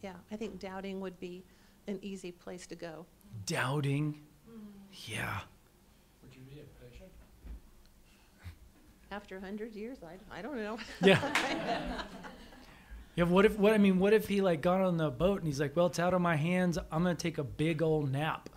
yeah, 0.00 0.12
I 0.30 0.36
think 0.36 0.60
doubting 0.60 1.00
would 1.00 1.18
be 1.18 1.42
an 1.88 1.98
easy 2.02 2.30
place 2.30 2.68
to 2.68 2.76
go. 2.76 3.04
Doubting. 3.46 4.20
Yeah. 5.08 5.40
Would 6.22 6.36
you 6.36 6.42
be 6.42 6.60
impatient? 6.60 7.10
After 9.10 9.36
a 9.36 9.40
hundred 9.40 9.74
years, 9.74 9.98
I, 10.04 10.38
I 10.38 10.42
don't 10.42 10.56
know. 10.56 10.78
Yeah. 11.02 12.02
Yeah, 13.16 13.24
what 13.24 13.44
if 13.44 13.58
what 13.58 13.74
I 13.74 13.78
mean, 13.78 13.98
what 13.98 14.12
if 14.12 14.28
he 14.28 14.40
like 14.40 14.62
got 14.62 14.80
on 14.80 14.96
the 14.96 15.10
boat 15.10 15.38
and 15.38 15.46
he's 15.46 15.60
like, 15.60 15.74
Well, 15.74 15.86
it's 15.86 15.98
out 15.98 16.14
of 16.14 16.20
my 16.20 16.36
hands, 16.36 16.78
I'm 16.78 17.02
gonna 17.02 17.16
take 17.16 17.38
a 17.38 17.44
big 17.44 17.82
old 17.82 18.10
nap. 18.10 18.48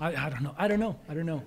I, 0.00 0.14
I 0.14 0.30
don't 0.30 0.42
know. 0.42 0.54
I 0.56 0.68
don't 0.68 0.80
know. 0.80 0.98
I 1.08 1.14
don't 1.14 1.26
know. 1.26 1.42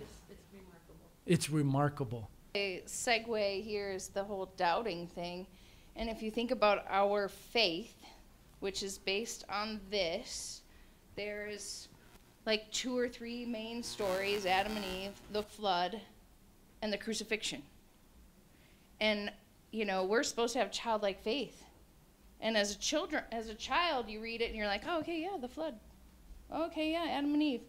It's 1.26 1.50
remarkable. 1.50 2.30
A 2.56 2.84
segue 2.86 3.64
here 3.64 3.92
is 3.92 4.10
the 4.10 4.24
whole 4.24 4.52
doubting 4.58 5.08
thing. 5.08 5.48
And 5.96 6.10
if 6.10 6.22
you 6.22 6.30
think 6.30 6.52
about 6.52 6.86
our 6.90 7.30
faith, 7.30 7.96
which 8.60 8.84
is 8.84 8.98
based 8.98 9.46
on 9.50 9.80
this, 9.90 10.62
there's 11.16 11.88
like 12.46 12.70
two 12.72 12.98
or 12.98 13.08
three 13.10 13.46
main 13.46 13.82
stories 13.82 14.46
Adam 14.46 14.76
and 14.76 14.86
Eve, 14.86 15.12
the 15.32 15.44
flood, 15.44 16.00
and 16.82 16.94
the 16.94 16.98
crucifixion. 16.98 17.64
And, 19.00 19.32
you 19.72 19.86
know, 19.86 20.04
we're 20.06 20.24
supposed 20.24 20.54
to 20.54 20.60
have 20.60 20.72
childlike 20.72 21.22
faith. 21.24 21.64
And 22.42 22.56
as 22.58 22.76
a 22.76 22.78
children 22.78 23.24
as 23.32 23.50
a 23.50 23.56
child 23.56 24.10
you 24.10 24.22
read 24.22 24.42
it 24.42 24.48
and 24.50 24.56
you're 24.56 24.68
like, 24.68 24.84
Oh, 24.88 25.00
okay, 25.00 25.22
yeah, 25.22 25.38
the 25.40 25.48
flood. 25.48 25.76
Okay, 26.54 26.92
yeah, 26.92 27.06
Adam 27.10 27.34
and 27.34 27.42
Eve. 27.44 27.62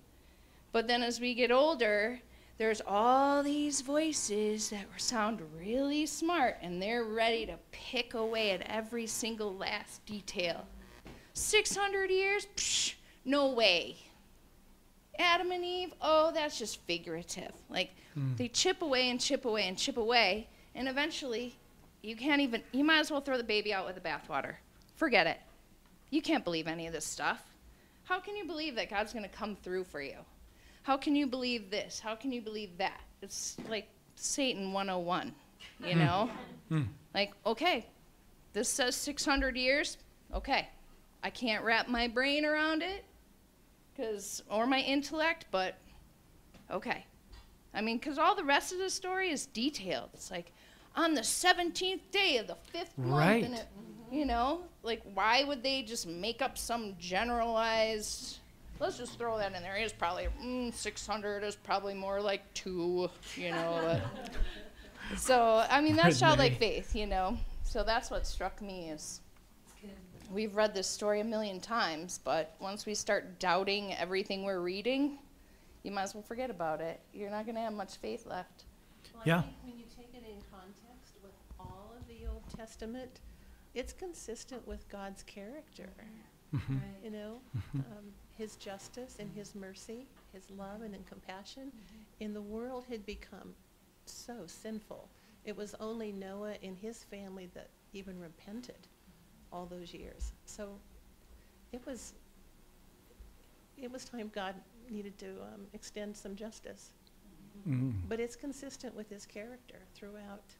But 0.73 0.87
then 0.87 1.03
as 1.03 1.21
we 1.21 1.35
get 1.35 1.51
older, 1.51 2.21
there's 2.59 2.83
all 2.87 3.43
these 3.43 3.81
voices 3.81 4.71
that 4.71 4.85
sound 4.99 5.41
really 5.59 6.05
smart 6.07 6.57
and 6.63 6.81
they're 6.83 7.05
ready 7.05 7.47
to 7.47 7.57
pick 7.71 8.15
away 8.15 8.51
at 8.51 8.63
every 8.63 9.07
single 9.07 9.55
last 9.55 10.05
detail. 10.05 10.67
600 11.35 12.11
years? 12.11 12.47
Psh, 12.57 12.95
no 13.25 13.51
way. 13.53 13.97
Adam 15.19 15.51
and 15.53 15.65
Eve? 15.65 15.95
Oh, 16.03 16.31
that's 16.33 16.59
just 16.59 16.81
figurative. 16.83 17.53
Like 17.71 17.91
Mm. 18.19 18.37
they 18.39 18.49
chip 18.49 18.81
away 18.81 19.11
and 19.11 19.21
chip 19.21 19.45
away 19.45 19.69
and 19.69 19.77
chip 19.77 19.97
away, 19.99 20.49
and 20.77 20.87
eventually 20.89 21.57
you 22.03 22.15
can't 22.15 22.41
even, 22.41 22.63
you 22.73 22.85
might 22.85 22.99
as 23.01 23.11
well 23.11 23.21
throw 23.21 23.37
the 23.37 23.43
baby 23.45 23.73
out 23.75 23.87
with 23.87 23.95
the 23.97 24.01
bathwater. 24.01 24.55
Forget 24.95 25.27
it. 25.27 25.39
You 26.11 26.23
can't 26.23 26.45
believe 26.45 26.69
any 26.69 26.87
of 26.87 26.93
this 26.93 27.05
stuff. 27.05 27.43
How 28.05 28.21
can 28.21 28.37
you 28.37 28.45
believe 28.47 28.77
that 28.77 28.89
God's 28.89 29.13
going 29.13 29.25
to 29.25 29.29
come 29.29 29.57
through 29.57 29.85
for 29.85 30.01
you? 30.01 30.19
How 30.85 30.97
can 30.97 31.17
you 31.17 31.27
believe 31.27 31.71
this? 31.71 31.99
How 31.99 32.15
can 32.15 32.31
you 32.31 32.41
believe 32.41 32.79
that? 32.79 33.01
It's 33.23 33.57
like 33.69 33.89
Satan 34.15 34.73
101, 34.73 35.35
you 35.85 35.93
Hmm. 35.95 35.99
know? 35.99 36.31
Hmm. 36.69 36.83
Like, 37.13 37.33
okay, 37.45 37.87
this 38.53 38.69
says 38.69 38.95
600 38.95 39.57
years. 39.57 39.99
Okay, 40.33 40.69
I 41.25 41.31
can't 41.31 41.65
wrap 41.65 41.89
my 41.89 42.07
brain 42.07 42.45
around 42.45 42.83
it, 42.83 43.05
cause 43.97 44.43
or 44.49 44.67
my 44.67 44.81
intellect, 44.81 45.47
but 45.51 45.77
okay. 46.71 47.05
I 47.75 47.81
mean, 47.81 47.99
cause 47.99 48.17
all 48.19 48.35
the 48.35 48.45
rest 48.45 48.73
of 48.73 48.79
the 48.79 48.89
story 48.91 49.31
is 49.31 49.47
detailed. 49.47 50.11
It's 50.15 50.31
like 50.31 50.53
on 50.97 51.15
the 51.15 51.21
17th 51.21 52.01
day 52.11 52.39
of 52.39 52.47
the 52.47 52.55
fifth 52.73 52.97
month, 52.99 53.13
Right. 53.51 53.65
you 54.11 54.25
know, 54.25 54.63
like 54.83 55.03
why 55.15 55.45
would 55.45 55.63
they 55.63 55.83
just 55.83 56.07
make 56.07 56.41
up 56.43 56.57
some 56.59 56.95
generalized? 56.99 58.39
Let's 58.79 58.99
just 58.99 59.19
throw 59.19 59.39
that 59.39 59.55
in 59.55 59.63
there. 59.63 59.77
It's 59.77 59.93
probably 59.93 60.29
mm, 60.43 60.73
600 60.75 61.43
is 61.45 61.57
probably 61.57 61.95
more 61.95 62.21
like 62.21 62.43
two, 62.55 63.09
you 63.37 63.51
know. 63.51 64.01
But 65.11 65.19
so 65.19 65.65
I 65.71 65.81
mean, 65.81 65.97
that's 65.97 66.19
childlike 66.21 66.55
Renee. 66.55 66.81
faith, 66.81 66.95
you 66.97 67.07
know. 67.07 67.39
So 67.65 67.83
that's 67.83 68.11
what 68.11 68.27
struck 68.27 68.61
me 68.63 68.91
is 68.91 69.21
we've 70.33 70.55
read 70.57 70.75
this 70.75 70.87
story 70.89 71.21
a 71.21 71.25
million 71.25 71.61
times, 71.61 72.21
but 72.25 72.55
once 72.61 72.85
we 72.87 72.95
start 72.95 73.39
doubting 73.39 73.95
everything 73.95 74.45
we're 74.45 74.61
reading, 74.61 75.19
you 75.83 75.91
might 75.91 76.03
as 76.03 76.15
well 76.15 76.23
forget 76.25 76.51
about 76.51 76.81
it. 76.81 77.01
You're 77.15 77.31
not 77.31 77.45
going 77.47 77.55
to 77.55 77.61
have 77.61 77.73
much 77.73 77.97
faith 77.97 78.27
left. 78.27 78.65
Well, 79.15 79.23
Yeah. 79.25 79.43
Think 79.43 79.55
when 79.65 79.79
you 79.79 79.85
take 79.97 80.11
it 80.15 80.27
in 80.29 80.37
context 80.51 81.15
with 81.23 81.33
all 81.61 81.93
of 81.99 82.07
the 82.09 82.27
Old 82.29 82.43
Testament, 82.57 83.21
it's 83.75 83.93
consistent 83.93 84.67
with 84.67 84.89
God's 84.89 85.23
character. 85.23 85.91
Mhm. 86.53 87.03
You 87.05 87.11
know, 87.11 87.41
Mhm. 87.55 87.99
um, 87.99 88.15
His 88.37 88.57
justice 88.57 89.19
and 89.19 89.31
His 89.33 89.55
mercy, 89.55 90.07
His 90.33 90.51
love 90.51 90.83
and 90.83 90.95
in 90.95 91.05
compassion. 91.05 91.73
In 92.21 92.33
the 92.33 92.43
world 92.43 92.85
had 92.87 93.05
become 93.05 93.55
so 94.07 94.47
sinful. 94.47 95.11
It 95.45 95.57
was 95.57 95.75
only 95.75 96.13
Noah 96.13 96.57
and 96.63 96.77
his 96.77 97.05
family 97.05 97.47
that 97.55 97.71
even 97.93 98.19
repented 98.19 98.89
all 99.53 99.67
those 99.67 99.93
years. 99.95 100.33
So 100.45 100.81
it 101.73 101.85
was 101.87 102.15
it 103.77 103.91
was 103.93 104.05
time 104.05 104.31
God 104.35 104.55
needed 104.89 105.19
to 105.19 105.43
um, 105.43 105.67
extend 105.73 106.17
some 106.17 106.35
justice. 106.35 106.93
Mm. 107.69 108.09
But 108.09 108.21
it's 108.21 108.37
consistent 108.37 108.95
with 108.95 109.09
his 109.11 109.27
character 109.27 109.81
throughout 109.95 110.57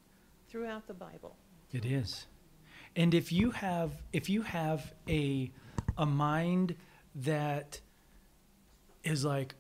throughout 0.49 0.87
the 0.87 0.95
Bible. 0.95 1.37
It 1.73 1.85
is. 1.85 2.27
And 2.95 3.13
if 3.15 3.33
you 3.33 3.51
have 3.51 4.03
if 4.13 4.29
you 4.29 4.43
have 4.43 4.95
a 5.09 5.51
a 5.99 6.07
mind 6.07 6.77
that 7.15 7.81
is 9.05 9.25
like 9.25 9.55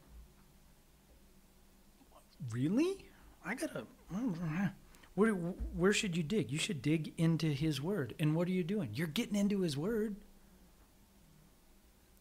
really? 2.50 3.04
I 3.44 3.54
got 3.54 3.72
to 3.74 3.86
where 5.14 5.32
where 5.32 5.92
should 5.92 6.16
you 6.16 6.22
dig? 6.22 6.50
You 6.50 6.58
should 6.58 6.82
dig 6.82 7.12
into 7.18 7.48
his 7.48 7.80
word. 7.80 8.14
And 8.18 8.34
what 8.34 8.48
are 8.48 8.52
you 8.52 8.64
doing? 8.64 8.90
You're 8.92 9.06
getting 9.06 9.36
into 9.36 9.60
his 9.60 9.76
word. 9.76 10.16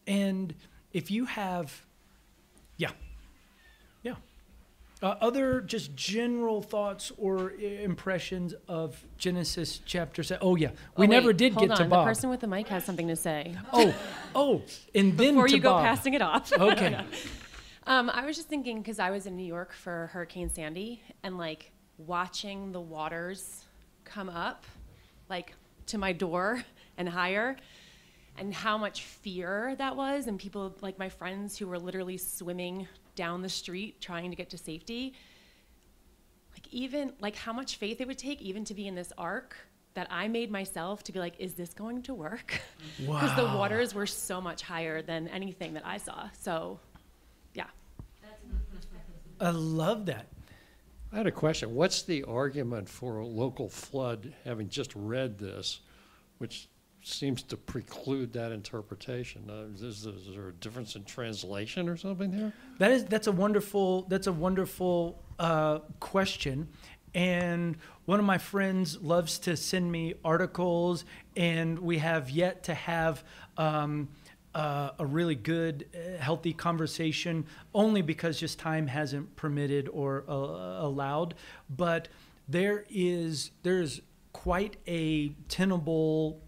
And 0.06 0.54
if 0.92 1.10
you 1.10 1.24
have 1.26 1.86
yeah. 2.76 2.90
Yeah. 2.90 3.05
Uh, 5.02 5.14
other 5.20 5.60
just 5.60 5.94
general 5.94 6.62
thoughts 6.62 7.12
or 7.18 7.50
impressions 7.52 8.54
of 8.66 9.04
Genesis 9.18 9.80
chapter 9.84 10.22
seven. 10.22 10.40
Oh 10.46 10.56
yeah, 10.56 10.70
we 10.96 11.06
Oh, 11.06 11.10
never 11.10 11.32
did 11.34 11.54
get 11.54 11.66
to 11.76 11.82
on. 11.82 11.88
Bob. 11.90 12.06
The 12.06 12.08
person 12.10 12.30
with 12.30 12.40
the 12.40 12.46
mic 12.46 12.68
has 12.68 12.84
something 12.84 13.08
to 13.08 13.16
say. 13.16 13.54
oh, 13.74 13.94
oh, 14.34 14.62
and 14.94 15.16
then 15.18 15.34
Before 15.34 15.48
to 15.48 15.54
you 15.54 15.60
go 15.60 15.72
Bob. 15.72 15.84
passing 15.84 16.14
it 16.14 16.22
off. 16.22 16.50
Okay. 16.58 16.96
um, 17.86 18.08
I 18.08 18.24
was 18.24 18.36
just 18.36 18.48
thinking 18.48 18.78
because 18.78 18.98
I 18.98 19.10
was 19.10 19.26
in 19.26 19.36
New 19.36 19.44
York 19.46 19.72
for 19.74 20.08
Hurricane 20.14 20.48
Sandy 20.48 21.02
and 21.22 21.36
like 21.36 21.72
watching 21.98 22.72
the 22.72 22.80
waters 22.80 23.64
come 24.04 24.30
up, 24.30 24.64
like 25.28 25.52
to 25.88 25.98
my 25.98 26.12
door 26.14 26.62
and 26.96 27.06
higher, 27.06 27.56
and 28.38 28.54
how 28.54 28.78
much 28.78 29.02
fear 29.02 29.74
that 29.76 29.94
was, 29.94 30.26
and 30.26 30.38
people 30.38 30.74
like 30.80 30.98
my 30.98 31.10
friends 31.10 31.58
who 31.58 31.66
were 31.66 31.78
literally 31.78 32.16
swimming 32.16 32.88
down 33.16 33.42
the 33.42 33.48
street 33.48 34.00
trying 34.00 34.30
to 34.30 34.36
get 34.36 34.50
to 34.50 34.58
safety. 34.58 35.14
Like 36.52 36.72
even 36.72 37.12
like 37.20 37.34
how 37.34 37.52
much 37.52 37.76
faith 37.76 38.00
it 38.00 38.06
would 38.06 38.18
take 38.18 38.40
even 38.40 38.64
to 38.66 38.74
be 38.74 38.86
in 38.86 38.94
this 38.94 39.12
ark 39.18 39.56
that 39.94 40.06
I 40.10 40.28
made 40.28 40.50
myself 40.50 41.02
to 41.04 41.12
be 41.12 41.18
like, 41.18 41.34
is 41.38 41.54
this 41.54 41.72
going 41.74 42.02
to 42.02 42.14
work? 42.14 42.60
Because 42.98 43.34
the 43.36 43.44
waters 43.44 43.94
were 43.94 44.06
so 44.06 44.40
much 44.40 44.62
higher 44.62 45.02
than 45.02 45.28
anything 45.28 45.74
that 45.74 45.84
I 45.84 45.98
saw. 45.98 46.28
So, 46.38 46.78
yeah. 47.54 47.66
I 49.40 49.50
love 49.50 50.06
that. 50.06 50.26
I 51.12 51.16
had 51.16 51.26
a 51.26 51.32
question. 51.32 51.74
What's 51.74 52.02
the 52.02 52.24
argument 52.24 52.88
for 52.88 53.18
a 53.18 53.26
local 53.26 53.68
flood, 53.68 54.34
having 54.44 54.68
just 54.68 54.92
read 54.94 55.38
this, 55.38 55.80
which 56.38 56.68
seems 57.06 57.42
to 57.44 57.56
preclude 57.56 58.32
that 58.32 58.52
interpretation? 58.52 59.48
Uh, 59.48 59.72
is, 59.74 60.06
is 60.06 60.34
there 60.34 60.48
a 60.48 60.52
difference 60.52 60.96
in 60.96 61.04
translation 61.04 61.88
or 61.88 61.96
something 61.96 62.30
there? 62.30 62.52
That 62.78 62.90
is 62.90 63.04
that's 63.04 63.26
a 63.26 63.32
wonderful 63.32 64.02
that's 64.02 64.26
a 64.26 64.32
wonderful 64.32 65.22
uh, 65.38 65.80
question, 66.00 66.68
and 67.14 67.76
one 68.06 68.18
of 68.18 68.26
my 68.26 68.38
friends 68.38 69.00
loves 69.00 69.38
to 69.40 69.56
send 69.56 69.90
me 69.90 70.14
articles, 70.24 71.04
and 71.36 71.78
we 71.78 71.98
have 71.98 72.30
yet 72.30 72.64
to 72.64 72.74
have. 72.74 73.22
Um, 73.56 74.08
uh, 74.54 74.92
a 74.98 75.04
really 75.04 75.34
good, 75.34 75.86
uh, 75.94 76.16
healthy 76.18 76.54
conversation, 76.54 77.44
only 77.74 78.00
because 78.00 78.40
just 78.40 78.58
time 78.58 78.86
hasn't 78.86 79.36
permitted 79.36 79.86
or 79.92 80.24
uh, 80.26 80.32
allowed. 80.32 81.34
But 81.68 82.08
there 82.48 82.86
is 82.88 83.50
there's 83.64 84.00
quite 84.32 84.78
a 84.86 85.28
tenable 85.48 86.40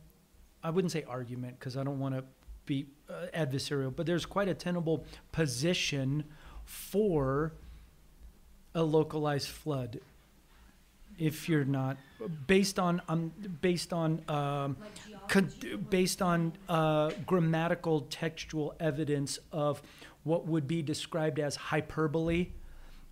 I 0.69 0.71
wouldn't 0.71 0.93
say 0.93 1.03
argument 1.09 1.59
because 1.59 1.79
I 1.79 1.83
don't 1.83 1.99
want 1.99 2.15
to 2.15 2.25
be 2.67 2.89
uh, 3.09 3.29
adversarial, 3.35 3.91
but 3.97 4.05
there's 4.05 4.27
quite 4.27 4.49
a 4.49 4.55
tenable 4.55 5.03
position 5.33 6.25
for 6.67 7.55
a 8.75 8.83
localized 8.83 9.49
flood. 9.49 10.01
If 11.19 11.49
you're 11.49 11.65
not 11.65 11.97
based 12.47 12.79
on 12.79 13.01
um, 13.09 13.33
based 13.63 13.95
on 13.95 14.21
um, 14.29 14.77
con- 15.27 15.51
based 15.89 16.21
on 16.21 16.53
uh, 16.69 17.13
grammatical 17.25 18.03
textual 18.03 18.75
evidence 18.79 19.39
of 19.51 19.81
what 20.25 20.47
would 20.47 20.69
be 20.69 20.83
described 20.83 21.41
as 21.41 21.57
hyperbole, 21.57 22.49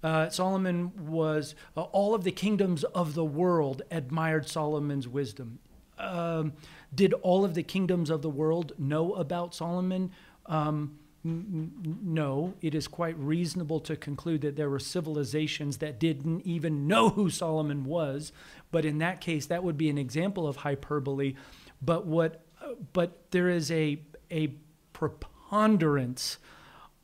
Uh, 0.03 0.29
Solomon 0.29 0.93
was, 1.09 1.55
uh, 1.75 1.81
all 1.91 2.15
of 2.15 2.23
the 2.23 2.31
kingdoms 2.31 2.85
of 2.85 3.15
the 3.15 3.25
world 3.25 3.81
admired 3.91 4.47
Solomon's 4.47 5.09
wisdom. 5.09 5.59
Um, 5.99 6.53
did 6.95 7.13
all 7.15 7.45
of 7.45 7.55
the 7.55 7.63
kingdoms 7.63 8.11
of 8.11 8.23
the 8.23 8.31
world 8.31 8.73
know 8.79 9.15
about 9.15 9.55
Solomon? 9.55 10.13
Um, 10.47 10.99
no, 11.25 12.55
it 12.63 12.75
is 12.75 12.87
quite 12.87 13.19
reasonable 13.19 13.81
to 13.81 13.97
conclude 13.97 14.43
that 14.43 14.55
there 14.55 14.71
were 14.71 14.79
civilizations 14.79 15.79
that 15.79 15.99
didn't 15.99 16.43
even 16.47 16.87
know 16.87 17.09
who 17.11 17.31
Solomon 17.31 17.85
was. 17.85 18.33
But 18.71 18.85
in 18.85 18.99
that 18.99 19.21
case, 19.21 19.47
that 19.47 19.65
would 19.65 19.77
be 19.77 19.91
an 19.91 19.99
example 19.99 20.47
of 20.47 20.57
hyperbole. 20.57 21.35
But 21.83 22.07
what, 22.07 22.45
uh, 22.63 22.75
but 22.93 23.31
there 23.33 23.49
is 23.49 23.71
a 23.71 24.01
a 24.31 24.55
preponderance 24.93 26.39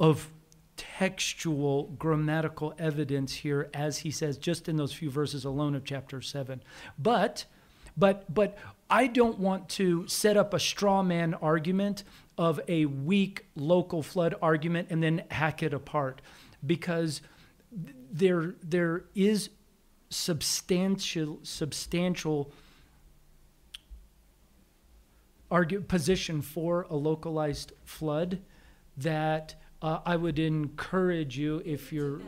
of 0.00 0.30
textual 0.76 1.84
grammatical 1.98 2.74
evidence 2.78 3.34
here 3.34 3.68
as 3.74 3.98
he 3.98 4.10
says 4.10 4.36
just 4.38 4.68
in 4.68 4.76
those 4.76 4.92
few 4.92 5.10
verses 5.10 5.44
alone 5.44 5.74
of 5.74 5.84
chapter 5.84 6.20
7 6.20 6.60
but 6.98 7.44
but 7.96 8.24
but 8.32 8.56
i 8.90 9.06
don't 9.06 9.38
want 9.38 9.68
to 9.68 10.06
set 10.06 10.36
up 10.36 10.54
a 10.54 10.60
straw 10.60 11.02
man 11.02 11.34
argument 11.34 12.04
of 12.38 12.60
a 12.68 12.86
weak 12.86 13.46
local 13.54 14.02
flood 14.02 14.34
argument 14.40 14.88
and 14.90 15.02
then 15.02 15.22
hack 15.30 15.62
it 15.62 15.74
apart 15.74 16.20
because 16.64 17.20
there 18.10 18.54
there 18.62 19.04
is 19.14 19.50
substantial 20.10 21.38
substantial 21.42 22.52
argue, 25.52 25.82
position 25.82 26.40
for 26.40 26.86
a 26.88 26.96
localized 26.96 27.72
flood 27.84 28.40
that 28.96 29.54
uh, 29.82 30.00
I 30.04 30.16
would 30.16 30.38
encourage 30.38 31.38
you 31.38 31.62
if 31.64 31.92
you're. 31.92 32.20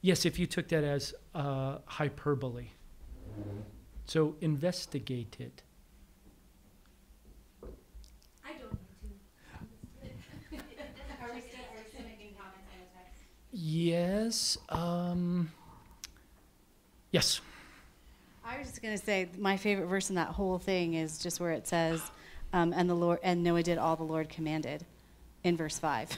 Yes, 0.00 0.24
if 0.24 0.38
you 0.38 0.46
took 0.46 0.68
that 0.68 0.82
as 0.82 1.14
uh, 1.34 1.78
hyperbole. 1.84 2.68
So 4.12 4.36
investigate 4.42 5.36
it. 5.38 5.62
I 8.44 8.52
don't 8.60 8.78
need 9.02 9.14
to. 10.50 10.56
Are 11.22 11.34
we 11.34 11.40
still, 11.40 11.60
are 11.60 11.78
we 11.78 11.90
still 11.90 12.04
making 12.04 12.34
comments 12.36 12.68
on 12.68 12.78
the 12.78 12.90
text? 12.94 13.24
Yes. 13.52 14.58
Um, 14.68 15.50
yes. 17.10 17.40
I 18.44 18.58
was 18.58 18.68
just 18.68 18.82
going 18.82 18.98
to 18.98 19.02
say 19.02 19.30
my 19.38 19.56
favorite 19.56 19.86
verse 19.86 20.10
in 20.10 20.16
that 20.16 20.28
whole 20.28 20.58
thing 20.58 20.92
is 20.92 21.16
just 21.16 21.40
where 21.40 21.52
it 21.52 21.66
says, 21.66 22.02
um, 22.52 22.74
"And 22.76 22.90
the 22.90 22.94
Lord 22.94 23.18
and 23.22 23.42
Noah 23.42 23.62
did 23.62 23.78
all 23.78 23.96
the 23.96 24.02
Lord 24.02 24.28
commanded," 24.28 24.84
in 25.42 25.56
verse 25.56 25.78
five. 25.78 26.10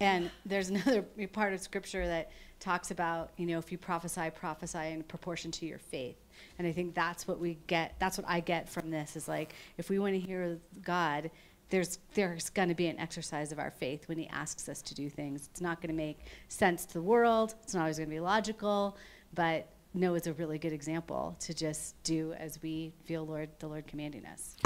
And 0.00 0.30
there's 0.44 0.68
another 0.68 1.00
part 1.32 1.54
of 1.54 1.62
Scripture 1.62 2.06
that 2.06 2.30
talks 2.60 2.90
about, 2.90 3.30
you 3.36 3.46
know, 3.46 3.58
if 3.58 3.72
you 3.72 3.78
prophesy, 3.78 4.30
prophesy 4.30 4.78
in 4.78 5.02
proportion 5.02 5.50
to 5.50 5.66
your 5.66 5.78
faith. 5.78 6.16
And 6.58 6.66
I 6.66 6.72
think 6.72 6.94
that's 6.94 7.26
what 7.26 7.40
we 7.40 7.58
get. 7.66 7.94
That's 7.98 8.18
what 8.18 8.28
I 8.28 8.40
get 8.40 8.68
from 8.68 8.90
this 8.90 9.16
is 9.16 9.26
like, 9.26 9.54
if 9.78 9.90
we 9.90 9.98
want 9.98 10.14
to 10.14 10.20
hear 10.20 10.58
God, 10.82 11.30
there's 11.70 11.98
there's 12.14 12.50
going 12.50 12.68
to 12.68 12.74
be 12.74 12.88
an 12.88 12.98
exercise 12.98 13.52
of 13.52 13.58
our 13.58 13.70
faith 13.70 14.08
when 14.08 14.18
He 14.18 14.28
asks 14.28 14.68
us 14.68 14.82
to 14.82 14.94
do 14.94 15.08
things. 15.08 15.48
It's 15.50 15.60
not 15.60 15.80
going 15.80 15.90
to 15.90 15.96
make 15.96 16.18
sense 16.48 16.84
to 16.86 16.94
the 16.94 17.02
world. 17.02 17.54
It's 17.62 17.74
not 17.74 17.82
always 17.82 17.96
going 17.96 18.10
to 18.10 18.14
be 18.14 18.20
logical, 18.20 18.96
but 19.34 19.68
Noah 19.94 20.16
is 20.16 20.26
a 20.26 20.32
really 20.34 20.58
good 20.58 20.72
example 20.72 21.36
to 21.40 21.54
just 21.54 22.00
do 22.02 22.32
as 22.34 22.60
we 22.62 22.92
feel 23.04 23.24
Lord 23.24 23.48
the 23.58 23.68
Lord 23.68 23.86
commanding 23.86 24.26
us. 24.26 24.56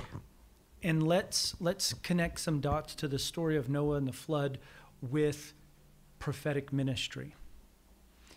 And 0.83 1.07
let's 1.07 1.55
let's 1.61 1.95
connect 1.95 2.41
some 2.41 2.61
dots 2.61 2.95
to 2.97 3.09
the 3.09 3.19
story 3.19 3.57
of 3.57 3.69
Noah 3.69 3.97
and 3.97 4.09
the 4.09 4.13
flood 4.13 4.59
with 5.01 5.53
prophetic 6.19 6.73
ministry. 6.73 7.35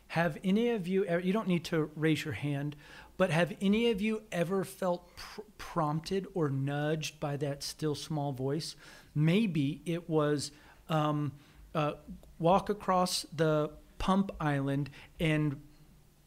Have 0.10 0.38
any 0.43 0.70
of 0.70 0.88
you 0.88 1.03
ever, 1.05 1.20
you 1.20 1.34
don't 1.34 1.47
need 1.47 1.66
to 1.66 1.89
raise 1.95 2.24
your 2.24 2.34
hand, 2.34 2.76
but 3.18 3.30
have 3.32 3.53
any 3.62 3.89
of 3.89 4.01
you 4.01 4.22
ever 4.32 4.64
felt 4.64 5.16
pr- 5.16 5.41
prompted 5.58 6.28
or 6.34 6.49
nudged 6.49 7.20
by 7.20 7.38
that 7.38 7.64
still 7.64 7.95
small 7.95 8.32
voice? 8.32 8.76
Maybe 9.14 9.82
it 9.86 10.10
was 10.10 10.51
um, 10.89 11.34
uh, 11.76 11.93
walk 12.39 12.70
across 12.70 13.26
the 13.36 13.72
pump 13.97 14.32
island 14.39 14.89
and 15.20 15.62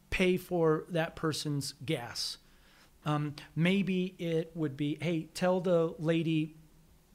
pay 0.09 0.37
for 0.37 0.85
that 0.89 1.15
person's 1.15 1.73
gas. 1.85 2.37
Um, 3.05 3.35
maybe 3.55 4.13
it 4.19 4.51
would 4.53 4.77
be, 4.77 4.97
hey, 5.01 5.23
tell 5.33 5.59
the 5.59 5.95
lady 5.97 6.55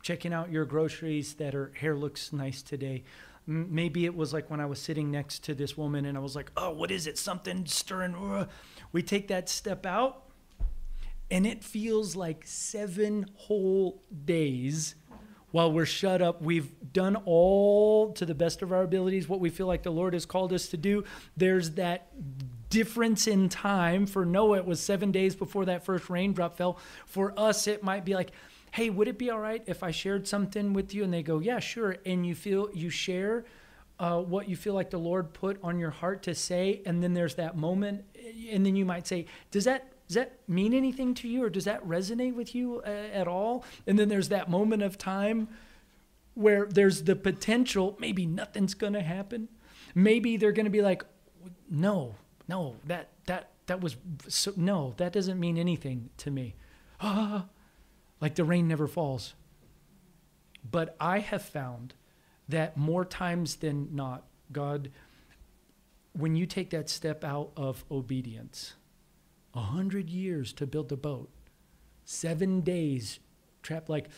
checking 0.03 0.33
out 0.33 0.51
your 0.51 0.65
groceries 0.65 1.35
that 1.35 1.55
her 1.55 1.73
hair 1.77 1.95
looks 1.95 2.33
nice 2.33 2.63
today. 2.63 3.05
Maybe 3.47 4.05
it 4.05 4.17
was 4.17 4.33
like 4.33 4.51
when 4.51 4.61
I 4.61 4.67
was 4.67 4.81
sitting 4.81 5.11
next 5.11 5.45
to 5.45 5.55
this 5.55 5.77
woman 5.77 6.05
and 6.05 6.19
I 6.19 6.21
was 6.21 6.35
like, 6.35 6.51
oh, 6.57 6.71
what 6.73 6.91
is 6.91 7.07
it? 7.07 7.17
Something 7.19 7.65
stirring. 7.67 8.15
uh." 8.15 8.47
We 8.93 9.03
take 9.03 9.29
that 9.29 9.49
step 9.49 9.87
out 9.87 10.25
and 11.31 11.47
it 11.47 11.63
feels 11.63 12.17
like 12.17 12.43
seven 12.45 13.27
whole 13.35 14.03
days 14.25 14.95
while 15.51 15.73
we're 15.73 15.87
shut 15.87 16.23
up. 16.23 16.43
We've 16.43 16.71
done 16.93 17.17
all 17.25 18.13
to 18.15 18.27
the 18.27 18.35
best 18.35 18.63
of 18.63 18.73
our 18.73 18.83
abilities 18.83 19.29
what 19.29 19.41
we 19.41 19.51
feel 19.51 19.67
like 19.67 19.83
the 19.83 19.91
Lord 19.91 20.13
has 20.15 20.27
called 20.27 20.53
us 20.53 20.69
to 20.69 20.77
do. 20.77 21.05
There's 21.37 21.73
that 21.73 22.09
difference 22.69 23.27
in 23.27 23.49
time. 23.49 24.07
For 24.07 24.25
Noah, 24.25 24.59
it 24.59 24.67
was 24.67 24.81
seven 24.81 25.13
days 25.13 25.35
before 25.35 25.65
that 25.67 25.85
first 25.85 26.11
raindrop 26.11 26.57
fell. 26.57 26.79
For 27.07 27.33
us, 27.39 27.67
it 27.67 27.83
might 27.83 28.05
be 28.05 28.15
like, 28.15 28.33
hey, 28.77 28.91
would 28.91 29.09
it 29.09 29.17
be 29.17 29.31
all 29.31 29.41
right 29.41 29.63
if 29.67 29.83
I 29.83 29.91
shared 29.91 30.29
something 30.29 30.75
with 30.75 30.93
you? 30.93 31.03
And 31.03 31.13
they 31.13 31.23
go, 31.23 31.39
yeah, 31.39 31.61
sure. 31.61 31.97
And 32.05 32.27
you 32.27 32.35
feel, 32.35 32.69
you 32.75 32.91
share. 32.91 33.45
Uh, 33.99 34.21
what 34.21 34.47
you 34.47 34.57
feel 34.57 34.75
like 34.75 34.91
the 34.91 34.99
Lord 34.99 35.33
put 35.33 35.59
on 35.63 35.79
your 35.79 35.89
heart 35.89 36.23
to 36.25 36.35
say, 36.35 36.83
and 36.85 37.03
then 37.03 37.15
there's 37.15 37.37
that 37.37 37.57
moment, 37.57 38.05
and 38.51 38.67
then 38.67 38.77
you 38.77 38.85
might 38.85 39.07
say, 39.07 39.25
"Does 39.51 39.65
that 39.65 39.91
does 40.07 40.17
that 40.17 40.39
mean 40.47 40.75
anything 40.75 41.15
to 41.15 41.27
you, 41.27 41.43
or 41.45 41.49
does 41.49 41.65
that 41.65 41.83
resonate 41.83 42.35
with 42.35 42.55
you 42.55 42.83
uh, 42.85 42.91
at 42.91 43.27
all?" 43.27 43.65
And 43.87 43.99
then 43.99 44.11
there's 44.11 44.29
that 44.29 44.51
moment 44.51 44.83
of 44.83 44.99
time 44.99 45.49
where 46.35 46.67
there's 46.67 47.05
the 47.05 47.17
potential 47.17 47.97
maybe 47.99 48.27
nothing's 48.27 48.75
going 48.75 48.93
to 48.93 49.01
happen. 49.01 49.49
Maybe 49.95 50.37
they're 50.37 50.53
going 50.53 50.67
to 50.67 50.71
be 50.71 50.83
like, 50.83 51.03
"No, 51.71 52.17
no, 52.49 52.77
that 52.85 53.09
that 53.25 53.53
that 53.65 53.81
was 53.81 53.97
so, 54.29 54.53
no, 54.57 54.93
that 54.99 55.15
doesn't 55.15 55.41
mean 55.41 55.57
anything 55.57 56.11
to 56.19 56.31
me." 56.31 56.55
Ah, 57.01 57.47
like 58.21 58.35
the 58.35 58.45
rain 58.45 58.69
never 58.69 58.87
falls. 58.87 59.35
But 60.69 60.97
I 61.01 61.21
have 61.21 61.43
found 61.43 61.95
that 62.49 62.77
more 62.77 63.05
times 63.05 63.57
than 63.57 63.95
not, 63.95 64.25
God, 64.53 64.91
when 66.13 66.35
you 66.35 66.47
take 66.47 66.71
that 66.71 66.89
step 66.89 67.25
out 67.25 67.51
of 67.57 67.85
obedience, 67.91 68.75
a 69.55 69.61
hundred 69.61 70.11
years 70.11 70.53
to 70.55 70.67
build 70.67 70.89
the 70.89 70.97
boat, 70.97 71.31
seven 72.05 72.61
days 72.61 73.19
trapped 73.63 73.89
like 73.89 74.09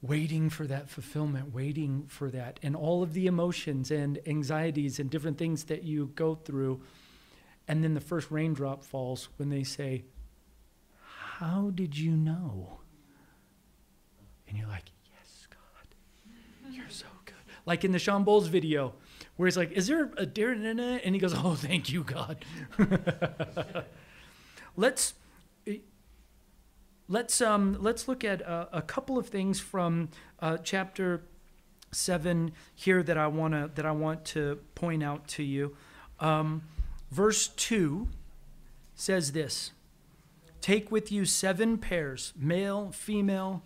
waiting 0.00 0.48
for 0.48 0.66
that 0.66 0.88
fulfillment, 0.88 1.52
waiting 1.52 2.04
for 2.06 2.30
that, 2.30 2.60
and 2.62 2.76
all 2.76 3.02
of 3.02 3.12
the 3.14 3.26
emotions 3.26 3.90
and 3.90 4.18
anxieties 4.26 5.00
and 5.00 5.10
different 5.10 5.38
things 5.38 5.64
that 5.64 5.82
you 5.82 6.12
go 6.14 6.34
through. 6.34 6.80
And 7.66 7.82
then 7.82 7.94
the 7.94 8.00
first 8.00 8.30
raindrop 8.30 8.84
falls 8.84 9.28
when 9.36 9.48
they 9.48 9.64
say, 9.64 10.04
How 11.38 11.70
did 11.72 11.96
you 11.96 12.16
know? 12.16 12.80
And 14.48 14.58
you're 14.58 14.66
like, 14.66 14.90
Yes, 15.04 15.46
God, 15.48 16.74
you're 16.74 16.88
so 16.88 17.06
good. 17.26 17.36
Like 17.64 17.84
in 17.84 17.92
the 17.92 18.00
Shawn 18.00 18.24
Bolz 18.24 18.48
video, 18.48 18.94
where 19.36 19.46
he's 19.46 19.56
like, 19.56 19.70
"Is 19.70 19.86
there 19.86 20.06
a 20.16 20.26
Darren 20.26 20.64
in 20.64 20.80
it?" 20.80 21.02
And 21.04 21.14
he 21.14 21.20
goes, 21.20 21.34
"Oh, 21.36 21.54
thank 21.54 21.90
you, 21.90 22.02
God." 22.02 22.44
let's 24.76 25.14
let's 27.06 27.40
um, 27.40 27.76
let's 27.80 28.08
look 28.08 28.24
at 28.24 28.40
a, 28.40 28.68
a 28.78 28.82
couple 28.82 29.16
of 29.16 29.28
things 29.28 29.60
from 29.60 30.08
uh, 30.40 30.56
chapter 30.56 31.22
seven 31.92 32.50
here 32.74 33.04
that 33.04 33.16
I 33.16 33.28
wanna 33.28 33.70
that 33.76 33.86
I 33.86 33.92
want 33.92 34.24
to 34.26 34.58
point 34.74 35.04
out 35.04 35.28
to 35.28 35.44
you. 35.44 35.76
Um, 36.18 36.62
verse 37.12 37.46
two 37.46 38.08
says 38.96 39.30
this: 39.30 39.70
"Take 40.60 40.90
with 40.90 41.10
you 41.10 41.24
seven 41.24 41.78
pairs, 41.78 42.32
male, 42.36 42.92
female, 42.92 43.62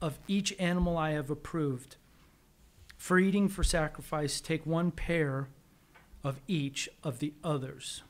of 0.00 0.18
each 0.26 0.52
animal 0.58 0.96
I 0.96 1.10
have 1.10 1.30
approved." 1.30 1.96
For 2.96 3.18
eating 3.18 3.48
for 3.48 3.64
sacrifice, 3.64 4.40
take 4.40 4.64
one 4.64 4.92
pair 4.92 5.48
of 6.22 6.40
each 6.46 6.88
of 7.02 7.18
the 7.18 7.34
others. 7.42 8.02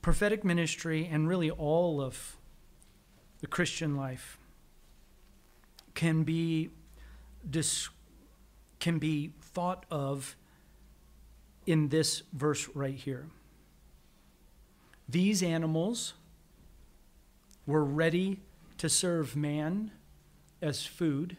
Prophetic 0.00 0.44
ministry, 0.44 1.06
and 1.06 1.28
really 1.28 1.50
all 1.50 2.00
of 2.00 2.38
the 3.40 3.46
Christian 3.46 3.96
life, 3.96 4.38
can 5.94 6.24
be 6.24 6.70
dis- 7.48 7.90
can 8.80 8.98
be 8.98 9.32
thought 9.40 9.84
of 9.90 10.36
in 11.66 11.88
this 11.88 12.22
verse 12.32 12.68
right 12.74 12.94
here. 12.94 13.28
These 15.08 15.42
animals 15.42 16.14
were 17.66 17.84
ready 17.84 18.40
to 18.78 18.88
serve 18.88 19.36
man 19.36 19.90
as 20.60 20.84
food 20.86 21.36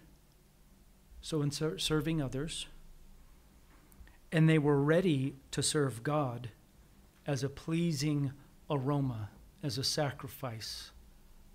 so 1.22 1.42
in 1.42 1.50
ser- 1.52 1.80
serving 1.80 2.22
others. 2.22 2.68
and 4.32 4.50
they 4.50 4.58
were 4.60 4.82
ready 4.82 5.34
to 5.52 5.64
serve 5.64 6.04
God 6.04 6.50
as 7.26 7.42
a 7.44 7.48
pleasing 7.50 8.34
aroma, 8.70 9.30
as 9.64 9.78
a 9.78 9.84
sacrifice, 9.84 10.92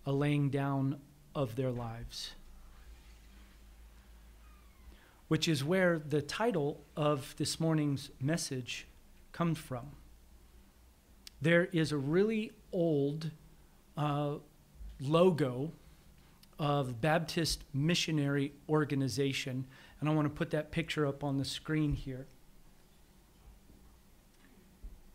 a 0.06 0.12
laying 0.12 0.48
down 0.48 0.98
of 1.34 1.56
their 1.56 1.70
lives. 1.70 2.30
Which 5.28 5.46
is 5.46 5.62
where 5.62 5.98
the 5.98 6.22
title 6.22 6.80
of 6.96 7.34
this 7.36 7.60
morning's 7.60 8.10
message 8.18 8.86
comes 9.32 9.58
from. 9.58 9.90
There 11.42 11.66
is 11.72 11.92
a 11.92 11.96
really 11.96 12.52
old 12.72 13.30
uh, 13.96 14.34
logo 15.00 15.72
of 16.58 17.00
Baptist 17.00 17.64
Missionary 17.72 18.52
Organization, 18.68 19.66
and 19.98 20.08
I 20.08 20.12
want 20.12 20.26
to 20.26 20.34
put 20.34 20.50
that 20.50 20.70
picture 20.70 21.06
up 21.06 21.24
on 21.24 21.38
the 21.38 21.44
screen 21.44 21.94
here. 21.94 22.26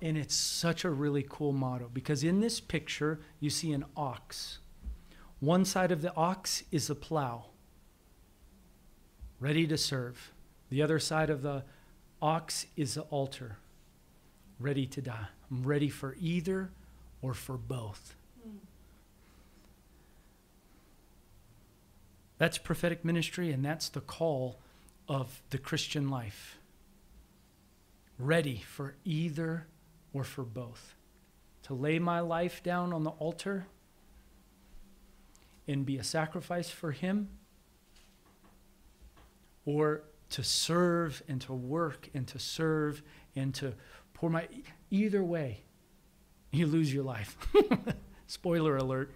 And 0.01 0.17
it's 0.17 0.36
such 0.36 0.84
a 0.84 0.89
really 0.89 1.26
cool 1.28 1.51
motto 1.51 1.89
because 1.93 2.23
in 2.23 2.39
this 2.39 2.59
picture, 2.59 3.19
you 3.39 3.49
see 3.49 3.71
an 3.71 3.86
ox. 3.95 4.59
One 5.39 5.65
side 5.65 5.91
of 5.91 6.01
the 6.01 6.13
ox 6.15 6.63
is 6.71 6.89
a 6.89 6.95
plow, 6.95 7.45
ready 9.39 9.67
to 9.67 9.78
serve. 9.78 10.32
The 10.69 10.82
other 10.82 10.99
side 10.99 11.30
of 11.30 11.43
the 11.43 11.63
ox 12.21 12.65
is 12.76 12.95
the 12.95 13.01
altar, 13.03 13.57
ready 14.59 14.88
to 14.88 15.01
die. 15.01 15.28
I'm 15.51 15.63
ready 15.63 15.89
for 15.89 16.15
either 16.19 16.71
or 17.21 17.33
for 17.33 17.57
both. 17.57 18.15
That's 22.37 22.57
prophetic 22.57 23.05
ministry, 23.05 23.51
and 23.51 23.63
that's 23.63 23.89
the 23.89 24.01
call 24.01 24.59
of 25.07 25.41
the 25.51 25.57
Christian 25.57 26.09
life. 26.09 26.57
Ready 28.19 28.63
for 28.67 28.95
either 29.05 29.67
or 30.13 30.23
for 30.23 30.43
both. 30.43 30.95
To 31.63 31.73
lay 31.73 31.99
my 31.99 32.19
life 32.19 32.61
down 32.61 32.93
on 32.93 33.03
the 33.03 33.11
altar 33.11 33.67
and 35.67 35.85
be 35.85 35.97
a 35.97 36.03
sacrifice 36.03 36.69
for 36.69 36.91
Him, 36.91 37.29
or 39.65 40.03
to 40.29 40.43
serve 40.43 41.23
and 41.27 41.41
to 41.41 41.53
work 41.53 42.09
and 42.13 42.27
to 42.27 42.37
serve 42.37 43.01
and 43.35 43.53
to 43.55 43.73
pour 44.13 44.29
my. 44.29 44.47
Either 44.91 45.23
way, 45.23 45.61
you 46.51 46.67
lose 46.67 46.93
your 46.93 47.03
life. 47.03 47.38
Spoiler 48.27 48.77
alert. 48.77 49.11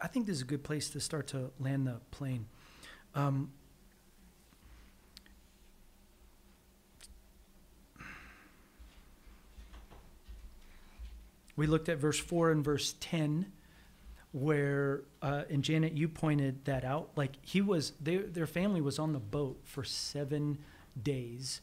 I, 0.00 0.08
think 0.08 0.26
this 0.26 0.36
is 0.36 0.42
a 0.42 0.46
good 0.46 0.62
place 0.62 0.90
to 0.90 1.00
start 1.00 1.26
to 1.28 1.50
land 1.58 1.86
the 1.86 2.00
plane. 2.10 2.46
Um, 3.14 3.50
we 11.56 11.66
looked 11.66 11.88
at 11.88 11.98
verse 11.98 12.18
4 12.18 12.50
and 12.50 12.64
verse 12.64 12.94
10 13.00 13.46
where 14.32 15.02
uh, 15.22 15.42
and 15.48 15.62
janet 15.62 15.92
you 15.92 16.08
pointed 16.08 16.64
that 16.64 16.84
out 16.84 17.10
like 17.16 17.32
he 17.42 17.60
was 17.60 17.92
their, 18.00 18.22
their 18.22 18.46
family 18.46 18.80
was 18.80 18.98
on 18.98 19.12
the 19.12 19.18
boat 19.18 19.58
for 19.64 19.82
seven 19.84 20.58
days 21.02 21.60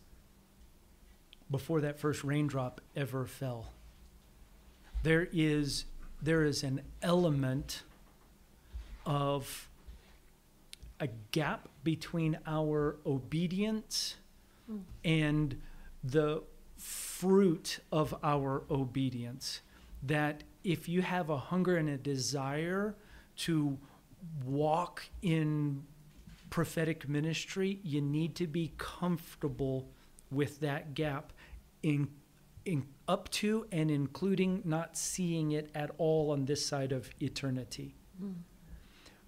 before 1.52 1.82
that 1.82 2.00
first 2.00 2.24
raindrop 2.24 2.82
ever 2.96 3.26
fell 3.26 3.72
there 5.04 5.28
is 5.32 5.86
there 6.22 6.44
is 6.44 6.64
an 6.64 6.82
element 7.02 7.84
of 9.06 9.70
a 11.00 11.08
gap 11.32 11.68
between 11.84 12.38
our 12.48 12.96
obedience 13.06 14.16
Mm. 14.72 14.82
and 15.04 15.62
the 16.06 16.42
fruit 16.78 17.80
of 17.92 18.16
our 18.24 18.64
obedience. 18.72 19.60
That 20.06 20.44
if 20.64 20.88
you 20.88 21.02
have 21.02 21.30
a 21.30 21.38
hunger 21.38 21.78
and 21.78 21.90
a 21.90 21.98
desire 21.98 22.96
to 23.38 23.78
walk 24.46 25.04
in 25.22 25.84
prophetic 26.50 27.10
ministry, 27.10 27.80
you 27.84 28.02
need 28.02 28.36
to 28.36 28.48
be 28.48 28.74
comfortable 28.78 29.90
with 30.32 30.60
that 30.60 30.94
gap 30.94 31.34
in, 31.82 32.08
in 32.66 32.86
up 33.08 33.30
to 33.30 33.66
and 33.72 33.90
including 33.90 34.62
not 34.66 34.98
seeing 34.98 35.52
it 35.52 35.70
at 35.76 35.92
all 35.98 36.32
on 36.32 36.46
this 36.46 36.66
side 36.66 36.92
of 36.92 37.10
eternity. 37.20 37.96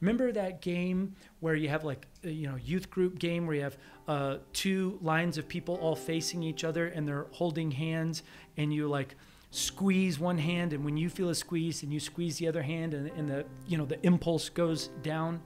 Remember 0.01 0.32
that 0.32 0.61
game 0.61 1.15
where 1.39 1.55
you 1.55 1.69
have 1.69 1.84
like 1.84 2.05
you 2.21 2.47
know 2.47 2.57
youth 2.57 2.89
group 2.89 3.17
game 3.17 3.47
where 3.47 3.55
you 3.55 3.63
have 3.63 3.78
uh, 4.07 4.38
two 4.53 4.99
lines 5.01 5.38
of 5.38 5.47
people 5.47 5.76
all 5.76 5.95
facing 5.95 6.43
each 6.43 6.63
other 6.63 6.88
and 6.88 7.07
they're 7.07 7.28
holding 7.32 7.71
hands 7.71 8.21
and 8.57 8.73
you 8.73 8.88
like 8.88 9.15
squeeze 9.56 10.20
one 10.20 10.38
hand 10.38 10.74
and 10.74 10.84
when 10.84 10.97
you 10.97 11.10
feel 11.10 11.30
a 11.30 11.36
squeeze 11.36 11.82
and 11.82 11.93
you 11.93 11.99
squeeze 11.99 12.38
the 12.38 12.47
other 12.47 12.62
hand 12.62 12.93
and, 12.93 13.08
and 13.12 13.30
the 13.30 13.45
you 13.68 13.78
know 13.78 13.86
the 13.86 14.03
impulse 14.06 14.49
goes 14.49 14.89
down. 15.01 15.39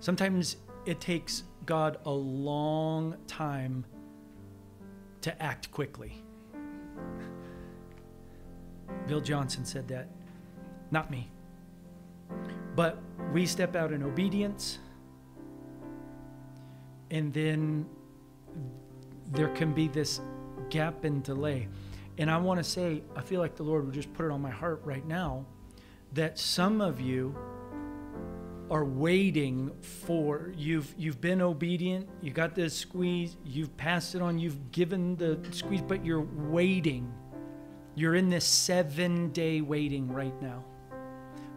Sometimes 0.00 0.56
it 0.86 1.00
takes 1.00 1.44
God 1.66 1.98
a 2.04 2.10
long 2.10 3.16
time 3.28 3.84
to 5.20 5.42
act 5.42 5.70
quickly. 5.70 6.20
Bill 9.06 9.20
Johnson 9.20 9.64
said 9.64 9.86
that, 9.88 10.08
not 10.90 11.10
me. 11.10 11.30
But 12.74 12.98
we 13.32 13.46
step 13.46 13.76
out 13.76 13.92
in 13.92 14.02
obedience, 14.02 14.78
and 17.12 17.32
then 17.32 17.86
there 19.30 19.48
can 19.48 19.72
be 19.72 19.86
this 19.86 20.20
gap 20.70 21.04
and 21.04 21.22
delay. 21.22 21.68
And 22.18 22.30
I 22.30 22.38
want 22.38 22.58
to 22.58 22.64
say, 22.64 23.02
I 23.14 23.20
feel 23.20 23.40
like 23.40 23.56
the 23.56 23.62
Lord 23.62 23.84
would 23.84 23.94
just 23.94 24.12
put 24.14 24.26
it 24.26 24.32
on 24.32 24.40
my 24.40 24.50
heart 24.50 24.80
right 24.84 25.06
now 25.06 25.44
that 26.12 26.38
some 26.38 26.80
of 26.80 27.00
you 27.00 27.36
are 28.70 28.84
waiting 28.84 29.70
for 29.80 30.52
you've 30.56 30.92
you've 30.98 31.20
been 31.20 31.40
obedient 31.40 32.08
you 32.20 32.32
got 32.32 32.52
this 32.56 32.74
squeeze 32.74 33.36
you've 33.44 33.76
passed 33.76 34.16
it 34.16 34.22
on 34.22 34.40
you've 34.40 34.72
given 34.72 35.14
the 35.16 35.38
squeeze 35.52 35.80
but 35.80 36.04
you're 36.04 36.26
waiting 36.48 37.12
you're 37.94 38.16
in 38.16 38.28
this 38.28 38.44
7 38.44 39.30
day 39.30 39.60
waiting 39.60 40.12
right 40.12 40.34
now 40.42 40.64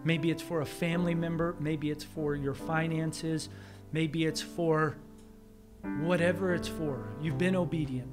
Maybe 0.03 0.32
it's 0.32 0.41
for 0.41 0.62
a 0.62 0.66
family 0.66 1.14
member. 1.14 1.55
Maybe 1.60 1.91
it's 1.91 2.03
for 2.03 2.36
your 2.36 2.53
finances. 2.53 3.49
Maybe 3.91 4.26
it's 4.26 4.41
for 4.41 4.97
whatever 6.01 6.53
it's 6.53 6.68
for. 6.68 7.10
You've 7.22 7.38
been 7.38 7.55
obedient. 7.55 8.10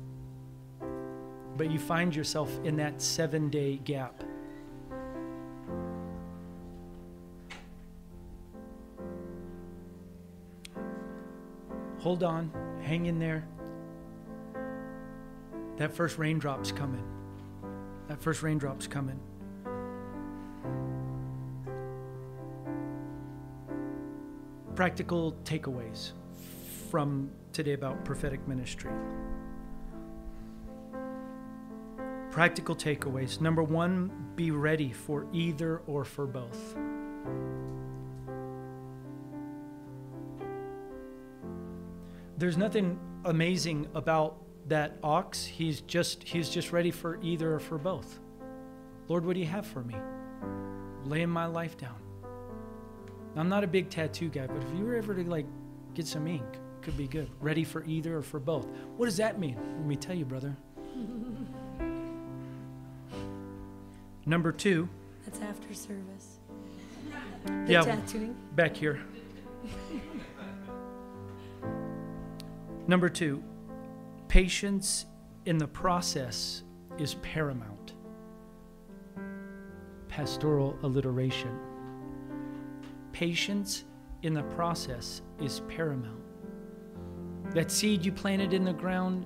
But 1.56 1.70
you 1.70 1.78
find 1.78 2.14
yourself 2.14 2.50
in 2.64 2.76
that 2.76 3.00
seven 3.00 3.48
day 3.48 3.76
gap. 3.76 4.22
Hold 11.98 12.22
on, 12.22 12.52
hang 12.82 13.06
in 13.06 13.18
there. 13.18 13.46
That 15.76 15.92
first 15.92 16.18
raindrop's 16.18 16.72
coming. 16.72 17.04
That 18.08 18.22
first 18.22 18.42
raindrop's 18.42 18.86
coming. 18.86 19.20
practical 24.76 25.32
takeaways 25.44 26.12
from 26.90 27.30
today 27.52 27.72
about 27.72 28.04
prophetic 28.04 28.46
ministry. 28.46 28.92
Practical 32.36 32.76
takeaways. 32.76 33.40
Number 33.40 33.62
one, 33.62 34.12
be 34.36 34.50
ready 34.50 34.92
for 34.92 35.26
either 35.32 35.78
or 35.86 36.04
for 36.04 36.26
both. 36.26 36.76
There's 42.36 42.58
nothing 42.58 43.00
amazing 43.24 43.88
about 43.94 44.42
that 44.68 44.98
ox. 45.02 45.46
He's 45.46 45.80
just 45.80 46.24
he's 46.24 46.50
just 46.50 46.72
ready 46.72 46.90
for 46.90 47.18
either 47.22 47.54
or 47.54 47.58
for 47.58 47.78
both. 47.78 48.20
Lord, 49.08 49.24
what 49.24 49.32
do 49.32 49.40
you 49.40 49.46
have 49.46 49.66
for 49.66 49.82
me? 49.82 49.96
Laying 51.04 51.30
my 51.30 51.46
life 51.46 51.78
down. 51.78 51.96
I'm 53.34 53.48
not 53.48 53.64
a 53.64 53.66
big 53.66 53.88
tattoo 53.88 54.28
guy, 54.28 54.46
but 54.46 54.62
if 54.62 54.78
you 54.78 54.84
were 54.84 54.96
ever 54.96 55.14
to 55.14 55.24
like 55.24 55.46
get 55.94 56.06
some 56.06 56.26
ink, 56.26 56.44
could 56.82 56.98
be 56.98 57.08
good. 57.08 57.30
Ready 57.40 57.64
for 57.64 57.82
either 57.86 58.18
or 58.18 58.22
for 58.22 58.40
both. 58.40 58.66
What 58.98 59.06
does 59.06 59.16
that 59.16 59.40
mean? 59.40 59.56
Let 59.56 59.86
me 59.86 59.96
tell 59.96 60.14
you, 60.14 60.26
brother. 60.26 60.54
Number 64.28 64.50
two. 64.50 64.88
That's 65.24 65.40
after 65.40 65.72
service. 65.72 66.40
The 67.44 67.72
yeah, 67.72 67.82
tattooing. 67.82 68.36
back 68.56 68.76
here. 68.76 69.00
Number 72.88 73.08
two, 73.08 73.42
patience 74.26 75.06
in 75.44 75.58
the 75.58 75.66
process 75.68 76.64
is 76.98 77.14
paramount. 77.14 77.94
Pastoral 80.08 80.76
alliteration. 80.82 81.56
Patience 83.12 83.84
in 84.22 84.34
the 84.34 84.42
process 84.42 85.22
is 85.40 85.60
paramount. 85.68 86.20
That 87.54 87.70
seed 87.70 88.04
you 88.04 88.10
planted 88.10 88.52
in 88.52 88.64
the 88.64 88.72
ground, 88.72 89.24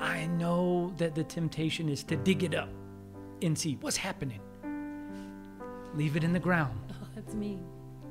I 0.00 0.26
know 0.26 0.92
that 0.96 1.14
the 1.14 1.24
temptation 1.24 1.88
is 1.88 2.02
to 2.04 2.16
dig 2.16 2.42
it 2.42 2.54
up 2.54 2.70
and 3.42 3.58
see 3.58 3.78
what's 3.80 3.96
happening. 3.96 4.40
Leave 5.94 6.16
it 6.16 6.24
in 6.24 6.32
the 6.32 6.40
ground. 6.40 6.78
Oh, 6.90 7.06
that's 7.14 7.34
me. 7.34 7.58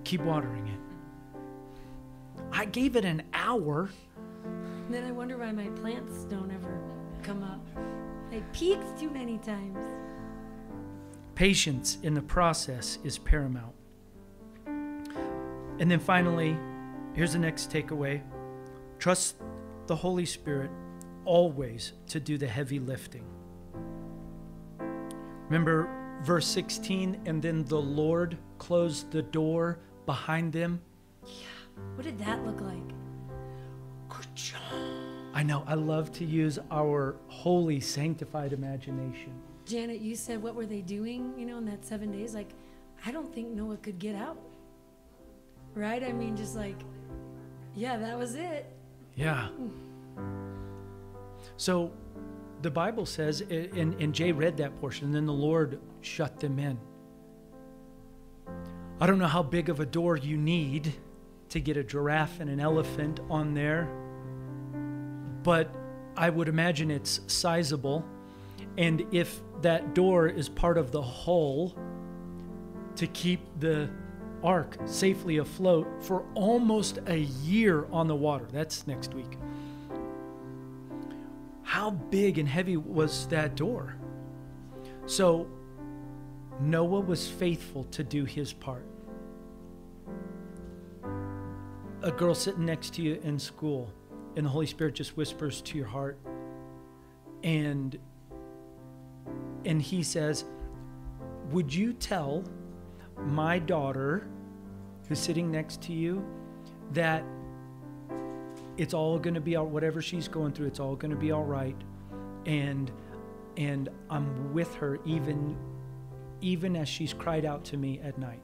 Keep 0.03 0.21
watering 0.21 0.67
it. 0.67 0.79
I 2.51 2.65
gave 2.65 2.95
it 2.95 3.05
an 3.05 3.23
hour. 3.33 3.89
Then 4.89 5.03
I 5.03 5.11
wonder 5.11 5.37
why 5.37 5.51
my 5.51 5.67
plants 5.79 6.23
don't 6.25 6.51
ever 6.51 6.81
come 7.23 7.43
up. 7.43 7.65
They 8.31 8.41
peaked 8.53 8.97
too 8.97 9.09
many 9.09 9.37
times. 9.39 9.79
Patience 11.35 11.97
in 12.03 12.13
the 12.13 12.21
process 12.21 12.99
is 13.03 13.17
paramount. 13.17 13.73
And 14.65 15.91
then 15.91 15.99
finally, 15.99 16.57
here's 17.13 17.33
the 17.33 17.39
next 17.39 17.69
takeaway 17.69 18.21
trust 18.99 19.35
the 19.85 19.95
Holy 19.95 20.25
Spirit 20.25 20.71
always 21.25 21.93
to 22.07 22.19
do 22.19 22.37
the 22.37 22.47
heavy 22.47 22.79
lifting. 22.79 23.25
Remember 25.49 25.89
verse 26.23 26.47
16, 26.47 27.21
and 27.25 27.41
then 27.41 27.63
the 27.65 27.79
Lord 27.79 28.37
closed 28.57 29.11
the 29.11 29.21
door 29.21 29.79
behind 30.05 30.51
them. 30.51 30.81
Yeah. 31.25 31.45
What 31.95 32.03
did 32.03 32.17
that 32.19 32.45
look 32.45 32.59
like? 32.61 32.87
Good 34.09 34.35
job. 34.35 34.61
I 35.33 35.43
know, 35.43 35.63
I 35.67 35.75
love 35.75 36.11
to 36.13 36.25
use 36.25 36.59
our 36.71 37.15
holy, 37.27 37.79
sanctified 37.79 38.53
imagination. 38.53 39.33
Janet, 39.65 40.01
you 40.01 40.15
said, 40.15 40.41
what 40.41 40.55
were 40.55 40.65
they 40.65 40.81
doing, 40.81 41.33
you 41.37 41.45
know, 41.45 41.57
in 41.57 41.65
that 41.65 41.85
seven 41.85 42.11
days? 42.11 42.33
Like, 42.33 42.49
I 43.05 43.11
don't 43.11 43.33
think 43.33 43.49
Noah 43.49 43.77
could 43.77 43.99
get 43.99 44.15
out. 44.15 44.37
Right? 45.75 46.03
I 46.03 46.11
mean, 46.11 46.35
just 46.35 46.55
like, 46.55 46.79
yeah, 47.75 47.97
that 47.97 48.17
was 48.17 48.35
it. 48.35 48.65
Yeah. 49.15 49.49
So 51.57 51.91
the 52.61 52.71
Bible 52.71 53.05
says, 53.05 53.41
and, 53.41 53.93
and 54.01 54.13
Jay 54.13 54.31
read 54.31 54.57
that 54.57 54.79
portion, 54.79 55.05
and 55.05 55.15
then 55.15 55.25
the 55.25 55.33
Lord 55.33 55.79
shut 56.01 56.39
them 56.39 56.59
in. 56.59 56.79
I 58.99 59.05
don't 59.05 59.19
know 59.19 59.27
how 59.27 59.43
big 59.43 59.69
of 59.69 59.79
a 59.79 59.85
door 59.85 60.17
you 60.17 60.37
need 60.37 60.93
to 61.49 61.59
get 61.59 61.77
a 61.77 61.83
giraffe 61.83 62.39
and 62.39 62.49
an 62.49 62.59
elephant 62.59 63.19
on 63.29 63.53
there, 63.53 63.87
but 65.43 65.73
I 66.15 66.29
would 66.29 66.49
imagine 66.49 66.89
it's 66.89 67.21
sizable. 67.27 68.03
And 68.77 69.05
if 69.11 69.39
that 69.61 69.93
door 69.93 70.27
is 70.27 70.49
part 70.49 70.77
of 70.77 70.91
the 70.91 71.01
hull 71.01 71.77
to 72.95 73.07
keep 73.07 73.39
the 73.59 73.89
ark 74.43 74.77
safely 74.85 75.37
afloat 75.37 75.87
for 76.03 76.25
almost 76.33 76.99
a 77.07 77.17
year 77.17 77.87
on 77.91 78.07
the 78.07 78.15
water, 78.15 78.47
that's 78.51 78.87
next 78.87 79.13
week. 79.13 79.37
How 81.67 81.89
big 81.89 82.37
and 82.37 82.47
heavy 82.47 82.77
was 82.77 83.27
that 83.27 83.55
door? 83.57 83.97
So 85.05 85.49
Noah 86.61 87.01
was 87.01 87.27
faithful 87.27 87.83
to 87.91 88.05
do 88.05 88.23
his 88.23 88.53
part. 88.53 88.85
A 92.03 92.11
girl 92.11 92.33
sitting 92.33 92.65
next 92.65 92.93
to 92.93 93.01
you 93.01 93.19
in 93.21 93.37
school, 93.37 93.91
and 94.37 94.45
the 94.45 94.49
Holy 94.49 94.65
Spirit 94.65 94.95
just 94.95 95.17
whispers 95.17 95.61
to 95.63 95.77
your 95.77 95.87
heart, 95.87 96.17
and 97.43 97.99
and 99.65 99.81
he 99.81 100.03
says, 100.03 100.45
"Would 101.51 101.75
you 101.75 101.91
tell 101.91 102.45
my 103.25 103.59
daughter, 103.59 104.25
who's 105.09 105.19
sitting 105.19 105.51
next 105.51 105.81
to 105.81 105.91
you, 105.91 106.25
that 106.93 107.25
it's 108.77 108.93
all 108.93 109.17
going 109.19 109.33
to 109.33 109.41
be 109.41 109.55
all 109.55 109.65
whatever 109.65 110.01
she's 110.01 110.27
going 110.27 110.53
through 110.53 110.67
it's 110.67 110.79
all 110.79 110.95
going 110.95 111.11
to 111.11 111.17
be 111.17 111.31
all 111.31 111.43
right. 111.43 111.75
And 112.45 112.91
and 113.57 113.89
i'm 114.09 114.53
with 114.53 114.73
her 114.75 114.99
even 115.05 115.57
even 116.41 116.75
as 116.75 116.87
she's 116.87 117.13
cried 117.13 117.45
out 117.45 117.65
to 117.65 117.77
me 117.77 117.99
at 118.03 118.17
night. 118.17 118.41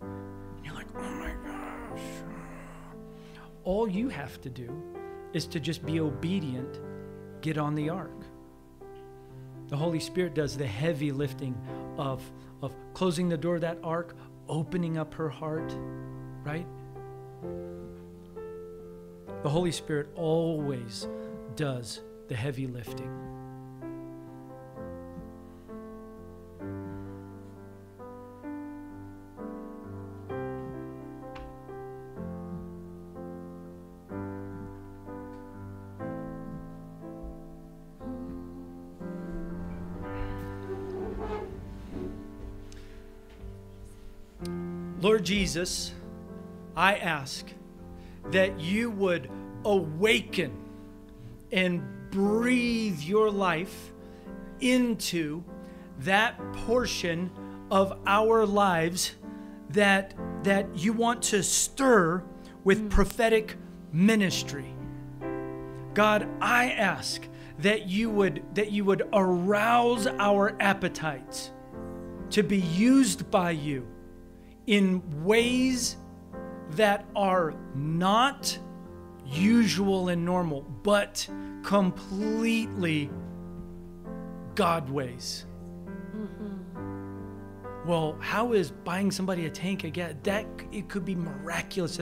And 0.00 0.64
you're 0.64 0.74
like 0.74 0.88
oh 0.94 1.14
my 1.14 1.32
gosh. 1.44 2.00
All 3.64 3.88
you 3.88 4.08
have 4.08 4.40
to 4.42 4.50
do 4.50 4.70
is 5.32 5.46
to 5.46 5.60
just 5.60 5.84
be 5.84 6.00
obedient 6.00 6.80
get 7.40 7.58
on 7.58 7.74
the 7.74 7.88
ark. 7.88 8.24
The 9.68 9.76
holy 9.76 10.00
spirit 10.00 10.34
does 10.34 10.56
the 10.56 10.66
heavy 10.66 11.12
lifting 11.12 11.56
of 11.96 12.22
of 12.62 12.74
closing 12.94 13.28
the 13.28 13.36
door 13.36 13.56
of 13.56 13.62
that 13.62 13.78
ark 13.82 14.16
opening 14.48 14.98
up 14.98 15.14
her 15.14 15.28
heart 15.28 15.74
right 16.44 16.66
the 19.42 19.48
Holy 19.48 19.72
Spirit 19.72 20.08
always 20.14 21.08
does 21.56 22.00
the 22.28 22.36
heavy 22.36 22.66
lifting. 22.66 23.10
Lord 45.00 45.24
Jesus, 45.24 45.90
I 46.76 46.94
ask 46.94 47.44
that 48.30 48.60
you 48.60 48.90
would 48.90 49.30
awaken 49.64 50.56
and 51.50 51.82
breathe 52.10 53.00
your 53.00 53.30
life 53.30 53.92
into 54.60 55.42
that 56.00 56.38
portion 56.52 57.30
of 57.70 57.98
our 58.06 58.44
lives 58.46 59.16
that 59.70 60.14
that 60.44 60.76
you 60.76 60.92
want 60.92 61.22
to 61.22 61.42
stir 61.42 62.22
with 62.64 62.82
mm. 62.82 62.90
prophetic 62.90 63.56
ministry. 63.92 64.74
God, 65.94 66.28
I 66.40 66.70
ask 66.72 67.26
that 67.58 67.88
you 67.88 68.10
would 68.10 68.42
that 68.54 68.72
you 68.72 68.84
would 68.84 69.08
arouse 69.12 70.06
our 70.06 70.56
appetites 70.60 71.50
to 72.30 72.42
be 72.42 72.58
used 72.58 73.30
by 73.30 73.50
you 73.50 73.86
in 74.66 75.02
ways 75.24 75.96
that 76.76 77.06
are 77.14 77.54
not 77.74 78.58
usual 79.26 80.08
and 80.08 80.24
normal, 80.24 80.62
but 80.82 81.28
completely 81.62 83.10
God 84.54 84.90
ways. 84.90 85.46
Mm-hmm. 86.14 87.88
Well, 87.88 88.16
how 88.20 88.52
is 88.52 88.70
buying 88.70 89.10
somebody 89.10 89.46
a 89.46 89.50
tank 89.50 89.84
again? 89.84 90.18
That 90.22 90.46
it 90.70 90.88
could 90.88 91.04
be 91.04 91.14
miraculous. 91.14 91.98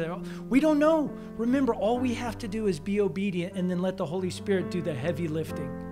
We 0.48 0.60
don't 0.60 0.78
know. 0.78 1.12
Remember, 1.36 1.74
all 1.74 1.98
we 1.98 2.12
have 2.14 2.36
to 2.38 2.48
do 2.48 2.66
is 2.66 2.78
be 2.78 3.00
obedient 3.00 3.54
and 3.54 3.70
then 3.70 3.80
let 3.80 3.96
the 3.96 4.04
Holy 4.04 4.30
Spirit 4.30 4.70
do 4.70 4.82
the 4.82 4.94
heavy 4.94 5.26
lifting. 5.28 5.89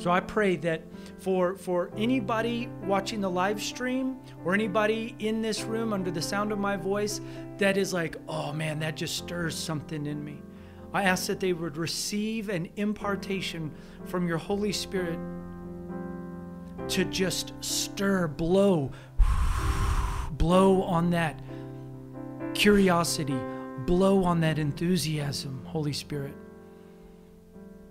So 0.00 0.10
I 0.10 0.20
pray 0.20 0.56
that 0.56 0.82
for 1.18 1.56
for 1.56 1.90
anybody 1.94 2.70
watching 2.84 3.20
the 3.20 3.28
live 3.28 3.62
stream 3.62 4.16
or 4.46 4.54
anybody 4.54 5.14
in 5.18 5.42
this 5.42 5.62
room 5.62 5.92
under 5.92 6.10
the 6.10 6.22
sound 6.22 6.52
of 6.52 6.58
my 6.58 6.74
voice 6.74 7.20
that 7.58 7.76
is 7.76 7.92
like, 7.92 8.16
"Oh 8.26 8.50
man, 8.54 8.78
that 8.78 8.96
just 8.96 9.18
stirs 9.18 9.54
something 9.54 10.06
in 10.06 10.24
me." 10.24 10.40
I 10.94 11.02
ask 11.02 11.26
that 11.26 11.38
they 11.38 11.52
would 11.52 11.76
receive 11.76 12.48
an 12.48 12.70
impartation 12.76 13.72
from 14.06 14.26
your 14.26 14.38
Holy 14.38 14.72
Spirit 14.72 15.18
to 16.88 17.04
just 17.04 17.52
stir, 17.60 18.26
blow, 18.26 18.90
blow 20.32 20.82
on 20.82 21.10
that 21.10 21.38
curiosity, 22.54 23.38
blow 23.84 24.24
on 24.24 24.40
that 24.40 24.58
enthusiasm, 24.58 25.62
Holy 25.66 25.92
Spirit. 25.92 26.39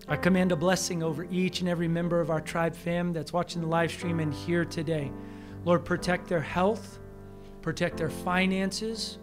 I 0.10 0.18
command 0.18 0.52
a 0.52 0.56
blessing 0.56 1.04
over 1.04 1.24
each 1.26 1.60
and 1.60 1.70
every 1.70 1.88
member 1.88 2.20
of 2.20 2.32
our 2.32 2.42
tribe 2.42 2.76
fam 2.76 3.14
that's 3.14 3.32
watching 3.32 3.62
the 3.62 3.68
live 3.68 3.92
stream 3.92 4.20
and 4.20 4.34
here 4.34 4.66
today. 4.66 5.12
Lord, 5.66 5.86
protect 5.86 6.28
their 6.28 6.42
health, 6.42 6.98
protect 7.62 7.98
their 7.98 8.10
finances. 8.10 9.20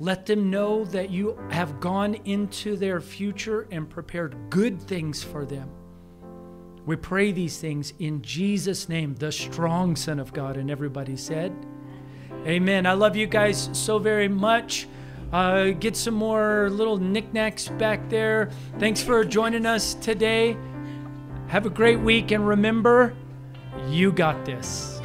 Let 0.00 0.24
them 0.24 0.48
know 0.48 0.86
that 0.86 1.10
you 1.10 1.38
have 1.50 1.80
gone 1.80 2.14
into 2.24 2.76
their 2.76 2.98
future 2.98 3.68
and 3.70 3.90
prepared 3.90 4.36
good 4.48 4.80
things 4.80 5.22
for 5.22 5.44
them. 5.44 5.68
We 6.86 6.96
pray 6.96 7.32
these 7.32 7.58
things 7.58 7.92
in 7.98 8.22
Jesus' 8.22 8.88
name, 8.88 9.16
the 9.16 9.30
strong 9.30 9.96
Son 9.96 10.18
of 10.18 10.32
God. 10.32 10.56
And 10.56 10.70
everybody 10.70 11.18
said, 11.18 11.52
Amen. 12.46 12.86
I 12.86 12.94
love 12.94 13.16
you 13.16 13.26
guys 13.26 13.68
so 13.74 13.98
very 13.98 14.28
much. 14.28 14.88
Uh, 15.32 15.70
get 15.70 15.96
some 15.96 16.14
more 16.14 16.70
little 16.70 16.96
knickknacks 16.96 17.68
back 17.68 18.08
there. 18.08 18.50
Thanks 18.78 19.02
for 19.02 19.24
joining 19.24 19.66
us 19.66 19.94
today. 19.94 20.56
Have 21.48 21.66
a 21.66 21.70
great 21.70 22.00
week, 22.00 22.30
and 22.30 22.46
remember, 22.46 23.14
you 23.88 24.12
got 24.12 24.44
this. 24.44 24.97